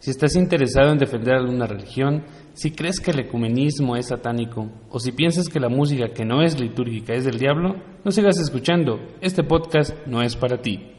Si 0.00 0.12
estás 0.12 0.36
interesado 0.36 0.90
en 0.90 0.98
defender 0.98 1.34
alguna 1.34 1.66
religión, 1.66 2.24
si 2.54 2.70
crees 2.70 2.98
que 2.98 3.10
el 3.10 3.20
ecumenismo 3.20 3.94
es 3.94 4.06
satánico 4.06 4.70
o 4.88 4.98
si 4.98 5.12
piensas 5.12 5.48
que 5.48 5.60
la 5.60 5.68
música 5.68 6.14
que 6.14 6.24
no 6.24 6.42
es 6.42 6.58
litúrgica 6.58 7.12
es 7.12 7.24
del 7.24 7.38
diablo, 7.38 7.76
no 8.04 8.10
sigas 8.10 8.38
escuchando. 8.38 8.98
Este 9.20 9.42
podcast 9.42 9.94
no 10.06 10.22
es 10.22 10.34
para 10.34 10.62
ti. 10.62 10.94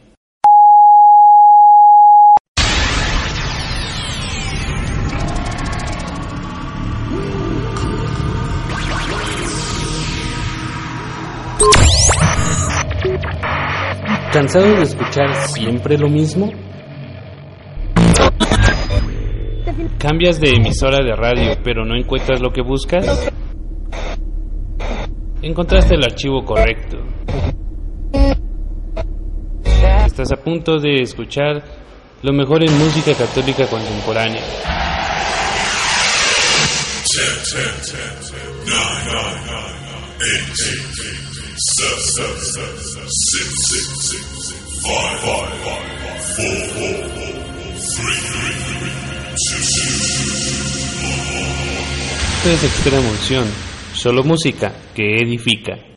¿Cansado 14.32 14.76
de 14.76 14.84
escuchar 14.84 15.34
siempre 15.48 15.98
lo 15.98 16.08
mismo? 16.08 16.52
¿Cambias 20.00 20.40
de 20.40 20.52
emisora 20.56 21.04
de 21.04 21.14
radio 21.14 21.60
pero 21.62 21.84
no 21.84 21.94
encuentras 21.94 22.40
lo 22.40 22.54
que 22.54 22.62
buscas? 22.62 23.30
Encontraste 25.42 25.96
el 25.96 26.04
archivo 26.06 26.46
correcto. 26.46 27.00
Estás 30.06 30.32
a 30.32 30.38
punto 30.38 30.80
de 30.80 31.02
escuchar 31.02 31.62
lo 32.22 32.32
mejor 32.32 32.64
en 32.64 32.78
música 32.78 33.14
católica 33.14 33.68
contemporánea. 33.68 34.42
Este 52.40 52.52
deportes 52.52 52.62
de 52.62 52.68
extrema 52.68 53.06
emoción, 53.06 53.46
solo 53.94 54.24
música 54.24 54.72
que 54.96 55.18
edifica. 55.18 55.89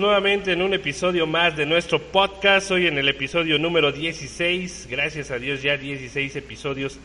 Nuevamente 0.00 0.52
en 0.52 0.62
un 0.62 0.72
episodio 0.72 1.26
más 1.26 1.56
de 1.56 1.66
nuestro 1.66 2.00
podcast. 2.00 2.70
Hoy 2.70 2.86
en 2.86 2.96
el 2.96 3.08
episodio 3.08 3.58
número 3.58 3.92
16. 3.92 4.88
Gracias 4.90 5.30
a 5.30 5.38
Dios 5.38 5.62
ya 5.62 5.76
16 5.76 6.36
episodios 6.36 6.98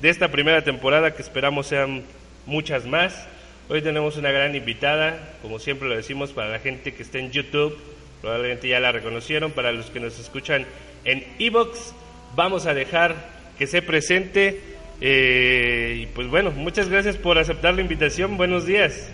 de 0.00 0.08
esta 0.08 0.32
primera 0.32 0.64
temporada 0.64 1.14
que 1.14 1.22
esperamos 1.22 1.68
sean 1.68 2.02
muchas 2.46 2.86
más. 2.86 3.28
Hoy 3.68 3.82
tenemos 3.82 4.16
una 4.16 4.32
gran 4.32 4.56
invitada, 4.56 5.36
como 5.42 5.60
siempre 5.60 5.88
lo 5.88 5.94
decimos 5.94 6.32
para 6.32 6.50
la 6.50 6.58
gente 6.58 6.92
que 6.92 7.04
está 7.04 7.18
en 7.18 7.30
YouTube. 7.30 7.78
Probablemente 8.20 8.68
ya 8.68 8.80
la 8.80 8.90
reconocieron. 8.90 9.52
Para 9.52 9.70
los 9.70 9.86
que 9.86 10.00
nos 10.00 10.18
escuchan 10.18 10.66
en 11.04 11.24
Evox, 11.38 11.94
vamos 12.34 12.66
a 12.66 12.74
dejar 12.74 13.14
que 13.58 13.68
se 13.68 13.80
presente. 13.80 14.60
Eh, 15.00 16.00
y 16.02 16.06
pues 16.06 16.26
bueno, 16.26 16.50
muchas 16.50 16.88
gracias 16.88 17.16
por 17.16 17.38
aceptar 17.38 17.74
la 17.74 17.80
invitación. 17.80 18.36
Buenos 18.36 18.66
días. 18.66 19.08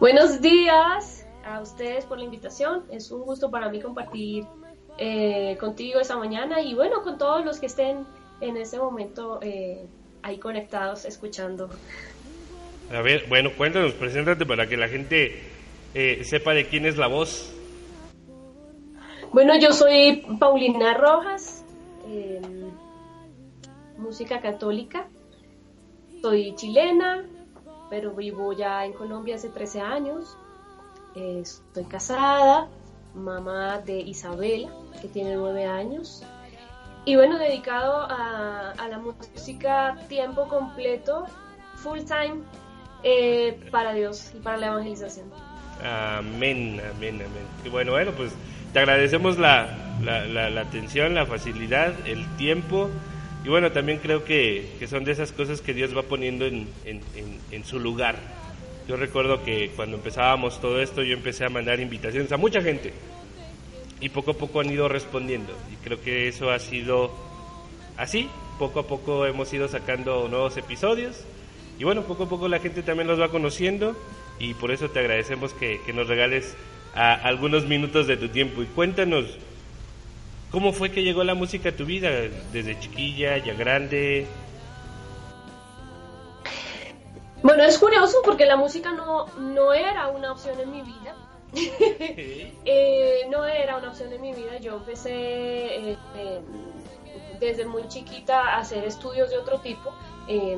Buenos 0.00 0.40
días 0.40 1.21
a 1.44 1.60
ustedes 1.60 2.04
por 2.04 2.18
la 2.18 2.24
invitación. 2.24 2.84
Es 2.90 3.10
un 3.10 3.22
gusto 3.22 3.50
para 3.50 3.68
mí 3.68 3.80
compartir 3.80 4.44
eh, 4.98 5.56
contigo 5.58 6.00
esta 6.00 6.16
mañana 6.16 6.60
y 6.60 6.74
bueno, 6.74 7.02
con 7.02 7.18
todos 7.18 7.44
los 7.44 7.58
que 7.58 7.66
estén 7.66 8.06
en 8.40 8.56
ese 8.56 8.78
momento 8.78 9.38
eh, 9.42 9.86
ahí 10.22 10.38
conectados, 10.38 11.04
escuchando. 11.04 11.70
A 12.92 13.00
ver, 13.00 13.26
bueno, 13.28 13.50
cuéntanos, 13.56 13.92
preséntate 13.92 14.44
para 14.44 14.68
que 14.68 14.76
la 14.76 14.88
gente 14.88 15.40
eh, 15.94 16.24
sepa 16.24 16.52
de 16.52 16.66
quién 16.66 16.84
es 16.84 16.96
la 16.96 17.06
voz. 17.06 17.52
Bueno, 19.32 19.58
yo 19.58 19.72
soy 19.72 20.26
Paulina 20.38 20.94
Rojas, 20.94 21.64
eh, 22.06 22.40
música 23.96 24.40
católica. 24.40 25.08
Soy 26.20 26.54
chilena, 26.54 27.24
pero 27.88 28.12
vivo 28.12 28.52
ya 28.52 28.84
en 28.84 28.92
Colombia 28.92 29.36
hace 29.36 29.48
13 29.48 29.80
años. 29.80 30.36
Estoy 31.14 31.84
casada, 31.84 32.68
mamá 33.14 33.78
de 33.80 34.00
Isabela, 34.00 34.70
que 35.00 35.08
tiene 35.08 35.34
9 35.34 35.66
años. 35.66 36.22
Y 37.04 37.16
bueno, 37.16 37.38
dedicado 37.38 38.06
a, 38.08 38.74
la 38.88 38.98
música 38.98 39.96
tiempo 40.08 40.48
completo, 40.48 41.26
full 41.76 42.00
time, 42.00 42.42
eh, 43.02 43.58
para 43.70 43.92
Dios 43.92 44.32
y 44.34 44.38
para 44.38 44.56
la 44.56 44.66
evangelización. 44.68 45.26
Amén, 45.82 46.80
amén, 46.94 47.16
amén. 47.16 47.46
Y 47.64 47.68
bueno, 47.68 47.92
bueno, 47.92 48.12
pues 48.12 48.32
te 48.72 48.78
agradecemos 48.78 49.38
la, 49.38 49.98
la, 50.00 50.48
la, 50.48 50.60
atención, 50.60 51.14
la 51.14 51.26
facilidad, 51.26 51.92
el 52.06 52.24
tiempo. 52.36 52.88
Y 53.44 53.48
bueno, 53.48 53.72
también 53.72 53.98
creo 53.98 54.24
que, 54.24 54.76
que 54.78 54.86
son 54.86 55.04
de 55.04 55.12
esas 55.12 55.32
cosas 55.32 55.60
que 55.60 55.74
Dios 55.74 55.96
va 55.96 56.04
poniendo 56.04 56.46
en, 56.46 56.68
en, 56.84 57.00
en, 57.16 57.40
en 57.50 57.64
su 57.64 57.80
lugar. 57.80 58.14
Yo 58.88 58.96
recuerdo 58.96 59.44
que 59.44 59.70
cuando 59.76 59.96
empezábamos 59.96 60.60
todo 60.60 60.80
esto, 60.80 61.02
yo 61.02 61.14
empecé 61.14 61.44
a 61.44 61.48
mandar 61.48 61.80
invitaciones 61.80 62.32
a 62.32 62.36
mucha 62.36 62.60
gente. 62.60 62.92
Y 64.00 64.08
poco 64.08 64.32
a 64.32 64.34
poco 64.34 64.60
han 64.60 64.70
ido 64.70 64.88
respondiendo. 64.88 65.52
Y 65.72 65.76
creo 65.84 66.00
que 66.00 66.28
eso 66.28 66.50
ha 66.50 66.58
sido 66.58 67.12
así. 67.96 68.28
Poco 68.58 68.80
a 68.80 68.86
poco 68.86 69.26
hemos 69.26 69.52
ido 69.52 69.68
sacando 69.68 70.28
nuevos 70.28 70.56
episodios. 70.56 71.24
Y 71.78 71.84
bueno, 71.84 72.02
poco 72.02 72.24
a 72.24 72.28
poco 72.28 72.48
la 72.48 72.58
gente 72.58 72.82
también 72.82 73.06
los 73.06 73.20
va 73.20 73.28
conociendo. 73.28 73.96
Y 74.40 74.54
por 74.54 74.72
eso 74.72 74.90
te 74.90 74.98
agradecemos 74.98 75.54
que, 75.54 75.80
nos 75.94 76.08
regales 76.08 76.56
algunos 76.94 77.66
minutos 77.66 78.08
de 78.08 78.16
tu 78.16 78.28
tiempo. 78.28 78.62
Y 78.62 78.66
cuéntanos, 78.66 79.26
¿cómo 80.50 80.72
fue 80.72 80.90
que 80.90 81.04
llegó 81.04 81.22
la 81.22 81.34
música 81.34 81.68
a 81.68 81.76
tu 81.76 81.86
vida? 81.86 82.10
Desde 82.52 82.80
chiquilla, 82.80 83.38
ya 83.38 83.54
grande. 83.54 84.26
Bueno, 87.42 87.64
es 87.64 87.78
curioso 87.78 88.18
porque 88.24 88.46
la 88.46 88.56
música 88.56 88.92
no, 88.92 89.26
no 89.38 89.72
era 89.72 90.08
una 90.08 90.32
opción 90.32 90.58
en 90.60 90.70
mi 90.70 90.82
vida. 90.82 91.16
Eh, 92.64 93.26
no 93.30 93.44
era 93.44 93.76
una 93.76 93.88
opción 93.88 94.12
en 94.12 94.20
mi 94.20 94.32
vida. 94.32 94.58
Yo 94.58 94.76
empecé 94.76 95.10
eh, 95.10 95.98
eh, 96.16 96.40
desde 97.40 97.66
muy 97.66 97.86
chiquita 97.88 98.38
a 98.40 98.58
hacer 98.58 98.84
estudios 98.84 99.30
de 99.30 99.38
otro 99.38 99.58
tipo. 99.60 99.92
Eh, 100.28 100.56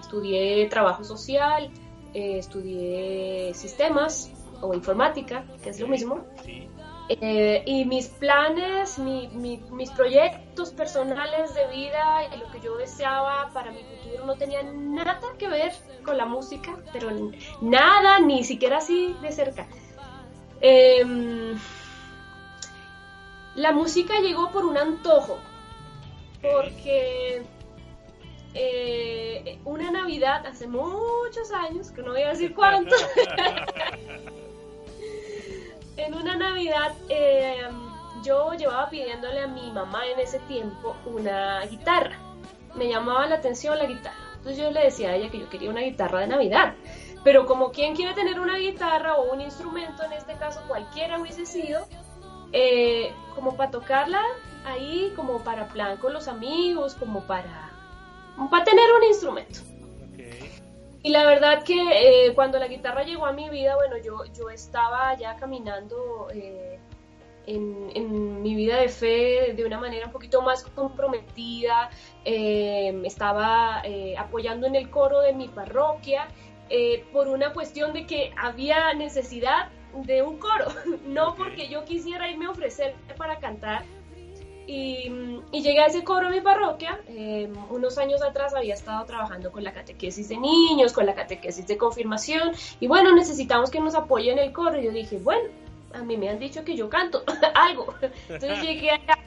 estudié 0.00 0.66
trabajo 0.68 1.02
social, 1.02 1.70
eh, 2.14 2.38
estudié 2.38 3.52
sistemas 3.54 4.30
o 4.60 4.74
informática, 4.74 5.44
que 5.62 5.70
es 5.70 5.80
lo 5.80 5.88
mismo. 5.88 6.24
Sí. 6.44 6.67
Eh, 7.10 7.62
y 7.64 7.84
mis 7.86 8.08
planes, 8.08 8.98
mi- 8.98 9.28
mi- 9.28 9.62
mis 9.70 9.90
proyectos 9.90 10.72
personales 10.72 11.54
de 11.54 11.66
vida 11.68 12.24
y 12.34 12.38
lo 12.38 12.50
que 12.50 12.60
yo 12.60 12.76
deseaba 12.76 13.50
para 13.54 13.70
mi 13.72 13.82
futuro 13.82 14.26
no 14.26 14.34
tenían 14.36 14.94
nada 14.94 15.18
que 15.38 15.48
ver 15.48 15.72
con 16.04 16.18
la 16.18 16.26
música, 16.26 16.76
pero 16.92 17.08
nada, 17.62 18.18
ni 18.20 18.44
siquiera 18.44 18.76
así 18.78 19.14
de 19.22 19.32
cerca. 19.32 19.66
Em, 20.60 21.56
la 23.54 23.72
música 23.72 24.20
llegó 24.20 24.50
por 24.50 24.66
un 24.66 24.76
antojo, 24.76 25.38
porque 26.42 27.42
eh, 28.54 29.58
una 29.64 29.90
Navidad 29.90 30.46
hace 30.46 30.66
muchos 30.66 31.50
años, 31.54 31.90
que 31.90 32.02
no 32.02 32.12
voy 32.12 32.22
a 32.22 32.28
decir 32.30 32.54
cuánto, 32.54 32.94
en 35.98 36.14
una 36.14 36.36
Navidad 36.36 36.92
eh, 37.08 37.60
yo 38.22 38.52
llevaba 38.54 38.88
pidiéndole 38.88 39.40
a 39.40 39.48
mi 39.48 39.70
mamá 39.72 40.06
en 40.06 40.20
ese 40.20 40.38
tiempo 40.40 40.96
una 41.04 41.64
guitarra. 41.66 42.16
Me 42.74 42.88
llamaba 42.88 43.26
la 43.26 43.36
atención 43.36 43.76
la 43.76 43.86
guitarra. 43.86 44.16
Entonces 44.36 44.58
yo 44.58 44.70
le 44.70 44.84
decía 44.84 45.10
a 45.10 45.16
ella 45.16 45.30
que 45.30 45.40
yo 45.40 45.48
quería 45.48 45.70
una 45.70 45.80
guitarra 45.80 46.20
de 46.20 46.28
Navidad. 46.28 46.74
Pero 47.24 47.46
como 47.46 47.72
quien 47.72 47.96
quiere 47.96 48.14
tener 48.14 48.38
una 48.38 48.56
guitarra 48.58 49.16
o 49.16 49.32
un 49.32 49.40
instrumento, 49.40 50.04
en 50.04 50.12
este 50.12 50.34
caso 50.34 50.60
cualquiera 50.68 51.18
hubiese 51.20 51.44
sido, 51.44 51.86
eh, 52.52 53.12
como 53.34 53.56
para 53.56 53.72
tocarla 53.72 54.22
ahí, 54.64 55.12
como 55.16 55.42
para 55.42 55.68
plan 55.68 55.96
con 55.96 56.12
los 56.12 56.28
amigos, 56.28 56.94
como 56.94 57.22
para, 57.22 57.72
para 58.50 58.64
tener 58.64 58.86
un 58.92 59.04
instrumento. 59.04 59.60
Y 61.02 61.10
la 61.10 61.24
verdad 61.24 61.62
que 61.62 61.74
eh, 62.26 62.34
cuando 62.34 62.58
la 62.58 62.66
guitarra 62.66 63.04
llegó 63.04 63.26
a 63.26 63.32
mi 63.32 63.48
vida, 63.50 63.76
bueno, 63.76 63.96
yo, 63.98 64.24
yo 64.36 64.50
estaba 64.50 65.16
ya 65.16 65.36
caminando 65.36 66.28
eh, 66.32 66.78
en, 67.48 67.90
en 67.94 68.42
mi 68.42 68.54
vida 68.54 68.76
de 68.76 68.88
fe 68.88 69.54
de 69.56 69.64
una 69.64 69.78
manera 69.78 70.06
un 70.06 70.12
poquito 70.12 70.42
más 70.42 70.62
comprometida, 70.74 71.90
eh, 72.24 73.00
estaba 73.04 73.80
eh, 73.84 74.16
apoyando 74.18 74.66
en 74.66 74.74
el 74.74 74.90
coro 74.90 75.20
de 75.20 75.32
mi 75.32 75.48
parroquia 75.48 76.28
eh, 76.68 77.04
por 77.10 77.28
una 77.28 77.54
cuestión 77.54 77.94
de 77.94 78.06
que 78.06 78.32
había 78.36 78.92
necesidad 78.92 79.70
de 79.94 80.22
un 80.22 80.38
coro, 80.38 80.66
no 81.06 81.34
porque 81.36 81.68
yo 81.68 81.84
quisiera 81.86 82.30
irme 82.30 82.44
a 82.44 82.50
ofrecer 82.50 82.94
para 83.16 83.38
cantar, 83.38 83.82
y, 84.68 85.40
llegué 85.50 85.80
a 85.80 85.86
ese 85.86 86.04
coro 86.04 86.26
en 86.26 86.34
mi 86.34 86.40
parroquia. 86.42 87.00
eh, 87.08 87.50
unos 87.70 87.96
años 87.96 88.22
atrás 88.22 88.54
había 88.54 88.74
estado 88.74 89.06
trabajando 89.06 89.50
con 89.50 89.64
la 89.64 89.72
catequesis 89.72 90.28
de 90.28 90.36
niños, 90.36 90.92
con 90.92 91.06
la 91.06 91.14
catequesis 91.14 91.66
de 91.66 91.78
confirmación. 91.78 92.52
Y 92.78 92.86
bueno, 92.86 93.14
necesitamos 93.14 93.70
que 93.70 93.80
nos 93.80 93.94
apoyen 93.94 94.38
el 94.38 94.52
coro. 94.52 94.78
Y 94.78 94.84
yo 94.84 94.90
dije, 94.90 95.18
bueno, 95.18 95.48
a 95.94 96.02
mí 96.02 96.18
me 96.18 96.28
han 96.28 96.38
dicho 96.38 96.64
que 96.64 96.76
yo 96.76 96.90
canto 96.90 97.24
algo. 97.54 97.94
Entonces 98.28 98.62
llegué 98.62 98.90
allá. 98.90 99.18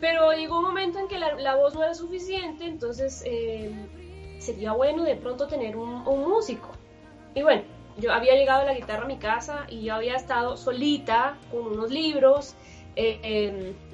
Pero 0.00 0.32
llegó 0.32 0.58
un 0.58 0.64
momento 0.64 0.98
en 0.98 1.06
que 1.06 1.18
la, 1.18 1.54
voz 1.54 1.74
no 1.74 1.84
era 1.84 1.94
suficiente, 1.94 2.64
entonces 2.64 3.22
eh, 3.26 3.70
sería 4.38 4.72
bueno 4.72 5.04
de 5.04 5.14
pronto 5.14 5.46
tener 5.46 5.76
un, 5.76 6.08
un 6.08 6.28
músico. 6.28 6.70
Y 7.36 7.42
bueno, 7.42 7.62
yo 7.98 8.12
había 8.12 8.34
llegado 8.34 8.64
la 8.64 8.74
guitarra 8.74 9.04
a 9.04 9.06
mi 9.06 9.18
casa 9.18 9.66
y 9.68 9.82
yo 9.82 9.94
había 9.94 10.16
estado 10.16 10.56
solita 10.56 11.36
con 11.52 11.66
unos 11.66 11.90
libros. 11.90 12.56
eh, 12.96 13.20
em, 13.22 13.89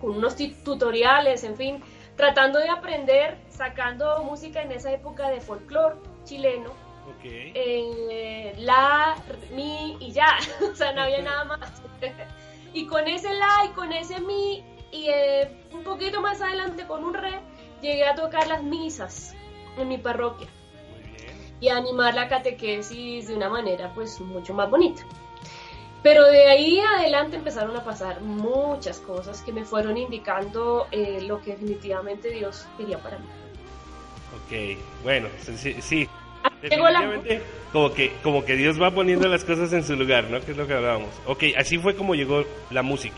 con 0.00 0.10
unos 0.16 0.36
tutoriales, 0.64 1.44
en 1.44 1.56
fin, 1.56 1.82
tratando 2.16 2.58
de 2.58 2.68
aprender, 2.68 3.38
sacando 3.48 4.22
música 4.24 4.62
en 4.62 4.72
esa 4.72 4.92
época 4.92 5.28
de 5.30 5.40
folclore 5.40 5.96
chileno, 6.24 6.70
Ok. 7.08 7.24
eh, 7.24 8.54
la, 8.58 9.16
mi 9.52 9.96
y 10.00 10.12
ya, 10.12 10.38
o 10.72 10.74
sea, 10.74 10.92
no 10.92 11.02
había 11.02 11.22
nada 11.22 11.44
más. 11.44 11.82
y 12.72 12.86
con 12.86 13.06
ese 13.08 13.32
la 13.34 13.64
y 13.66 13.68
con 13.74 13.92
ese 13.92 14.20
mi 14.20 14.64
y 14.92 15.08
eh, 15.08 15.48
un 15.72 15.82
poquito 15.82 16.20
más 16.20 16.40
adelante 16.40 16.86
con 16.86 17.04
un 17.04 17.14
re, 17.14 17.40
llegué 17.82 18.04
a 18.04 18.14
tocar 18.14 18.46
las 18.46 18.62
misas 18.62 19.34
en 19.78 19.88
mi 19.88 19.98
parroquia 19.98 20.46
Muy 20.90 21.10
bien. 21.10 21.56
y 21.60 21.68
a 21.68 21.76
animar 21.76 22.14
la 22.14 22.28
catequesis 22.28 23.28
de 23.28 23.34
una 23.36 23.48
manera 23.48 23.92
pues 23.94 24.20
mucho 24.20 24.54
más 24.54 24.70
bonita. 24.70 25.02
Pero 26.02 26.24
de 26.26 26.46
ahí 26.48 26.78
adelante 26.78 27.36
empezaron 27.36 27.76
a 27.76 27.82
pasar 27.82 28.20
muchas 28.20 29.00
cosas 29.00 29.42
que 29.42 29.52
me 29.52 29.64
fueron 29.64 29.96
indicando 29.96 30.86
eh, 30.92 31.20
lo 31.26 31.40
que 31.42 31.52
definitivamente 31.52 32.30
Dios 32.30 32.66
quería 32.76 32.98
para 32.98 33.18
mí. 33.18 33.24
Ok, 34.36 34.78
bueno, 35.02 35.28
sí, 35.40 35.76
sí, 35.80 36.08
la- 36.44 36.50
Definitivamente, 36.60 37.42
como 37.72 37.92
que, 37.92 38.12
como 38.22 38.44
que 38.44 38.54
Dios 38.54 38.80
va 38.80 38.90
poniendo 38.92 39.28
las 39.28 39.44
cosas 39.44 39.72
en 39.72 39.82
su 39.84 39.96
lugar, 39.96 40.24
¿no? 40.30 40.40
Que 40.40 40.52
es 40.52 40.56
lo 40.56 40.66
que 40.66 40.74
hablábamos. 40.74 41.10
Ok, 41.26 41.44
así 41.56 41.78
fue 41.78 41.96
como 41.96 42.14
llegó 42.14 42.44
la 42.70 42.82
música. 42.82 43.16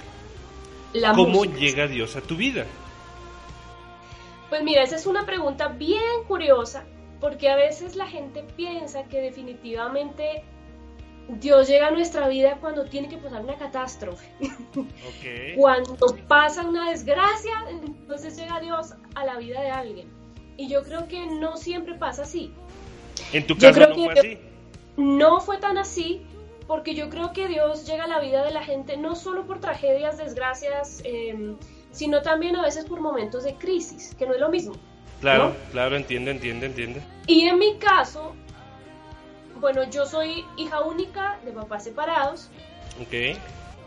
La 0.95 1.13
¿Cómo 1.13 1.29
música. 1.45 1.57
llega 1.59 1.87
Dios 1.87 2.17
a 2.17 2.21
tu 2.23 2.37
vida? 2.37 2.65
Pues 4.49 4.63
mira, 4.63 4.83
esa 4.83 4.97
es 4.97 5.07
una 5.07 5.27
pregunta 5.27 5.69
bien 5.69 6.25
curiosa, 6.27 6.85
porque 7.21 7.51
a 7.51 7.57
veces 7.57 7.97
la 7.97 8.07
gente 8.07 8.45
piensa 8.57 9.05
que 9.05 9.21
definitivamente 9.21 10.43
Dios 11.29 11.69
llega 11.69 11.89
a 11.89 11.91
nuestra 11.91 12.27
vida 12.29 12.57
cuando 12.61 12.85
tiene 12.87 13.09
que 13.09 13.19
pasar 13.19 13.43
una 13.45 13.57
catástrofe. 13.57 14.31
Ok. 14.75 15.55
Cuando 15.57 15.97
pasa 16.27 16.67
una 16.67 16.91
desgracia, 16.91 17.53
entonces 17.71 18.37
llega 18.37 18.61
Dios 18.61 18.95
a 19.15 19.25
la 19.27 19.37
vida 19.37 19.61
de 19.61 19.71
alguien. 19.71 20.09
Y 20.57 20.69
yo 20.69 20.83
creo 20.83 21.07
que 21.07 21.27
no 21.27 21.57
siempre 21.57 21.95
pasa 21.95 22.23
así. 22.23 22.53
En 23.33 23.47
tu 23.47 23.55
Yo 23.55 23.69
caso 23.69 23.75
creo 23.75 23.89
no 23.91 23.95
que- 23.95 24.05
fue 24.05 24.13
así. 24.19 24.39
No 24.97 25.41
fue 25.41 25.59
tan 25.59 25.77
así, 25.79 26.23
porque 26.67 26.95
yo 26.95 27.09
creo 27.11 27.33
que 27.33 27.47
Dios 27.47 27.87
llega 27.87 28.05
a 28.05 28.09
la 28.09 28.21
vida 28.21 28.43
de 28.45 28.51
la 28.51 28.63
gente 28.65 28.97
no 28.97 29.15
solo 29.15 29.47
por 29.47 29.61
tragedias, 29.61 30.19
desgracias, 30.19 31.03
eh, 31.05 31.55
sino 31.93 32.23
también 32.23 32.57
a 32.57 32.63
veces 32.63 32.85
por 32.87 33.01
momentos 33.01 33.45
de 33.45 33.55
crisis, 33.55 34.15
que 34.19 34.27
no 34.27 34.35
es 34.35 34.41
lo 34.41 34.49
mismo. 34.49 34.75
Claro, 35.21 35.51
¿no? 35.51 35.55
claro, 35.73 35.97
entiendo, 35.97 36.31
entiendo, 36.31 36.67
entiendo. 36.67 37.01
Y 37.27 37.43
en 37.45 37.59
mi 37.59 37.77
caso, 37.79 38.35
bueno, 39.61 39.85
yo 39.85 40.07
soy 40.07 40.45
hija 40.57 40.81
única 40.83 41.39
de 41.45 41.53
papás 41.53 41.85
separados. 41.85 42.49
Ok. 43.01 43.39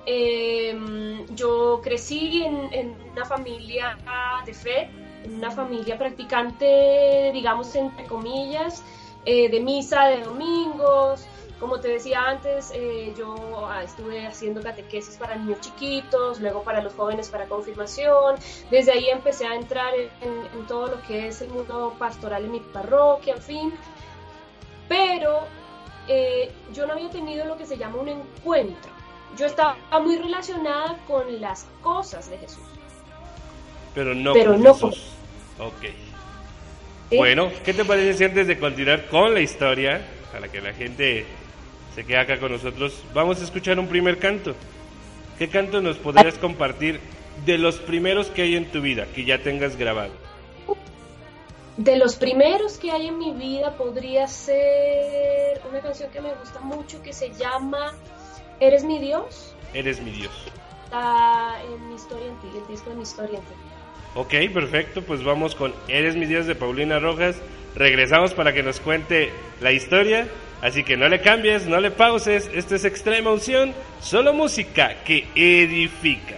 Eh, 0.06 1.26
yo 1.30 1.80
crecí 1.84 2.44
en, 2.44 2.74
en 2.74 2.96
una 3.12 3.26
familia 3.26 3.98
de 4.46 4.54
fe, 4.54 4.90
en 5.24 5.36
una 5.36 5.52
familia 5.52 5.98
practicante, 5.98 7.30
digamos, 7.34 7.76
entre 7.76 8.06
comillas, 8.06 8.84
eh, 9.26 9.50
de 9.50 9.60
misa 9.60 10.06
de 10.08 10.22
domingos. 10.24 11.26
Como 11.60 11.80
te 11.80 11.90
decía 11.90 12.24
antes, 12.28 12.72
eh, 12.74 13.14
yo 13.16 13.36
ah, 13.70 13.84
estuve 13.84 14.26
haciendo 14.26 14.64
catequesis 14.64 15.18
para 15.18 15.36
niños 15.36 15.60
chiquitos, 15.62 16.40
luego 16.40 16.64
para 16.64 16.82
los 16.82 16.92
jóvenes 16.96 17.30
para 17.30 17.46
confirmación. 17.46 18.38
Desde 18.72 18.94
ahí 18.94 19.10
empecé 19.10 19.46
a 19.46 19.54
entrar 19.54 19.94
en, 19.94 20.10
en- 20.28 20.46
en 20.60 20.66
todo 20.66 20.88
lo 20.88 21.02
que 21.04 21.28
es 21.28 21.40
el 21.44 21.50
mundo 21.50 21.94
pastoral 22.00 22.46
en 22.46 22.52
mi 22.54 22.60
parroquia, 22.62 23.36
en 23.36 23.42
fin. 23.44 23.74
Pero 24.90 25.42
eh, 26.14 26.52
yo 26.74 26.86
no 26.86 26.94
había 26.94 27.10
tenido 27.10 27.46
lo 27.46 27.58
que 27.58 27.66
se 27.66 27.78
llama 27.78 27.96
un 27.98 28.10
encuentro. 28.10 28.92
Yo 29.38 29.46
estaba 29.46 29.78
muy 30.02 30.18
relacionada 30.18 30.98
con 31.08 31.40
las 31.40 31.66
cosas 31.82 32.30
de 32.30 32.38
Jesús. 32.38 32.64
Pero 33.96 34.14
no 34.14 34.34
Pero 34.34 34.52
con 34.52 34.64
no 34.64 34.74
Jesús. 34.74 35.06
Ok. 35.58 35.84
¿sí? 37.10 37.16
Bueno, 37.16 37.50
¿qué 37.64 37.74
te 37.74 37.86
parece 37.86 38.14
si 38.18 38.24
antes 38.26 38.46
de 38.46 38.60
continuar 38.60 39.08
con 39.08 39.34
la 39.34 39.40
historia, 39.40 40.02
para 40.34 40.50
que 40.50 40.60
la 40.60 40.74
gente 40.74 41.26
se 41.96 42.04
quede 42.04 42.18
acá 42.18 42.40
con 42.42 42.52
nosotros, 42.52 43.02
vamos 43.14 43.40
a 43.40 43.46
escuchar 43.46 43.80
un 43.80 43.88
primer 43.88 44.18
canto? 44.18 44.54
¿Qué 45.40 45.48
canto 45.48 45.82
nos 45.82 45.98
podrías 45.98 46.38
compartir 46.38 47.00
de 47.46 47.58
los 47.58 47.78
primeros 47.78 48.28
que 48.28 48.42
hay 48.42 48.58
en 48.58 48.66
tu 48.66 48.82
vida, 48.82 49.08
que 49.16 49.24
ya 49.24 49.38
tengas 49.38 49.78
grabado? 49.78 50.12
De 51.78 51.98
los 51.98 52.16
primeros 52.16 52.78
que 52.78 52.92
hay 52.92 53.08
en 53.08 53.18
mi 53.18 53.32
vida 53.32 53.78
podría 53.78 54.28
ser 54.28 55.62
una 55.70 55.80
canción 55.80 56.12
que 56.12 56.20
me 56.20 56.34
gusta 56.34 56.60
mucho 56.60 57.02
que 57.02 57.14
se 57.14 57.32
llama 57.34 57.94
Eres 58.60 58.84
mi 58.84 59.00
Dios. 59.00 59.56
Eres 59.74 60.02
mi 60.02 60.12
Dios. 60.12 60.34
Está 60.86 61.62
en 61.64 61.88
mi 61.88 61.96
historia 61.96 62.28
en 62.28 62.40
ti, 62.40 62.48
el 62.56 62.68
disco 62.68 62.90
de 62.90 62.98
mi 62.98 63.04
historia 63.04 63.40
en 63.40 63.46
ti. 63.46 63.54
Ok, 64.16 64.54
perfecto, 64.54 65.02
pues 65.02 65.24
vamos 65.24 65.56
con 65.56 65.74
Eres 65.88 66.18
mi 66.18 66.26
Dios 66.26 66.46
de 66.46 66.56
Paulina 66.56 67.00
Rojas. 67.00 67.38
Regresamos 67.76 68.34
para 68.34 68.54
que 68.54 68.64
nos 68.64 68.82
cuente 68.82 69.32
la 69.62 69.72
historia. 69.72 70.28
Así 70.62 70.84
que 70.84 70.98
no 70.98 71.08
le 71.08 71.22
cambies, 71.22 71.66
no 71.66 71.80
le 71.80 71.90
pauses. 71.90 72.52
Esto 72.54 72.76
es 72.76 72.86
Extrema 72.86 73.32
Unción, 73.32 73.74
solo 74.02 74.34
música 74.34 75.04
que 75.06 75.26
edifica. 75.36 76.36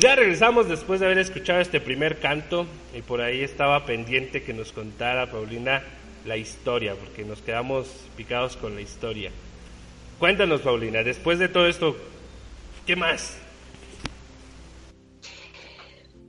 Pues 0.00 0.12
ya 0.12 0.16
regresamos 0.16 0.66
después 0.66 0.98
de 0.98 1.04
haber 1.04 1.18
escuchado 1.18 1.60
este 1.60 1.78
primer 1.78 2.20
canto 2.20 2.66
y 2.96 3.02
por 3.02 3.20
ahí 3.20 3.42
estaba 3.42 3.84
pendiente 3.84 4.42
que 4.42 4.54
nos 4.54 4.72
contara 4.72 5.30
Paulina 5.30 5.82
la 6.24 6.38
historia, 6.38 6.94
porque 6.94 7.22
nos 7.22 7.42
quedamos 7.42 7.86
picados 8.16 8.56
con 8.56 8.74
la 8.74 8.80
historia. 8.80 9.30
Cuéntanos, 10.18 10.62
Paulina, 10.62 11.02
después 11.02 11.38
de 11.38 11.50
todo 11.50 11.66
esto, 11.66 11.98
¿qué 12.86 12.96
más? 12.96 13.36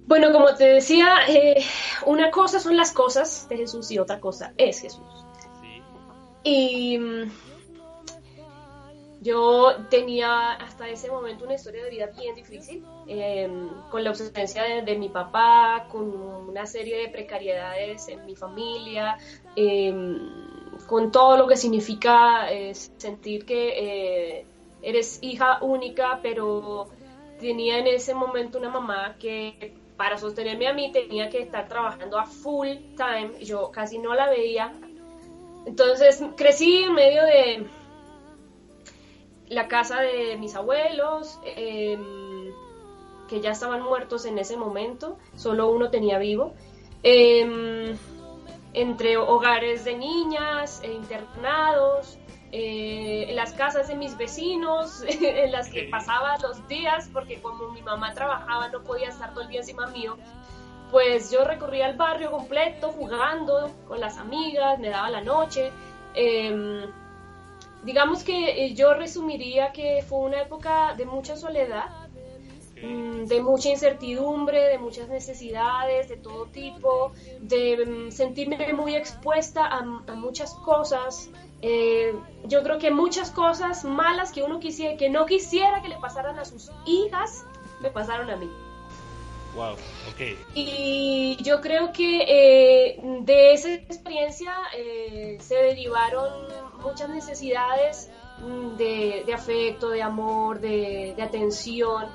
Bueno, 0.06 0.34
como 0.34 0.54
te 0.54 0.66
decía, 0.66 1.20
eh, 1.30 1.64
una 2.06 2.30
cosa 2.30 2.60
son 2.60 2.76
las 2.76 2.92
cosas 2.92 3.48
de 3.48 3.56
Jesús 3.56 3.90
y 3.90 4.00
otra 4.00 4.20
cosa 4.20 4.52
es 4.58 4.82
Jesús. 4.82 5.08
Y 6.44 6.98
mm, 6.98 7.32
yo 9.22 9.76
tenía 9.90 10.54
hasta 10.54 10.90
ese 10.90 11.10
momento 11.10 11.46
una 11.46 11.54
historia 11.54 11.84
de 11.84 11.92
vida 11.92 12.08
bien 12.08 12.34
difícil, 12.34 12.84
em, 13.08 13.70
con 13.92 14.04
la 14.04 14.10
ausencia 14.10 14.64
de, 14.84 14.98
mi 14.98 15.10
papá, 15.10 15.88
con 15.92 16.12
una 16.50 16.66
serie 16.66 16.98
de 16.98 17.10
precariedades 17.10 18.08
en 18.08 18.26
mi 18.26 18.36
familia, 18.36 19.20
em, 19.56 20.20
con 20.88 21.12
todo 21.12 21.38
lo 21.38 21.48
que 21.48 21.56
significa 21.56 22.52
eh, 22.52 22.74
sentir 22.74 23.46
que 23.46 24.40
eh, 24.40 24.46
eres 24.82 25.20
hija 25.22 25.60
única, 25.62 26.20
pero 26.24 26.88
tenía 27.40 27.78
en 27.78 27.88
ese 27.88 28.16
momento 28.16 28.58
una 28.58 28.70
mamá 28.70 29.16
que 29.20 29.76
para 29.98 30.18
sostenerme 30.18 30.68
a 30.68 30.74
mí 30.74 30.92
tenía 30.92 31.30
que 31.30 31.42
estar 31.42 31.68
trabajando 31.68 32.18
a 32.18 32.26
full 32.26 32.70
time, 32.98 33.34
yo 33.44 33.70
casi 33.70 34.00
no 34.00 34.16
la 34.16 34.30
veía. 34.32 34.74
Entonces 35.68 36.24
crecí 36.36 36.84
en 36.84 36.94
medio 36.94 37.24
de 37.24 37.68
la 39.52 39.68
casa 39.68 40.00
de 40.00 40.38
mis 40.38 40.56
abuelos, 40.56 41.38
em, 41.44 42.54
que 43.28 43.42
ya 43.42 43.52
estaban 43.52 43.82
muertos 43.82 44.26
en 44.26 44.40
ese 44.40 44.56
momento, 44.56 45.18
solo 45.36 45.70
uno 45.70 45.90
tenía 45.90 46.18
vivo, 46.20 46.54
em, 47.04 47.98
entre 48.74 49.18
hogares 49.18 49.84
de 49.84 49.98
niñas, 49.98 50.82
e 50.84 50.94
internados, 50.94 52.18
eh, 52.54 53.26
en 53.28 53.36
las 53.36 53.52
casas 53.52 53.90
de 53.90 53.96
mis 53.96 54.18
vecinos, 54.18 55.04
en 55.20 55.52
las 55.52 55.70
que 55.70 55.84
pasaba 55.84 56.38
los 56.38 56.66
días, 56.70 57.10
porque 57.12 57.42
como 57.42 57.72
mi 57.72 57.82
mamá 57.82 58.14
trabajaba 58.14 58.70
no 58.70 58.82
podía 58.84 59.10
estar 59.10 59.34
todo 59.34 59.44
el 59.44 59.50
día 59.50 59.60
encima 59.60 59.88
mío, 59.88 60.16
pues 60.92 61.30
yo 61.30 61.44
recorría 61.44 61.90
el 61.90 61.98
barrio 61.98 62.32
completo 62.32 62.94
jugando 62.94 63.70
con 63.86 64.00
las 64.00 64.18
amigas, 64.18 64.80
me 64.80 64.90
daba 64.90 65.10
la 65.10 65.22
noche. 65.22 65.72
Em, 66.14 67.01
digamos 67.84 68.24
que 68.24 68.66
eh, 68.66 68.74
yo 68.74 68.94
resumiría 68.94 69.72
que 69.72 70.04
fue 70.08 70.20
una 70.20 70.42
época 70.42 70.94
de 70.96 71.06
mucha 71.06 71.36
soledad, 71.36 72.08
mm, 72.82 73.26
de 73.26 73.42
mucha 73.42 73.70
incertidumbre, 73.70 74.68
de 74.68 74.78
muchas 74.78 75.10
necesidades 75.10 76.10
de 76.10 76.18
todo 76.18 76.46
tipo, 76.48 77.12
de 77.40 77.86
mm, 77.86 78.12
sentirme 78.12 78.74
muy 78.74 78.96
expuesta 78.96 79.68
a, 79.68 79.84
muchas 80.16 80.54
cosas. 80.56 81.30
Eh, 81.62 82.16
yo 82.46 82.64
creo 82.64 82.80
que 82.80 82.92
muchas 82.92 83.32
cosas 83.32 83.86
malas 83.86 84.32
que 84.32 84.42
uno 84.44 84.60
quisiera, 84.60 84.98
que 84.98 85.10
no 85.10 85.26
quisiera 85.26 85.82
que 85.82 85.90
le 85.90 85.98
pasaran 85.98 86.40
a 86.40 86.46
sus 86.46 86.72
hijas, 86.86 87.46
me 87.82 87.90
pasaron 87.92 88.30
a 88.30 88.36
mí. 88.36 88.50
Wow, 89.56 89.74
ok. 89.74 90.38
Y 90.56 91.38
yo 91.44 91.60
creo 91.60 91.92
que 91.92 92.24
eh, 92.28 93.02
de 93.22 93.54
esa 93.54 93.74
experiencia 93.74 94.54
se 95.40 95.56
derivaron 95.56 96.32
muchas 96.82 97.10
necesidades 97.10 98.10
mm, 98.40 98.76
de, 98.78 99.34
afecto, 99.34 99.90
de 99.90 100.02
amor, 100.02 100.60
de, 100.60 101.16
atención. 101.22 102.08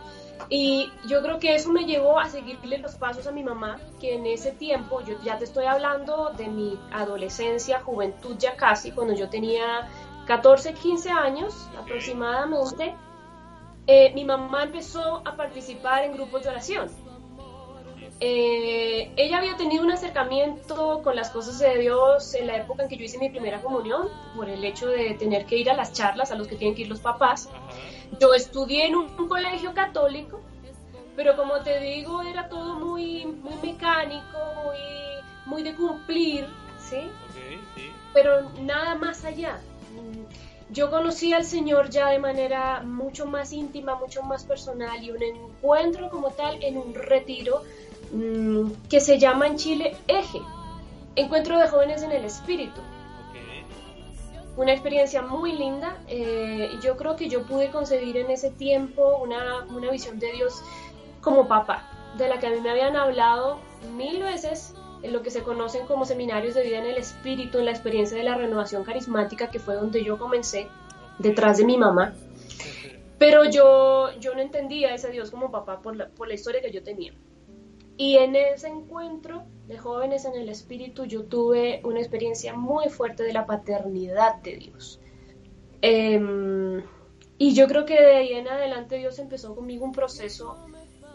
Y 0.49 0.91
yo 1.09 1.23
creo 1.23 1.39
que 1.39 1.55
eso 1.55 1.71
me 1.71 1.85
llevó 1.85 2.19
a 2.19 2.29
seguirle 2.29 2.79
los 2.79 2.95
pasos 2.95 3.27
a 3.27 3.33
mi 3.33 3.43
mamá, 3.43 3.79
que 4.01 4.15
en 4.15 4.27
ese 4.27 4.53
tiempo, 4.53 5.01
yo 5.01 5.21
ya 5.23 5.39
te 5.39 5.45
estoy 5.45 5.65
hablando 5.65 6.31
de 6.37 6.49
mi 6.49 6.79
adolescencia, 6.93 7.81
juventud 7.81 8.37
ya 8.39 8.55
casi, 8.55 8.93
cuando 8.93 9.15
yo 9.15 9.31
tenía 9.31 9.89
14, 10.27 10.75
15 10.75 11.11
años 11.11 11.69
aproximadamente, 11.79 12.95
eh, 13.87 14.13
mi 14.15 14.25
mamá 14.25 14.65
empezó 14.65 15.23
a 15.25 15.37
participar 15.37 16.05
en 16.05 16.13
grupos 16.13 16.43
de 16.43 16.51
oración 16.51 17.06
eh, 18.19 19.13
ella 19.17 19.39
había 19.39 19.57
tenido 19.57 19.85
un 19.85 19.91
acercamiento 19.91 21.03
con 21.03 21.17
las 21.17 21.29
cosas 21.31 21.59
de 21.59 21.79
Dios 21.79 22.35
en 22.35 22.47
la 22.47 22.57
época 22.57 22.83
en 22.83 22.89
que 22.89 22.97
yo 22.97 23.05
hice 23.05 23.19
mi 23.19 23.29
primera 23.29 23.61
comunión, 23.61 24.09
por 24.35 24.49
el 24.49 24.65
hecho 24.65 24.89
de 24.89 25.15
tener 25.15 25.45
que 25.45 25.59
ir 25.59 25.69
a 25.69 25.75
las 25.75 25.93
charlas 25.93 26.31
a 26.31 26.35
los 26.35 26.49
que 26.49 26.57
tienen 26.57 26.75
que 26.75 26.83
ir 26.83 26.89
los 26.89 27.01
papás. 27.01 27.51
Yo 28.19 28.33
estudié 28.33 28.87
en 28.87 28.97
un, 28.97 29.29
colegio 29.29 29.75
católico, 29.75 30.41
pero 31.15 31.37
como 31.37 31.61
te 31.63 31.79
digo, 31.81 32.23
era 32.23 32.49
todo 32.49 32.77
muy, 32.77 33.27
muy 33.27 33.55
mecánico, 33.63 34.39
muy, 34.65 34.79
muy 35.45 35.63
de 35.63 35.75
cumplir, 35.75 36.47
¿sí? 36.79 37.11
Pero 38.15 38.49
nada 38.61 38.95
más 38.95 39.25
allá. 39.27 39.61
Yo 40.71 40.91
conocí 40.91 41.33
al 41.33 41.45
Señor 41.45 41.91
ya 41.91 42.09
de 42.09 42.19
manera 42.19 42.83
mucho 42.83 43.27
más 43.27 43.53
íntima, 43.53 43.95
mucho 43.95 44.23
más 44.23 44.45
personal 44.45 45.03
y 45.03 45.11
un 45.11 45.23
encuentro 45.23 46.11
como 46.11 46.31
tal 46.31 46.63
en 46.63 46.77
un 46.77 46.95
retiro 46.95 47.63
Mm, 48.17 48.73
que 48.89 49.01
se 49.01 49.19
llama 49.19 49.47
en 49.47 49.57
Chile 49.57 49.95
Eje, 50.09 50.41
Encuentro 51.17 51.59
de 51.59 51.69
Jóvenes 51.69 52.03
en 52.03 52.13
el 52.13 52.25
Espíritu. 52.25 52.81
Una 54.57 54.73
experiencia 54.73 55.21
muy 55.21 55.53
linda. 55.53 55.99
Eh, 56.09 56.71
yo 56.83 56.97
creo 56.97 57.15
que 57.15 57.29
yo 57.29 57.43
pude 57.43 57.71
concebir 57.71 58.17
en 58.17 58.31
ese 58.31 58.51
tiempo 58.51 59.19
una, 59.19 59.65
una 59.65 59.91
visión 59.91 60.19
de 60.19 60.33
Dios 60.33 60.63
como 61.21 61.47
papá, 61.47 61.91
de 62.17 62.27
la 62.27 62.39
que 62.39 62.47
a 62.47 62.51
mí 62.51 62.61
me 62.63 62.71
habían 62.71 62.97
hablado 62.97 63.59
mil 63.99 64.23
veces 64.23 64.73
en 65.03 65.13
lo 65.13 65.21
que 65.21 65.31
se 65.31 65.43
conocen 65.43 65.87
como 65.87 66.07
seminarios 66.07 66.55
de 66.55 66.63
vida 66.63 66.79
en 66.79 66.87
el 66.87 66.97
espíritu, 66.97 67.59
en 67.59 67.67
la 67.67 67.73
experiencia 67.73 68.17
de 68.17 68.25
la 68.25 68.35
renovación 68.35 68.83
carismática, 68.83 69.51
que 69.51 69.59
fue 69.59 69.75
donde 69.75 70.03
yo 70.03 70.19
comencé, 70.19 70.69
detrás 71.19 71.59
de 71.59 71.67
mi 71.67 71.77
mamá. 71.77 72.15
Pero 73.19 73.45
yo, 73.45 74.11
yo 74.21 74.35
no 74.35 74.41
entendía 74.41 74.89
a 74.89 74.95
ese 74.95 75.11
Dios 75.11 75.31
como 75.31 75.51
papá 75.51 75.83
por 75.83 75.95
la, 75.97 76.09
por 76.09 76.29
la 76.29 76.35
historia 76.35 76.63
que 76.63 76.73
yo 76.73 76.83
tenía. 76.83 77.13
Y 77.97 78.17
en 78.17 78.37
ese 78.37 78.69
encuentro 78.69 79.45
de 79.67 79.79
jóvenes 79.79 80.25
en 80.25 80.35
el 80.35 80.49
espíritu 80.49 81.05
yo 81.05 81.25
tuve 81.25 81.81
una 81.85 82.01
experiencia 82.01 82.55
muy 82.55 82.89
fuerte 82.89 83.23
de 83.23 83.33
la 83.33 83.47
paternidad 83.47 84.37
de 84.43 84.57
Dios. 84.57 85.01
Em, 85.83 86.83
y 87.39 87.55
yo 87.55 87.67
creo 87.67 87.85
que 87.85 87.95
de 87.95 88.17
ahí 88.17 88.33
en 88.33 88.49
adelante 88.49 88.97
Dios 88.99 89.19
empezó 89.19 89.55
conmigo 89.55 89.85
un 89.85 89.93
proceso 89.93 90.57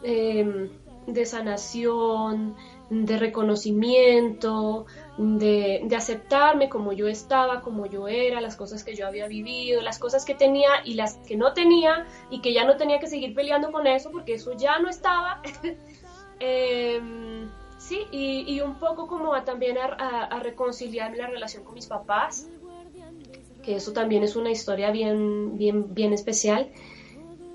em, 0.04 0.70
de 1.08 1.26
sanación, 1.26 2.56
de 2.90 3.18
reconocimiento, 3.18 4.86
de, 5.18 5.82
de, 5.84 5.96
aceptarme 5.96 6.70
como 6.70 6.94
yo 6.94 7.08
estaba, 7.08 7.62
como 7.62 7.86
yo 7.86 8.08
era, 8.08 8.42
las 8.42 8.56
cosas 8.56 8.84
que 8.84 8.96
yo 8.96 9.08
había 9.08 9.28
vivido, 9.28 9.82
las 9.82 10.00
cosas 10.00 10.26
que 10.26 10.36
tenía 10.36 10.70
y 10.84 10.96
las 10.96 11.16
que 11.18 11.36
no 11.38 11.54
tenía 11.54 12.06
y 12.30 12.42
que 12.42 12.54
ya 12.54 12.66
no 12.66 12.78
tenía 12.78 13.00
que 13.00 13.08
seguir 13.08 13.34
peleando 13.34 13.72
con 13.72 13.88
eso 13.88 14.12
porque 14.12 14.36
eso 14.36 14.54
ya 14.54 14.80
no 14.80 14.90
estaba. 14.90 15.42
Em, 16.44 17.48
sí, 17.78 18.08
y, 18.12 18.60
un 18.62 18.80
poco 18.80 19.06
como 19.06 19.36
a, 19.36 19.46
también 19.46 19.78
a, 19.78 20.40
reconciliarme 20.40 21.18
la 21.18 21.28
relación 21.28 21.64
con 21.64 21.76
mis 21.76 21.86
papás, 21.86 22.50
que 23.62 23.76
eso 23.76 23.94
también 23.94 24.24
es 24.24 24.36
una 24.36 24.50
historia 24.50 24.90
bien, 24.90 25.56
bien, 25.60 25.94
bien 25.94 26.14
especial. 26.14 26.72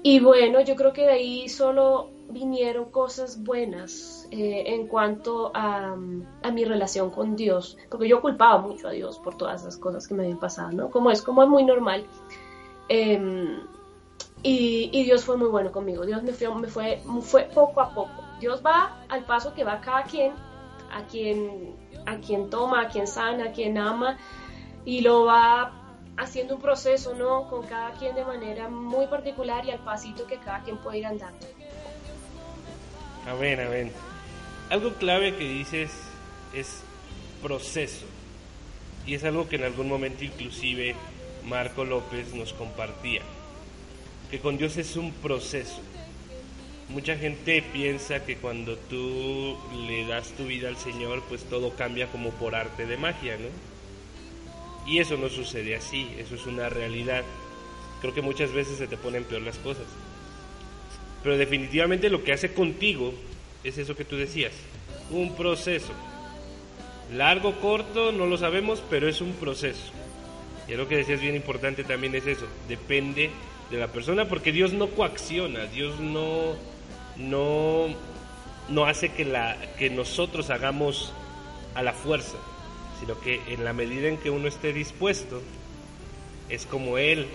Y 0.04 0.20
bueno, 0.20 0.60
yo 0.60 0.76
creo 0.76 0.92
que 0.92 1.02
de 1.02 1.10
ahí 1.10 1.48
solo 1.48 2.10
vinieron 2.28 2.92
cosas 2.92 3.42
buenas 3.42 4.28
eh, 4.30 4.62
en 4.68 4.86
cuanto 4.86 5.50
a, 5.52 5.96
mi 5.96 6.64
relación 6.64 7.10
con 7.10 7.34
Dios, 7.34 7.76
porque 7.90 8.06
yo 8.06 8.20
culpaba 8.20 8.58
mucho 8.58 8.86
a 8.86 8.92
Dios 8.92 9.18
por 9.18 9.36
todas 9.36 9.62
esas 9.62 9.76
cosas 9.78 10.06
que 10.06 10.14
me 10.14 10.22
habían 10.22 10.38
pasado, 10.38 10.70
¿no? 10.70 10.90
Como 10.92 11.10
es, 11.10 11.22
como 11.22 11.42
es 11.42 11.48
muy 11.48 11.64
normal. 11.64 12.06
Em, 12.88 13.62
y, 14.44 14.90
y, 14.92 15.02
Dios 15.02 15.24
fue 15.24 15.36
muy 15.36 15.48
bueno 15.48 15.72
conmigo, 15.72 16.06
Dios 16.06 16.22
me 16.22 16.32
fue, 16.32 16.54
me 16.54 16.68
fue, 16.68 17.00
fue 17.20 17.50
poco 17.52 17.80
a 17.80 17.92
poco 17.92 18.25
Dios 18.40 18.62
va 18.64 19.04
al 19.08 19.24
paso 19.24 19.54
que 19.54 19.64
va 19.64 19.80
cada 19.80 20.04
quien, 20.04 20.32
a 20.92 21.02
quien, 21.04 21.74
a 22.04 22.16
quien 22.18 22.50
toma, 22.50 22.82
a 22.82 22.88
quien 22.88 23.06
sana, 23.06 23.46
a 23.46 23.52
quien 23.52 23.78
ama, 23.78 24.18
y 24.84 25.00
lo 25.00 25.24
va 25.24 25.72
haciendo 26.16 26.56
un 26.56 26.60
proceso, 26.60 27.14
¿no? 27.14 27.48
Con 27.48 27.66
cada 27.66 27.92
quien 27.92 28.14
de 28.14 28.24
manera 28.24 28.68
muy 28.68 29.06
particular 29.06 29.64
y 29.64 29.70
al 29.70 29.80
pasito 29.80 30.26
que 30.26 30.36
cada 30.38 30.62
quien 30.62 30.76
puede 30.78 30.98
ir 30.98 31.06
andando. 31.06 31.46
Amén, 33.26 33.60
amén. 33.60 33.92
Algo 34.70 34.94
clave 34.94 35.34
que 35.36 35.44
dices 35.44 35.90
es 36.54 36.82
proceso. 37.42 38.06
Y 39.06 39.14
es 39.14 39.24
algo 39.24 39.48
que 39.48 39.56
en 39.56 39.64
algún 39.64 39.88
momento 39.88 40.24
inclusive 40.24 40.94
Marco 41.44 41.84
López 41.84 42.34
nos 42.34 42.52
compartía. 42.52 43.22
Que 44.30 44.40
con 44.40 44.56
Dios 44.58 44.76
es 44.76 44.96
un 44.96 45.12
proceso 45.12 45.80
mucha 46.88 47.16
gente 47.16 47.62
piensa 47.72 48.24
que 48.24 48.36
cuando 48.36 48.76
tú 48.76 49.56
le 49.86 50.06
das 50.06 50.28
tu 50.32 50.46
vida 50.46 50.68
al 50.68 50.76
Señor, 50.76 51.22
pues 51.28 51.44
todo 51.44 51.70
cambia 51.74 52.06
como 52.08 52.30
por 52.30 52.54
arte 52.54 52.86
de 52.86 52.96
magia, 52.96 53.36
¿no? 53.36 53.48
Y 54.90 55.00
eso 55.00 55.16
no 55.16 55.28
sucede 55.28 55.74
así, 55.74 56.08
eso 56.18 56.36
es 56.36 56.46
una 56.46 56.68
realidad. 56.68 57.24
Creo 58.00 58.14
que 58.14 58.22
muchas 58.22 58.52
veces 58.52 58.78
se 58.78 58.86
te 58.86 58.96
ponen 58.96 59.24
peor 59.24 59.42
las 59.42 59.58
cosas. 59.58 59.86
pero 61.22 61.36
definitivamente 61.36 62.08
lo 62.08 62.22
que 62.22 62.32
hace 62.32 62.52
contigo 62.52 63.12
es 63.64 63.78
eso 63.78 63.96
que 63.96 64.04
tú 64.04 64.16
decías, 64.16 64.52
un 65.10 65.34
proceso. 65.34 65.92
Largo, 67.12 67.60
corto, 67.60 68.12
no 68.12 68.26
lo 68.26 68.36
sabemos, 68.36 68.80
pero 68.88 69.08
es 69.08 69.20
un 69.20 69.32
proceso. 69.32 69.90
Y 70.68 70.74
lo 70.74 70.86
que 70.86 70.96
decías 70.96 71.20
bien 71.20 71.34
importante 71.34 71.82
también 71.82 72.14
es 72.14 72.26
eso, 72.26 72.46
depende 72.68 73.30
de 73.70 73.78
la 73.78 73.88
persona, 73.88 74.28
porque 74.28 74.52
Dios 74.52 74.72
no 74.72 74.88
coacciona, 74.88 75.66
Dios 75.66 75.98
no, 75.98 76.54
no, 77.18 77.86
no 78.68 78.86
hace 78.86 79.10
que, 79.10 79.24
la, 79.24 79.56
que 79.78 79.90
nosotros 79.90 80.50
hagamos 80.50 81.12
a 81.74 81.82
la 81.82 81.92
fuerza, 81.92 82.36
sino 83.00 83.18
que 83.20 83.40
en 83.48 83.64
la 83.64 83.72
medida 83.72 84.08
en 84.08 84.18
que 84.18 84.30
uno 84.30 84.48
esté 84.48 84.72
dispuesto, 84.72 85.42
es 86.48 86.66
como 86.66 86.98
Él 86.98 87.26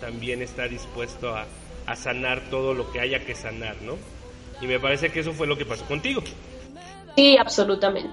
también 0.00 0.42
está 0.42 0.68
dispuesto 0.68 1.34
a, 1.34 1.46
a 1.86 1.96
sanar 1.96 2.42
todo 2.50 2.74
lo 2.74 2.90
que 2.90 3.00
haya 3.00 3.24
que 3.24 3.34
sanar, 3.34 3.76
¿no? 3.82 3.96
Y 4.60 4.66
me 4.66 4.80
parece 4.80 5.10
que 5.10 5.20
eso 5.20 5.32
fue 5.32 5.46
lo 5.46 5.56
que 5.56 5.64
pasó 5.64 5.84
contigo. 5.86 6.22
Sí, 7.14 7.36
absolutamente. 7.36 8.10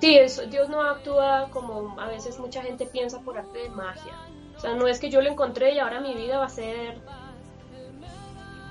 Sí, 0.00 0.18
Dios 0.50 0.68
no 0.68 0.82
actúa 0.82 1.48
como 1.50 1.98
a 1.98 2.08
veces 2.08 2.38
mucha 2.38 2.62
gente 2.62 2.86
piensa 2.86 3.20
por 3.20 3.38
arte 3.38 3.58
de 3.58 3.70
magia. 3.70 4.12
O 4.56 4.60
sea, 4.60 4.74
no 4.74 4.86
es 4.86 5.00
que 5.00 5.10
yo 5.10 5.20
lo 5.20 5.30
encontré 5.30 5.74
y 5.74 5.78
ahora 5.78 6.00
mi 6.00 6.14
vida 6.14 6.38
va 6.38 6.46
a 6.46 6.50
ser 6.50 6.98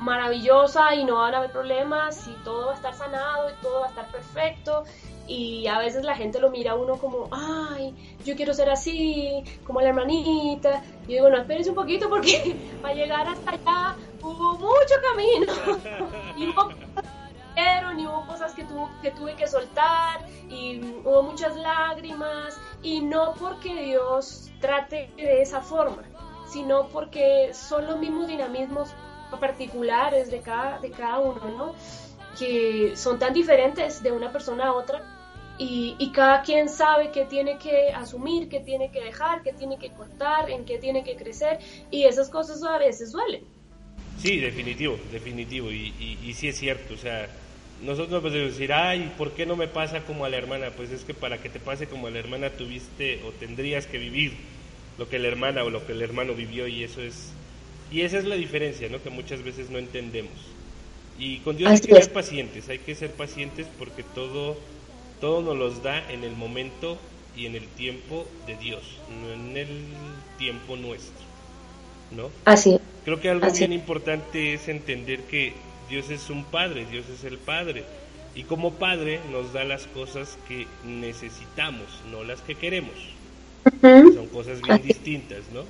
maravillosa 0.04 0.94
y 0.96 1.06
no 1.06 1.16
van 1.16 1.34
a 1.34 1.38
haber 1.38 1.52
problemas 1.52 2.28
y 2.28 2.34
todo 2.44 2.68
va 2.68 2.72
a 2.74 2.76
estar 2.76 2.94
sanado 2.94 3.50
y 3.50 3.54
todo 3.62 3.82
va 3.82 3.88
a 3.88 3.89
estar 3.89 4.08
perfecto. 4.12 4.84
Y 5.26 5.68
a 5.68 5.80
veces 5.80 6.04
la 6.04 6.16
gente 6.16 6.39
lo 6.39 6.52
mira 6.52 6.74
a 6.74 6.76
uno 6.76 6.98
como, 6.98 7.30
ay, 7.32 7.96
yo 8.26 8.36
quiero 8.36 8.54
ser 8.54 8.70
así, 8.70 9.44
como 9.66 9.80
la 9.80 9.89
hermanita. 9.89 10.84
Y 11.08 11.13
digo, 11.13 11.30
no, 11.30 11.38
espérese 11.38 11.70
un 11.70 11.76
poquito 11.76 12.10
porque 12.10 12.56
para 12.82 12.94
llegar 12.94 13.28
hasta 13.28 13.52
allá 13.52 13.96
hubo 14.22 14.54
mucho 14.58 14.96
camino. 15.02 15.54
y 16.38 16.50
hubo 16.50 16.70
y 17.98 18.08
hubo 18.08 18.26
cosas 18.26 18.54
que, 18.54 18.66
que 19.02 19.12
tuve 19.12 19.36
que 19.36 19.48
soltar 19.48 20.26
y 20.50 20.82
hubo 21.04 21.24
muchas 21.24 21.56
lágrimas 21.56 22.58
y 22.82 23.02
no 23.02 23.34
porque 23.39 23.74
Dios 23.74 24.52
trate 24.60 25.12
de 25.16 25.42
esa 25.42 25.62
forma, 25.62 26.04
sino 26.48 26.88
porque 26.88 27.54
son 27.54 27.86
los 27.88 28.00
mismos 28.00 28.28
dinamismos 28.28 28.89
particulares 29.39 30.30
de 30.32 30.39
cada, 30.39 30.80
de 30.80 30.91
cada 30.91 31.19
uno, 31.19 31.41
¿no? 31.58 31.76
Que 32.38 32.93
son 32.96 33.19
tan 33.19 33.34
diferentes 33.34 34.02
de 34.02 34.12
una 34.12 34.32
persona 34.32 34.67
a 34.67 34.74
otra 34.74 35.02
y, 35.58 36.12
cada 36.13 36.41
quien 36.41 36.67
sabe 36.67 37.12
qué 37.12 37.26
tiene 37.26 37.58
que 37.58 37.91
asumir, 37.93 38.50
qué 38.50 38.60
tiene 38.60 38.91
que 38.91 39.02
dejar, 39.02 39.43
qué 39.43 39.54
tiene 39.54 39.78
que 39.78 39.91
cortar, 39.91 40.50
en 40.50 40.65
qué 40.65 40.80
tiene 40.80 41.04
que 41.04 41.15
crecer 41.15 41.60
y 41.91 42.04
esas 42.04 42.30
cosas 42.30 42.63
a 42.63 42.78
veces 42.78 43.12
duelen. 43.12 43.43
Sí, 44.17 44.39
definitivo, 44.39 44.98
definitivo 45.12 45.72
y, 45.72 45.93
y, 46.00 46.19
y 46.24 46.34
sí 46.34 46.48
es 46.48 46.58
cierto, 46.58 46.93
o 46.93 46.98
sea, 46.98 47.28
nosotros 47.84 48.22
podemos 48.22 48.52
decir, 48.52 48.72
ay, 48.74 49.13
¿por 49.17 49.32
qué 49.34 49.46
no 49.46 49.56
me 49.56 49.67
pasa 49.67 50.02
como 50.06 50.26
a 50.26 50.30
la 50.30 50.38
hermana? 50.38 50.72
Pues 50.76 50.91
es 50.91 51.04
que 51.04 51.13
para 51.13 51.39
que 51.39 51.50
te 51.50 51.60
pase 51.60 51.88
como 51.88 52.08
a 52.08 52.12
la 52.12 52.19
hermana 52.19 52.50
tuviste 52.50 53.22
o 53.26 53.32
tendrías 53.32 53.86
que 53.86 53.98
vivir 53.98 54.34
lo 54.98 55.10
que 55.10 55.19
la 55.19 55.28
hermana 55.28 55.63
o 55.63 55.69
lo 55.69 55.86
que 55.86 55.91
el 55.91 56.02
hermano 56.02 56.34
vivió 56.34 56.67
y 56.67 56.84
eso 56.84 57.02
es 57.02 57.32
y 57.93 58.01
esa 58.01 58.17
es 58.17 58.25
la 58.25 58.36
diferencia, 58.36 58.89
¿no? 58.89 59.01
Que 59.01 59.12
muchas 59.12 59.43
veces 59.43 59.69
no 59.69 59.77
entendemos. 59.77 60.34
Y 61.19 61.38
con 61.39 61.56
Dios 61.56 61.71
hay 61.71 61.79
que 61.79 61.93
ser 61.93 62.12
pacientes, 62.12 62.67
hay 62.67 62.79
que 62.79 62.95
ser 62.95 63.12
pacientes 63.12 63.67
porque 63.77 64.03
todo 64.03 64.58
todo 65.21 65.41
nos 65.41 65.58
los 65.58 65.84
da 65.84 66.12
en 66.12 66.25
el 66.25 66.36
momento 66.36 66.97
y 67.38 67.45
en 67.45 67.56
el 67.56 67.65
tiempo 67.65 68.27
de 68.45 68.58
Dios, 68.58 68.82
no 69.21 69.32
en 69.32 69.56
el 69.56 69.69
tiempo 70.38 70.75
nuestro, 70.75 71.23
¿no? 72.12 72.29
Así. 72.43 72.77
Creo 73.06 73.21
que 73.21 73.29
algo 73.29 73.49
bien 73.51 73.71
importante 73.71 74.53
es 74.53 74.67
entender 74.67 75.21
que 75.21 75.53
Dios 75.89 76.10
es 76.10 76.29
un 76.29 76.43
padre, 76.43 76.86
Dios 76.91 77.06
es 77.08 77.23
el 77.23 77.38
padre. 77.38 77.86
Y 78.36 78.43
como 78.43 78.73
padre 78.73 79.19
nos 79.32 79.53
da 79.53 79.63
las 79.63 79.86
cosas 79.88 80.38
que 80.47 80.67
necesitamos, 80.86 81.88
no 82.12 82.23
las 82.23 82.41
que 82.41 82.56
queremos. 82.56 82.95
Son 83.82 84.27
cosas 84.27 84.62
bien 84.62 84.82
distintas, 84.82 85.43
¿no? 85.53 85.63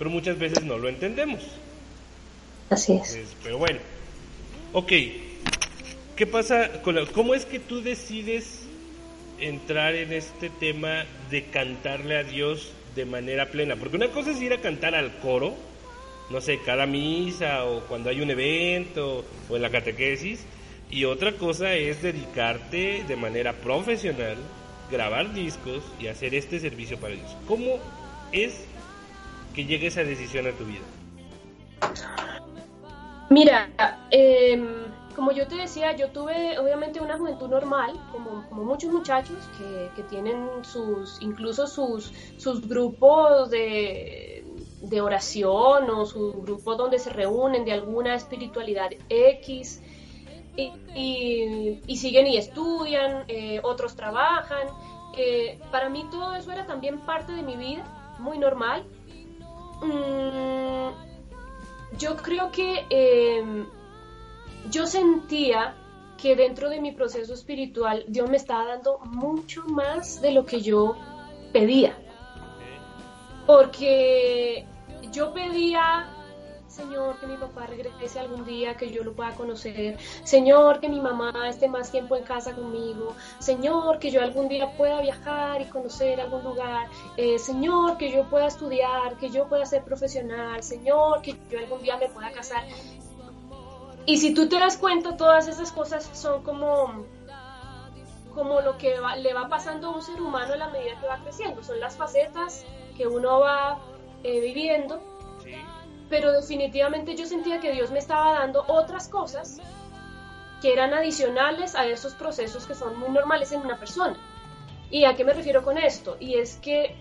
Pero 0.00 0.08
muchas 0.08 0.38
veces 0.38 0.64
no 0.64 0.78
lo 0.78 0.88
entendemos. 0.88 1.42
Así 2.70 2.94
es. 2.94 3.36
pero 3.42 3.58
bueno, 3.58 3.80
ok. 4.72 4.92
¿Qué 6.16 6.26
pasa 6.26 6.80
con 6.80 7.04
cómo 7.12 7.34
es 7.34 7.44
que 7.44 7.60
tú 7.60 7.82
decides 7.82 8.62
entrar 9.40 9.94
en 9.94 10.14
este 10.14 10.48
tema 10.48 11.04
de 11.30 11.44
cantarle 11.44 12.16
a 12.16 12.24
Dios 12.24 12.72
de 12.96 13.04
manera 13.04 13.50
plena? 13.50 13.76
Porque 13.76 13.98
una 13.98 14.08
cosa 14.08 14.30
es 14.30 14.40
ir 14.40 14.54
a 14.54 14.62
cantar 14.62 14.94
al 14.94 15.18
coro, 15.18 15.54
no 16.30 16.40
sé, 16.40 16.60
cada 16.64 16.86
misa 16.86 17.66
o 17.66 17.80
cuando 17.80 18.08
hay 18.08 18.22
un 18.22 18.30
evento 18.30 19.26
o 19.50 19.56
en 19.56 19.60
la 19.60 19.68
catequesis. 19.68 20.46
Y 20.90 21.04
otra 21.04 21.32
cosa 21.32 21.74
es 21.74 22.00
dedicarte 22.00 23.04
de 23.06 23.16
manera 23.16 23.52
profesional, 23.52 24.38
grabar 24.90 25.34
discos 25.34 25.82
y 26.00 26.06
hacer 26.06 26.34
este 26.34 26.58
servicio 26.58 26.98
para 26.98 27.16
Dios. 27.16 27.36
¿Cómo 27.46 27.78
es 28.32 28.64
que 29.54 29.64
llegue 29.64 29.88
esa 29.88 30.04
decisión 30.04 30.46
a 30.46 30.52
tu 30.52 30.64
vida? 30.64 30.84
Mira, 33.30 33.70
em, 34.10 34.66
como 35.14 35.32
yo 35.32 35.46
te 35.46 35.56
decía, 35.56 35.94
yo 35.96 36.08
tuve 36.10 36.58
obviamente 36.58 37.00
una 37.00 37.16
juventud 37.16 37.48
normal, 37.48 37.92
como, 38.10 38.42
muchos 38.64 38.92
muchachos 38.92 39.36
que, 39.56 40.02
tienen 40.04 40.48
sus, 40.62 41.20
incluso 41.22 41.66
sus, 41.66 42.12
sus 42.38 42.66
grupos 42.66 43.50
de, 43.50 44.44
de 44.80 45.00
oración 45.00 45.90
o 45.90 46.06
su 46.06 46.32
grupo 46.42 46.74
donde 46.74 46.98
se 46.98 47.10
reúnen 47.10 47.64
de 47.64 47.72
alguna 47.72 48.14
espiritualidad 48.14 48.90
X 49.08 49.80
y, 50.56 51.96
siguen 51.96 52.26
y 52.26 52.36
estudian, 52.36 53.24
eh, 53.28 53.60
otros 53.62 53.94
trabajan. 53.94 54.68
Eh, 55.16 55.58
para 55.70 55.88
mí 55.88 56.06
todo 56.10 56.34
eso 56.34 56.52
era 56.52 56.66
también 56.66 56.98
parte 57.00 57.32
de 57.32 57.42
mi 57.42 57.56
vida, 57.56 57.84
muy 58.18 58.38
normal. 58.38 58.84
Mm, 59.82 60.90
yo 61.98 62.16
creo 62.16 62.50
que 62.50 62.86
em, 62.90 63.66
yo 64.70 64.86
sentía 64.86 65.74
que 66.20 66.36
dentro 66.36 66.68
de 66.68 66.80
mi 66.80 66.92
proceso 66.92 67.32
espiritual 67.32 68.04
Dios 68.08 68.28
me 68.28 68.36
estaba 68.36 68.66
dando 68.66 68.98
mucho 68.98 69.64
más 69.64 70.20
de 70.20 70.32
lo 70.32 70.44
que 70.44 70.60
yo 70.60 70.96
pedía. 71.52 71.96
Porque 73.46 74.66
yo 75.12 75.32
pedía, 75.32 76.08
Señor, 76.70 77.18
que 77.18 77.26
mi 77.26 77.36
papá 77.36 77.66
regrese 77.66 78.20
algún 78.20 78.44
día, 78.44 78.76
que 78.76 78.92
yo 78.92 79.02
lo 79.02 79.12
pueda 79.12 79.34
conocer. 79.34 79.98
Señor, 80.22 80.78
que 80.78 80.88
mi 80.88 81.00
mamá 81.00 81.32
esté 81.48 81.68
más 81.68 81.90
tiempo 81.90 82.14
en 82.14 82.22
casa 82.22 82.54
conmigo. 82.54 83.16
Señor, 83.40 83.98
que 83.98 84.12
yo 84.12 84.22
algún 84.22 84.48
día 84.48 84.70
pueda 84.76 85.00
viajar 85.00 85.60
y 85.60 85.64
conocer 85.64 86.20
algún 86.20 86.44
lugar. 86.44 86.88
Eh, 87.16 87.40
señor, 87.40 87.98
que 87.98 88.12
yo 88.12 88.30
pueda 88.30 88.46
estudiar, 88.46 89.16
que 89.16 89.30
yo 89.30 89.48
pueda 89.48 89.66
ser 89.66 89.82
profesional. 89.82 90.62
Señor, 90.62 91.22
que 91.22 91.36
yo 91.50 91.58
algún 91.58 91.82
día 91.82 91.96
me 91.96 92.08
pueda 92.08 92.30
casar. 92.30 92.62
Y 94.06 94.18
si 94.18 94.32
tú 94.32 94.48
te 94.48 94.60
das 94.60 94.76
cuenta, 94.76 95.16
todas 95.16 95.48
esas 95.48 95.72
cosas 95.72 96.08
son 96.12 96.44
como 96.44 97.04
como 98.32 98.60
lo 98.60 98.78
que 98.78 98.94
le 99.18 99.34
va 99.34 99.48
pasando 99.48 99.88
a 99.88 99.96
un 99.96 100.02
ser 100.02 100.22
humano 100.22 100.54
a 100.54 100.56
la 100.56 100.68
medida 100.68 101.00
que 101.00 101.06
va 101.08 101.18
creciendo. 101.18 101.64
Son 101.64 101.80
las 101.80 101.96
facetas 101.96 102.64
que 102.96 103.08
uno 103.08 103.40
va 103.40 103.80
eh, 104.22 104.40
viviendo. 104.40 105.09
Pero 106.10 106.32
definitivamente 106.32 107.16
yo 107.16 107.24
sentía 107.24 107.60
que 107.60 107.72
Dios 107.72 107.90
me 107.90 108.00
estaba 108.00 108.32
dando 108.32 108.64
otras 108.68 109.08
cosas 109.08 109.60
que 110.60 110.72
eran 110.72 110.92
adicionales 110.92 111.74
a 111.74 111.86
esos 111.86 112.14
procesos 112.14 112.66
que 112.66 112.74
son 112.74 112.98
muy 112.98 113.08
normales 113.08 113.52
en 113.52 113.60
una 113.60 113.78
persona. 113.78 114.18
¿Y 114.90 115.04
a 115.04 115.14
qué 115.14 115.24
me 115.24 115.32
refiero 115.32 115.62
con 115.62 115.78
esto? 115.78 116.16
Y 116.20 116.34
es 116.34 116.56
que 116.56 116.94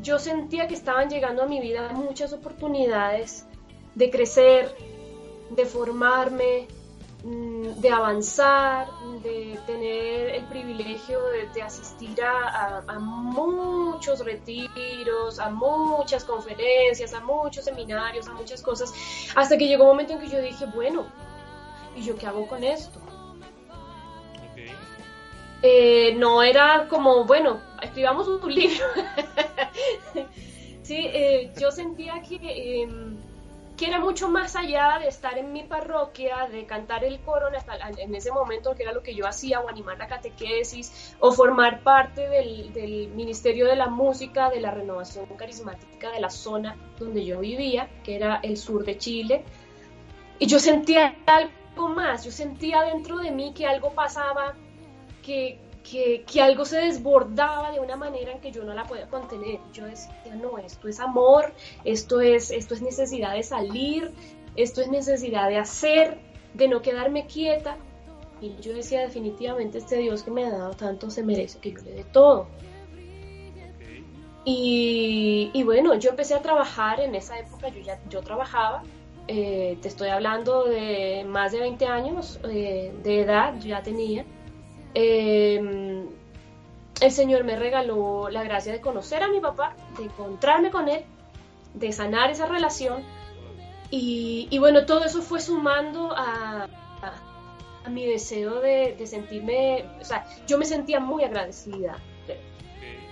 yo 0.00 0.18
sentía 0.18 0.66
que 0.66 0.74
estaban 0.74 1.08
llegando 1.08 1.42
a 1.42 1.46
mi 1.46 1.60
vida 1.60 1.92
muchas 1.92 2.32
oportunidades 2.32 3.46
de 3.94 4.10
crecer, 4.10 4.74
de 5.50 5.66
formarme, 5.66 6.66
de 7.24 7.88
avanzar, 7.88 8.88
de 9.22 9.56
tener 9.66 10.30
el 10.30 10.44
privilegio 10.46 11.20
de, 11.54 11.62
asistir 11.62 12.20
a, 12.22 12.98
muchos 12.98 14.24
retiros, 14.24 15.38
a 15.38 15.50
muchas 15.50 16.24
conferencias, 16.24 17.14
a 17.14 17.20
muchos 17.20 17.64
seminarios, 17.64 18.26
a 18.26 18.32
muchas 18.32 18.60
cosas, 18.60 18.92
hasta 19.36 19.56
que 19.56 19.68
llegó 19.68 19.84
un 19.84 19.90
momento 19.90 20.14
en 20.14 20.20
que 20.20 20.28
yo 20.28 20.40
dije, 20.40 20.66
bueno, 20.74 21.06
¿y 21.94 22.02
yo 22.02 22.16
qué 22.16 22.26
hago 22.26 22.46
con 22.48 22.64
esto? 22.64 22.98
Eh, 25.62 26.14
no 26.16 26.42
era 26.42 26.88
como, 26.88 27.24
bueno, 27.24 27.60
escribamos 27.80 28.26
un 28.26 28.52
libro. 28.52 28.84
sí, 30.82 31.06
eh, 31.06 31.52
yo 31.56 31.70
sentía 31.70 32.20
que 32.22 32.82
em, 32.82 33.16
era 33.84 34.00
mucho 34.00 34.28
más 34.28 34.54
allá 34.56 34.98
de 35.00 35.08
estar 35.08 35.38
en 35.38 35.52
mi 35.52 35.62
parroquia, 35.62 36.46
de 36.50 36.66
cantar 36.66 37.04
el 37.04 37.20
coro 37.20 37.48
en 37.48 38.14
ese 38.14 38.30
momento, 38.30 38.74
que 38.74 38.82
era 38.82 38.92
lo 38.92 39.02
que 39.02 39.14
yo 39.14 39.26
hacía, 39.26 39.60
o 39.60 39.68
animar 39.68 39.98
la 39.98 40.06
catequesis, 40.06 41.16
o 41.20 41.32
formar 41.32 41.82
parte 41.82 42.28
del, 42.28 43.10
Ministerio 43.14 43.66
de 43.66 43.76
la 43.76 43.88
Música, 43.88 44.50
de 44.50 44.60
la 44.60 44.70
renovación 44.70 45.26
carismática 45.36 46.10
de 46.10 46.20
la 46.20 46.30
zona 46.30 46.76
donde 46.98 47.24
yo 47.24 47.40
vivía, 47.40 47.88
que 48.04 48.16
era 48.16 48.40
el 48.42 48.56
sur 48.56 48.84
de 48.84 48.98
Chile. 48.98 49.44
y 50.38 50.46
yo 50.46 50.58
sentía 50.58 51.16
algo 51.26 51.88
más, 51.88 52.24
yo 52.24 52.30
sentía 52.30 52.82
dentro 52.82 53.18
de 53.18 53.30
mí 53.30 53.52
que 53.54 53.66
algo 53.66 53.92
pasaba, 53.92 54.54
que, 55.22 55.60
que, 55.82 56.24
que, 56.24 56.40
algo 56.40 56.64
se 56.64 56.78
desbordaba 56.78 57.72
de 57.72 57.80
una 57.80 57.96
manera 57.96 58.32
en 58.32 58.40
que 58.40 58.52
yo 58.52 58.64
no 58.64 58.74
la 58.74 58.84
podía 58.84 59.08
contener. 59.08 59.58
Yo 59.72 59.86
decía, 59.86 60.34
no, 60.34 60.58
esto 60.58 60.88
es 60.88 61.00
amor, 61.00 61.52
esto 61.84 62.20
es, 62.20 62.50
esto 62.50 62.74
es 62.74 62.82
necesidad 62.82 63.34
de 63.34 63.42
salir, 63.42 64.12
esto 64.56 64.80
es 64.80 64.88
necesidad 64.88 65.48
de 65.48 65.58
hacer, 65.58 66.18
de 66.54 66.68
no 66.68 66.82
quedarme 66.82 67.26
quieta. 67.26 67.76
Y 68.40 68.56
yo 68.60 68.74
decía, 68.74 69.00
definitivamente 69.02 69.78
este 69.78 69.98
Dios 69.98 70.22
que 70.22 70.30
me 70.30 70.44
ha 70.44 70.50
dado 70.50 70.74
tanto 70.74 71.10
se 71.10 71.22
merece 71.22 71.58
que 71.60 71.72
yo 71.72 71.78
le 71.82 71.92
dé 71.92 72.04
todo. 72.04 72.48
Y, 74.44 75.50
y, 75.52 75.62
bueno, 75.62 75.94
yo 75.94 76.10
empecé 76.10 76.34
a 76.34 76.42
trabajar 76.42 76.98
en 77.00 77.14
esa 77.14 77.38
época, 77.38 77.68
yo 77.68 77.80
ya 77.80 78.00
yo 78.08 78.22
trabajaba, 78.22 78.82
eh, 79.28 79.78
te 79.80 79.86
estoy 79.86 80.08
hablando 80.08 80.64
de 80.64 81.24
más 81.24 81.52
de 81.52 81.60
20 81.60 81.86
años 81.86 82.40
eh, 82.44 82.92
de 83.02 83.20
edad, 83.20 83.54
yo 83.60 83.68
ya 83.68 83.82
tenía. 83.82 84.24
Eh, 84.94 86.06
el 87.00 87.10
Señor 87.10 87.44
me 87.44 87.56
regaló 87.56 88.28
la 88.30 88.44
gracia 88.44 88.72
de 88.72 88.80
conocer 88.80 89.22
a 89.22 89.28
mi 89.28 89.40
papá, 89.40 89.74
de 89.98 90.04
encontrarme 90.04 90.70
con 90.70 90.88
él, 90.88 91.04
de 91.74 91.92
sanar 91.92 92.30
esa 92.30 92.46
relación. 92.46 93.02
Y, 93.90 94.56
bueno, 94.58 94.86
todo 94.86 95.04
eso 95.04 95.20
fue 95.20 95.40
sumando 95.40 96.12
a, 96.16 96.66
a, 97.84 97.90
mi 97.90 98.06
deseo 98.06 98.60
de, 98.60 98.96
sentirme, 99.04 99.84
o 100.00 100.04
sea, 100.04 100.24
yo 100.46 100.56
me 100.56 100.64
sentía 100.64 100.98
muy 101.00 101.24
agradecida. 101.24 101.98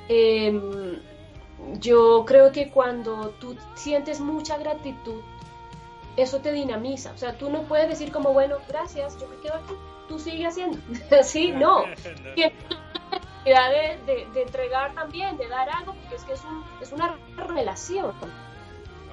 Eh, 0.08 0.98
yo 1.80 2.24
creo 2.26 2.52
que 2.52 2.70
cuando 2.70 3.30
tú 3.40 3.56
sientes 3.74 4.20
mucha 4.20 4.56
gratitud, 4.56 5.20
eso 6.16 6.40
te 6.40 6.52
dinamiza. 6.52 7.12
O 7.12 7.18
sea, 7.18 7.36
tú 7.36 7.50
no 7.50 7.62
puedes 7.62 7.88
decir 7.88 8.12
como, 8.12 8.32
bueno, 8.32 8.56
gracias, 8.68 9.18
yo 9.20 9.28
me 9.28 9.36
quedo 9.36 9.54
aquí, 9.54 9.74
tú 10.10 10.18
sigue 10.18 10.46
haciendo. 10.46 10.76
sí, 11.22 11.52
no. 11.52 11.84
Tienes 12.34 12.52
la 13.46 13.70
de, 13.70 13.98
de, 14.04 14.26
de, 14.34 14.42
entregar 14.42 14.92
también, 14.94 15.38
de 15.38 15.48
dar 15.48 15.70
algo, 15.70 15.94
porque 15.94 16.16
es 16.16 16.24
que 16.24 16.32
es, 16.34 16.44
un, 16.44 16.62
es 16.82 16.92
una 16.92 17.16
relación. 17.36 18.12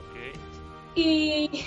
Okay. 0.09 0.33
Y 0.95 1.63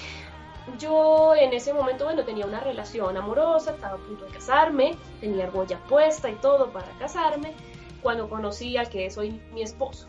yo 0.78 1.34
en 1.34 1.54
ese 1.54 1.72
momento, 1.72 2.04
bueno, 2.04 2.24
tenía 2.24 2.44
una 2.44 2.60
relación 2.60 3.16
amorosa, 3.16 3.70
estaba 3.70 3.94
a 3.94 3.98
punto 3.98 4.26
de 4.26 4.32
casarme, 4.32 4.96
tenía 5.20 5.44
argolla 5.44 5.78
puesta 5.88 6.28
y 6.28 6.34
todo 6.34 6.70
para 6.70 6.86
casarme, 6.98 7.54
cuando 8.02 8.28
conocí 8.28 8.76
al 8.76 8.90
que 8.90 9.06
es 9.06 9.16
hoy 9.16 9.40
mi 9.54 9.62
esposo. 9.62 10.06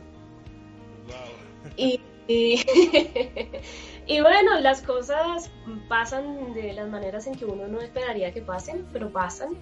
Wow. 1.08 1.72
Y, 1.78 2.02
y, 2.28 2.66
y, 4.08 4.22
bueno, 4.22 4.60
las 4.60 4.82
cosas 4.82 5.50
pasan 5.88 6.54
de 6.54 6.74
las 6.74 6.90
maneras 6.90 7.28
en 7.28 7.36
que 7.36 7.46
uno 7.46 7.68
no 7.68 7.80
esperaría 7.82 8.34
que 8.34 8.42
pasen, 8.42 8.86
pero 8.92 9.12
pasan. 9.12 9.58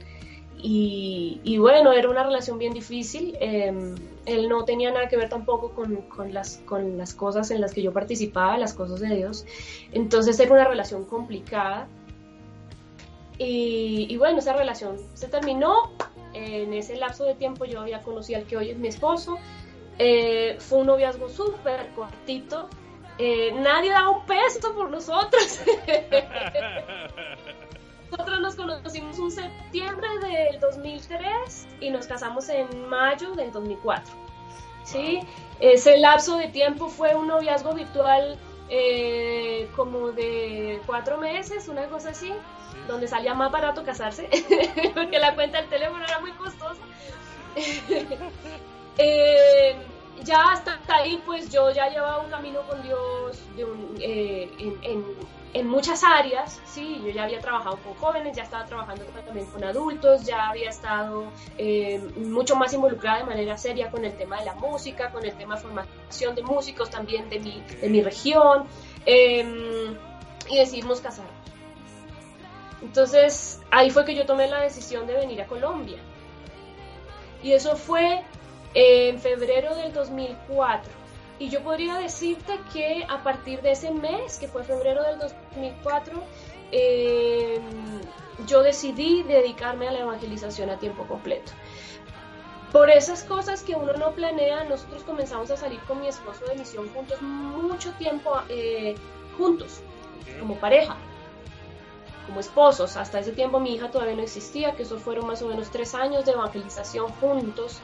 Y, 0.62 1.58
bueno, 1.58 1.94
era 1.94 2.10
una 2.10 2.24
relación 2.24 2.58
bien 2.58 2.74
difícil. 2.74 3.38
Eh, 3.40 3.96
él 4.26 4.50
no 4.50 4.66
tenía 4.66 4.92
nada 4.92 5.08
que 5.08 5.16
ver 5.16 5.30
tampoco 5.30 5.72
con, 5.72 5.96
con, 6.04 6.34
las, 6.34 6.58
con 6.66 6.98
las 6.98 7.14
cosas 7.14 7.50
en 7.52 7.62
las 7.62 7.74
que 7.74 7.82
yo 7.82 7.94
participaba, 7.94 8.58
las 8.58 8.74
cosas 8.74 9.00
de 9.00 9.16
Dios. 9.16 9.46
Entonces 9.94 10.40
era 10.40 10.52
una 10.52 10.66
relación 10.66 11.06
complicada. 11.06 11.88
Y, 13.38 14.08
y 14.10 14.18
bueno, 14.18 14.40
esa 14.40 14.54
relación 14.54 14.98
se 15.14 15.28
terminó. 15.28 15.94
En 16.34 16.74
ese 16.74 16.96
lapso 16.96 17.24
de 17.24 17.36
tiempo 17.36 17.66
yo 17.66 17.80
había 17.80 18.04
conocido 18.04 18.40
al 18.40 18.46
que 18.46 18.58
hoy 18.58 18.70
es 18.70 18.78
mi 18.78 18.90
esposo. 18.90 19.38
Eh, 19.98 20.56
fue 20.60 20.80
un 20.80 20.88
noviazgo 20.88 21.30
súper 21.30 21.88
cortito. 21.96 22.70
Eh, 23.22 23.52
nadie 23.54 23.92
daba 23.92 24.12
un 24.12 24.26
peso 24.26 24.74
por 24.74 24.90
nosotros. 24.90 25.60
nosotros 28.12 28.40
nos 28.40 28.56
conocimos 28.56 29.20
un 29.20 29.30
septiembre 29.30 30.08
del 30.20 30.58
2003 30.62 31.68
y 31.82 31.90
nos 31.90 32.08
casamos 32.08 32.48
en 32.48 32.88
mayo 32.88 33.34
del 33.34 33.52
2004. 33.52 34.14
¿sí? 34.86 35.20
Ese 35.60 35.98
lapso 35.98 36.38
de 36.38 36.48
tiempo 36.48 36.88
fue 36.88 37.14
un 37.14 37.28
noviazgo 37.28 37.74
virtual 37.74 38.40
eh, 38.70 39.70
como 39.76 40.12
de 40.12 40.82
cuatro 40.86 41.18
meses, 41.18 41.68
una 41.68 41.88
cosa 41.88 42.12
así, 42.12 42.32
donde 42.88 43.10
salía 43.10 43.34
más 43.34 43.52
barato 43.52 43.84
casarse, 43.84 44.30
porque 44.96 45.20
la 45.20 45.36
cuenta 45.36 45.60
del 45.60 45.70
teléfono 45.70 46.04
era 46.04 46.20
muy 46.20 46.32
costosa. 46.32 46.82
Eh, 49.02 49.78
ya 50.24 50.52
hasta 50.52 50.80
ahí, 50.88 51.22
pues 51.26 51.50
yo 51.50 51.72
ya 51.72 51.90
llevaba 51.90 52.22
un 52.22 52.30
camino 52.30 52.62
con 52.68 52.82
Dios 52.82 53.40
de 53.56 53.66
un, 53.66 53.96
eh, 54.00 54.52
en, 54.60 54.78
en, 54.84 55.06
en, 55.54 55.68
muchas 55.68 56.04
áreas, 56.04 56.60
sí, 56.66 57.02
yo 57.04 57.10
ya 57.12 57.24
había 57.24 57.40
trabajado 57.40 57.78
con 57.78 57.94
jóvenes, 57.96 58.36
ya 58.36 58.44
estaba 58.44 58.66
trabajando 58.66 59.04
también 59.26 59.48
con 59.48 59.64
adultos, 59.64 60.26
ya 60.26 60.50
había 60.50 60.70
estado 60.70 61.32
eh, 61.58 62.00
mucho 62.18 62.56
más 62.56 62.74
involucrada 62.74 63.20
de 63.20 63.24
manera 63.26 63.58
seria 63.58 63.90
con 63.90 64.06
el 64.06 64.16
tema 64.16 64.40
de 64.40 64.46
la 64.46 64.56
música, 64.56 65.12
con 65.12 65.26
el 65.26 65.36
tema 65.36 65.56
de 65.56 65.62
formación 65.62 66.36
de 66.36 66.44
músicos 66.44 66.90
también 66.90 67.30
de 67.30 67.40
mi, 67.40 67.62
de 67.62 67.90
mi 67.90 68.02
región, 68.02 68.66
eh, 69.06 69.96
y 70.50 70.58
decidimos 70.58 71.02
casarnos. 71.02 71.34
Entonces 72.82 73.62
ahí 73.72 73.90
fue 73.90 74.06
que 74.06 74.16
yo 74.16 74.26
tomé 74.26 74.48
la 74.48 74.62
decisión 74.62 75.06
de 75.08 75.14
venir 75.14 75.42
a 75.42 75.48
Colombia. 75.48 76.00
Y 77.42 77.54
eso 77.54 77.76
fue 77.76 78.24
en 78.74 79.20
febrero 79.20 79.76
del 79.76 79.94
2004. 79.94 80.92
Y 81.40 81.50
yo 81.50 81.64
podría 81.64 81.96
decirte 81.96 82.60
que 82.74 83.06
a 83.08 83.24
partir 83.24 83.62
de 83.62 83.72
ese 83.72 83.92
mes, 83.92 84.38
que 84.40 84.48
fue 84.48 84.64
febrero 84.64 85.04
del 85.04 85.20
2004, 85.20 86.22
eh, 86.72 87.60
yo 88.46 88.62
decidí 88.62 89.24
dedicarme 89.24 89.88
a 89.88 89.92
la 89.92 90.00
evangelización 90.00 90.70
a 90.70 90.78
tiempo 90.78 91.06
completo. 91.08 91.52
Por 92.72 92.90
esas 92.90 93.24
cosas 93.24 93.64
que 93.64 93.74
uno 93.74 93.94
no 93.94 94.12
planea, 94.12 94.64
nosotros 94.66 95.04
comenzamos 95.04 95.50
a 95.50 95.58
salir 95.58 95.80
con 95.82 96.02
mi 96.02 96.08
esposo 96.08 96.46
de 96.46 96.56
misión 96.56 96.88
juntos 96.90 97.20
mucho 97.22 97.92
tiempo 97.94 98.32
eh, 98.48 98.96
juntos, 99.38 99.82
como 100.40 100.56
pareja, 100.56 100.96
como 102.28 102.40
esposos. 102.40 102.96
Hasta 102.96 103.20
ese 103.20 103.32
tiempo 103.32 103.60
mi 103.60 103.74
hija 103.74 103.90
todavía 103.90 104.16
no 104.16 104.22
existía, 104.22 104.76
que 104.76 104.84
eso 104.84 105.00
fueron 105.00 105.26
más 105.26 105.42
o 105.42 105.48
menos 105.48 105.72
tres 105.72 105.96
años 105.96 106.26
de 106.26 106.34
evangelización 106.34 107.10
juntos. 107.14 107.80